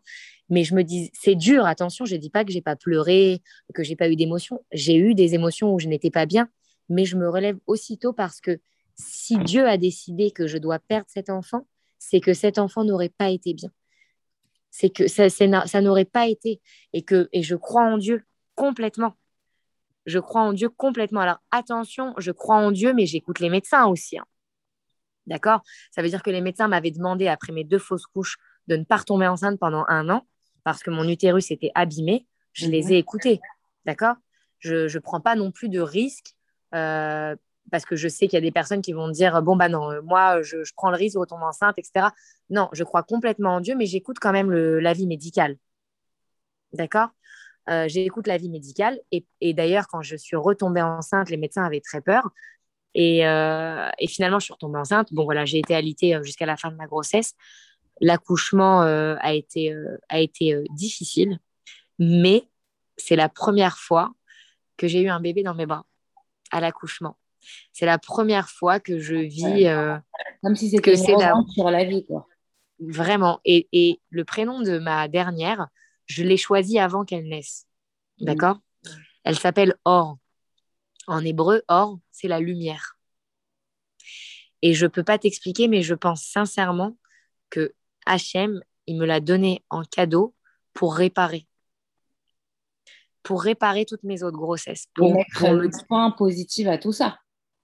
[0.50, 3.42] Mais je me dis, c'est dur, attention, je ne dis pas que j'ai pas pleuré,
[3.74, 4.66] que j'ai pas eu d'émotions.
[4.74, 6.50] J'ai eu des émotions où je n'étais pas bien,
[6.90, 8.60] mais je me relève aussitôt parce que
[8.96, 11.66] si Dieu a décidé que je dois perdre cet enfant,
[12.10, 13.72] c'est que cet enfant n'aurait pas été bien
[14.74, 16.60] c'est que ça, ça n'aurait pas été.
[16.94, 18.26] Et, que, et je crois en Dieu
[18.56, 19.16] complètement.
[20.08, 21.22] Je crois en Dieu complètement.
[21.22, 24.18] Alors attention, je crois en Dieu, mais j'écoute les médecins aussi.
[24.18, 24.26] Hein.
[25.28, 25.62] D'accord?
[25.92, 28.38] Ça veut dire que les médecins m'avaient demandé, après mes deux fausses couches,
[28.68, 30.26] de ne pas retomber enceinte pendant un an
[30.64, 32.26] parce que mon utérus était abîmé.
[32.54, 33.42] Je les ai écoutés.
[33.86, 34.16] D'accord?
[34.58, 36.34] Je ne prends pas non plus de risques
[36.74, 37.36] euh,
[37.72, 39.92] parce que je sais qu'il y a des personnes qui vont dire bon bah non,
[39.92, 42.08] euh, moi je, prends le risque de retomber enceinte, etc.
[42.50, 45.58] Non, je crois complètement en Dieu, mais j'écoute quand même l'avis médical.
[46.74, 47.10] D'accord?
[47.70, 51.82] Euh, J'écoute l'avis médical et, et d'ailleurs quand je suis retombée enceinte, les médecins avaient
[51.82, 52.30] très peur
[52.94, 55.14] et, euh, et finalement je suis retombée enceinte.
[55.14, 57.34] Bon voilà, j'ai été alitée jusqu'à la fin de ma grossesse.
[58.02, 59.74] L'accouchement a été
[60.10, 61.40] a été difficile,
[62.00, 62.50] mais
[62.98, 64.14] c'est la première fois
[64.78, 65.86] que j'ai eu un bébé dans mes bras
[66.52, 67.18] à l'accouchement
[67.72, 69.68] c'est la première fois que je vis.
[69.68, 69.98] Euh,
[70.42, 72.28] Comme si c'était une sur la vie, quoi.
[72.80, 73.40] Vraiment.
[73.46, 75.68] Et, et, le prénom de ma dernière,
[76.06, 77.66] je l'ai choisi avant qu'elle naisse.
[78.20, 78.26] Mm.
[78.26, 78.58] D'accord?
[79.24, 80.18] Elle s'appelle Or.
[81.08, 82.98] En hébreu, Or, c'est la lumière.
[84.62, 86.98] Et je ne peux pas t'expliquer, mais je pense sincèrement
[87.50, 87.74] que
[88.06, 90.34] Hachem, il me l'a donné en cadeau
[90.74, 91.48] pour réparer.
[93.24, 94.88] Pour réparer toutes mes autres grossesses.
[94.96, 97.20] Pour, mettre le point positif à tout ça.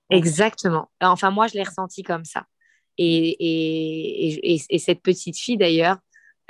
[0.10, 0.90] Exactement.
[1.02, 2.45] Enfin, moi, je l'ai ressenti comme ça.
[2.98, 5.98] Et, et, et, cette petite fille, d'ailleurs,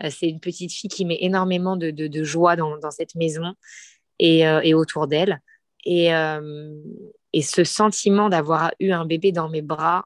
[0.04, 3.54] euh, c'est une petite fille qui met énormément de, de, joie dans, dans, cette maison
[4.18, 5.42] et, euh, autour d'elle.
[5.86, 6.74] Et, euh,
[7.34, 10.06] et ce sentiment d'avoir eu un bébé dans mes bras,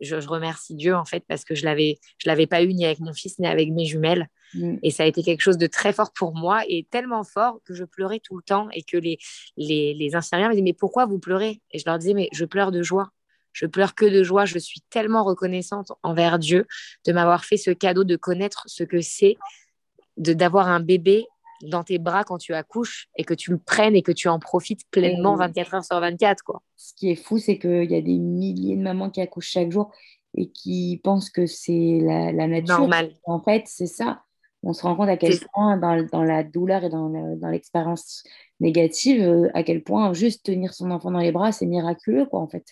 [0.00, 3.12] je, remercie Dieu en fait parce que je je l'avais pas eu ni avec mon
[3.12, 4.76] fils ni avec mes jumelles mm.
[4.82, 7.74] et ça a été quelque chose de très fort pour moi et tellement fort que
[7.74, 9.18] je pleurais tout le temps et que les
[9.56, 11.60] les, les infirmières me disaient mais pourquoi vous pleurez?
[11.72, 13.10] Et je leur disais mais je pleure de joie
[13.52, 16.66] je pleure que de joie je suis tellement reconnaissante envers Dieu
[17.06, 19.36] de m'avoir fait ce cadeau de connaître ce que c'est
[20.16, 21.26] de d'avoir un bébé
[21.62, 24.38] dans tes bras quand tu accouches et que tu le prennes et que tu en
[24.38, 26.42] profites pleinement 24 heures sur 24.
[26.42, 26.62] Quoi.
[26.76, 29.70] Ce qui est fou, c'est qu'il y a des milliers de mamans qui accouchent chaque
[29.70, 29.92] jour
[30.34, 32.78] et qui pensent que c'est la, nature.
[32.78, 33.14] Normal.
[33.24, 34.22] En fait, c'est ça.
[34.62, 37.08] On se rend compte à quel point, dans, la douleur et dans,
[37.50, 38.22] l'expérience
[38.60, 42.40] négative, euh, à quel point juste tenir son enfant dans les bras, c'est miraculeux, quoi,
[42.40, 42.64] en fait.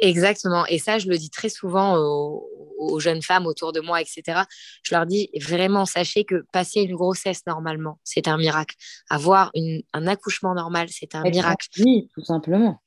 [0.00, 0.64] Exactement.
[0.66, 4.40] Et ça, je le dis très souvent aux, jeunes femmes autour de moi, etc.
[4.82, 8.74] Je leur dis vraiment, sachez que passer une grossesse normalement, c'est un miracle.
[9.10, 9.52] Avoir
[9.92, 11.68] un accouchement normal, c'est un miracle.
[11.78, 12.80] Oui, tout simplement.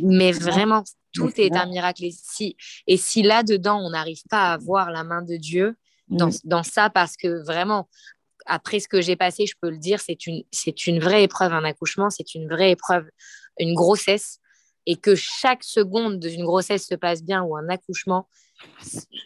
[0.00, 0.82] Mais vraiment,
[1.12, 2.04] tout est un miracle.
[2.04, 2.56] Et si,
[2.88, 5.76] et si là-dedans, on n'arrive pas à voir la main de Dieu
[6.08, 7.88] dans, dans ça, parce que vraiment,
[8.46, 11.52] après ce que j'ai passé, je peux le dire, c'est une, c'est une vraie épreuve,
[11.52, 13.06] un accouchement, c'est une vraie épreuve,
[13.58, 14.38] une grossesse.
[14.88, 18.28] Et que chaque seconde d'une grossesse se passe bien ou un accouchement,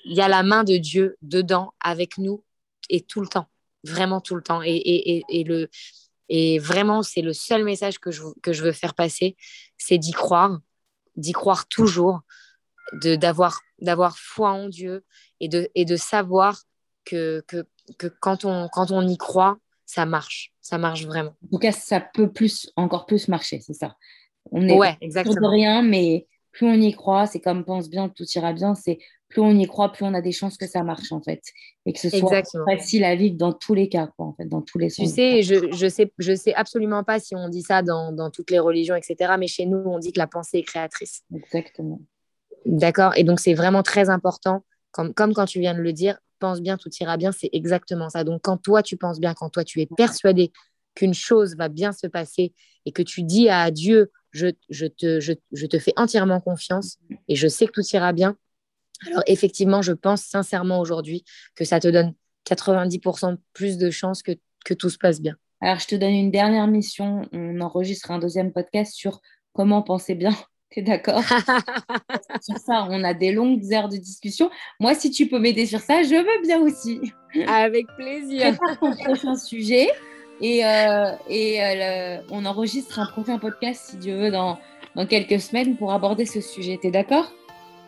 [0.06, 2.42] il y a la main de Dieu dedans avec nous
[2.88, 3.46] et tout le temps,
[3.84, 4.62] vraiment tout le temps.
[4.62, 5.68] Et, et, et, le,
[6.30, 9.36] et vraiment, c'est le seul message que je, que je veux faire passer,
[9.76, 10.58] c'est d'y croire,
[11.16, 12.20] d'y croire toujours,
[12.92, 15.04] d'avoir d'avoir foi en Dieu
[15.40, 16.62] et de, et de savoir
[17.04, 17.66] que, que,
[17.98, 21.34] que quand, on, quand on y croit, ça marche, ça marche vraiment.
[21.44, 23.96] En tout cas, ça peut plus, encore plus marcher, c'est ça.
[24.52, 25.34] On est ouais, exactement.
[25.34, 28.98] de rien, mais plus on y croit, c'est comme pense bien, tout ira bien, c'est
[29.28, 31.40] plus on y croit, plus on a des chances que ça marche en fait.
[31.86, 34.60] Et que ce soit facile à vivre dans tous les cas, quoi, en fait, dans
[34.60, 35.08] tous les sens.
[35.08, 38.30] Tu sais, je, je sais, je sais absolument pas si on dit ça dans, dans,
[38.30, 39.34] toutes les religions, etc.
[39.38, 41.22] Mais chez nous, on dit que la pensée est créatrice.
[41.34, 42.00] Exactement.
[42.66, 46.60] D'accord Et donc, c'est vraiment très important, comme, quand tu viens de le dire, pense
[46.60, 48.24] bien, tout ira bien, c'est exactement ça.
[48.24, 50.52] Donc, quand toi, tu penses bien, quand toi, tu es persuadé
[50.94, 52.52] qu'une chose va bien se passer
[52.86, 57.72] et que tu dis à Dieu, je, te, fais entièrement confiance et je sais que
[57.72, 58.36] tout ira bien.
[59.06, 61.24] Alors effectivement, je pense sincèrement aujourd'hui
[61.54, 62.14] que ça te donne
[62.46, 65.36] 90% plus de chances que tout se passe bien.
[65.62, 67.22] Alors, je te donne une dernière mission.
[67.32, 69.20] On enregistre un deuxième podcast sur
[69.52, 70.34] comment penser bien.
[70.70, 71.22] Tu es d'accord?
[72.40, 74.50] Sur ça, on a des longues heures de discussion.
[74.78, 77.00] Moi, si tu peux m'aider sur ça, je veux bien aussi.
[77.48, 78.56] Avec plaisir.
[78.56, 79.88] Prépare ton prochain sujet.
[80.40, 84.58] Et, euh, et euh, on enregistre un prochain podcast, si Dieu veut, dans,
[84.94, 86.78] dans quelques semaines pour aborder ce sujet.
[86.80, 87.32] Tu es d'accord?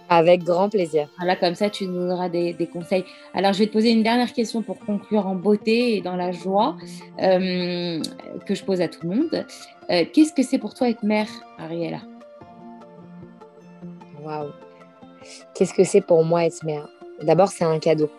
[0.09, 1.09] Avec grand plaisir.
[1.19, 3.05] Voilà, comme ça, tu nous donneras des, des, conseils.
[3.33, 6.33] Alors, je vais te poser une dernière question pour conclure en beauté et dans la
[6.33, 6.77] joie
[7.23, 8.03] euh,
[8.45, 9.47] que je pose à tout le monde.
[9.89, 11.29] Qu'est-ce que c'est pour toi être mère,
[11.59, 12.01] Ariella?
[14.23, 14.51] Waouh
[15.55, 16.89] Qu'est-ce que c'est pour moi être mère
[17.23, 18.11] D'abord, c'est un cadeau.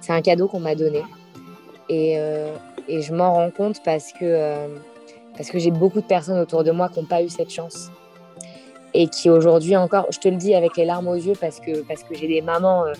[0.00, 1.02] C'est un cadeau qu'on m'a donné.
[1.88, 2.18] Et,
[2.88, 4.68] et je m'en rends compte parce que, euh,
[5.50, 7.90] que j'ai beaucoup de personnes autour de moi qui n'ont pas eu cette chance.
[8.94, 11.82] Et qui aujourd'hui encore, je te le dis avec les larmes aux yeux parce que,
[11.82, 12.92] parce que j'ai des mamans euh,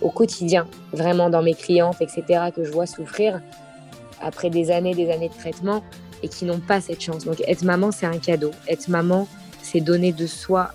[0.00, 3.40] au quotidien, vraiment dans mes clientes, etc., que je vois souffrir
[4.20, 5.82] après des années, des années de traitement
[6.22, 7.24] et qui n'ont pas cette chance.
[7.24, 8.50] Donc être maman, c'est un cadeau.
[8.68, 9.28] Être maman,
[9.62, 10.70] c'est donner de soi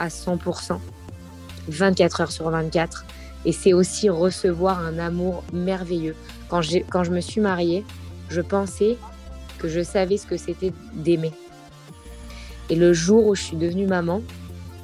[0.00, 0.78] à 100%,
[1.68, 3.04] 24 heures sur 24.
[3.44, 6.16] Et c'est aussi recevoir un amour merveilleux.
[6.48, 6.60] Quand,
[6.90, 7.84] quand je me suis mariée,
[8.28, 8.98] je pensais
[9.58, 11.32] que je savais ce que c'était d'aimer.
[12.68, 14.22] Et le jour où je suis devenue maman,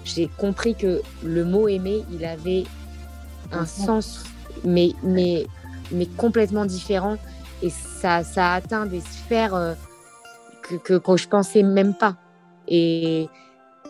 [0.05, 2.65] j'ai compris que le mot aimer, il avait
[3.53, 4.25] un sens,
[4.65, 5.47] mais, mais,
[5.93, 7.17] mais complètement différent.
[7.63, 9.75] Et ça, ça a atteint des sphères euh,
[10.63, 12.17] que, que, je pensais même pas.
[12.69, 13.29] Et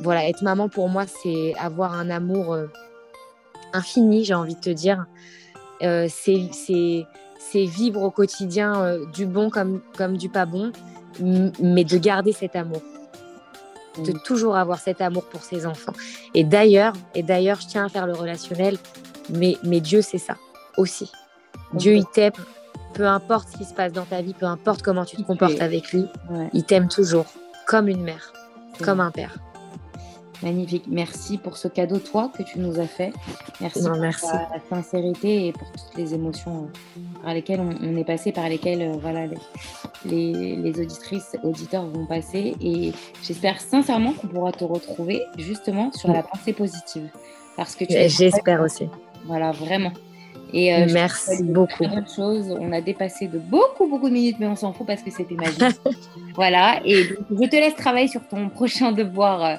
[0.00, 2.66] voilà, être maman pour moi, c'est avoir un amour euh,
[3.72, 5.06] infini, j'ai envie de te dire.
[5.82, 7.06] Euh, c'est
[7.54, 10.72] vivre au quotidien euh, du bon comme, comme du pas bon,
[11.20, 12.82] mais de garder cet amour.
[14.04, 14.20] De mm.
[14.24, 15.94] toujours avoir cet amour pour ses enfants.
[16.34, 18.76] Et d'ailleurs, et d'ailleurs, je tiens à faire le relationnel,
[19.30, 20.36] mais, mais Dieu, c'est ça
[20.76, 21.10] aussi.
[21.72, 22.32] Dieu, il t'aime,
[22.92, 25.60] peu importe ce qui se passe dans ta vie, peu importe comment tu te comportes
[25.60, 26.04] avec lui,
[26.52, 27.26] il t'aime toujours,
[27.66, 28.32] comme une mère,
[28.82, 29.36] comme un père.
[30.42, 30.84] Magnifique.
[30.88, 33.12] Merci pour ce cadeau, toi, que tu nous as fait.
[33.60, 38.32] Merci pour ta sincérité et pour toutes les émotions euh, par lesquelles on, est passé,
[38.32, 39.26] par lesquelles euh, voilà,
[40.04, 42.54] les, les, auditrices, auditeurs vont passer.
[42.60, 42.92] Et
[43.22, 47.08] j'espère sincèrement qu'on pourra te retrouver justement sur la pensée positive.
[47.56, 48.88] Parce que J'espère aussi.
[49.24, 49.92] Voilà, vraiment.
[50.56, 51.84] Et euh, Merci beaucoup.
[52.16, 52.56] Chose.
[52.58, 55.34] On a dépassé de beaucoup, beaucoup de minutes, mais on s'en fout parce que c'était
[55.34, 55.78] magique.
[56.34, 56.80] voilà.
[56.82, 59.44] Et donc, je te laisse travailler sur ton prochain devoir.
[59.44, 59.56] Euh,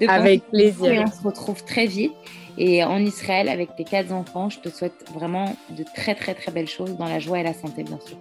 [0.00, 0.90] de avec plaisir.
[0.90, 2.12] Et on se retrouve très vite.
[2.56, 6.50] Et en Israël, avec tes quatre enfants, je te souhaite vraiment de très, très, très
[6.50, 8.16] belles choses dans la joie et la santé, bien sûr.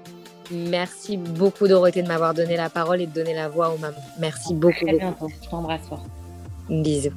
[0.51, 3.95] Merci beaucoup, Dorothée, de m'avoir donné la parole et de donner la voix aux mamans.
[4.19, 4.85] Merci beaucoup.
[4.85, 5.29] Très bientôt.
[5.41, 6.03] Je t'embrasse fort.
[6.69, 7.13] Bisous.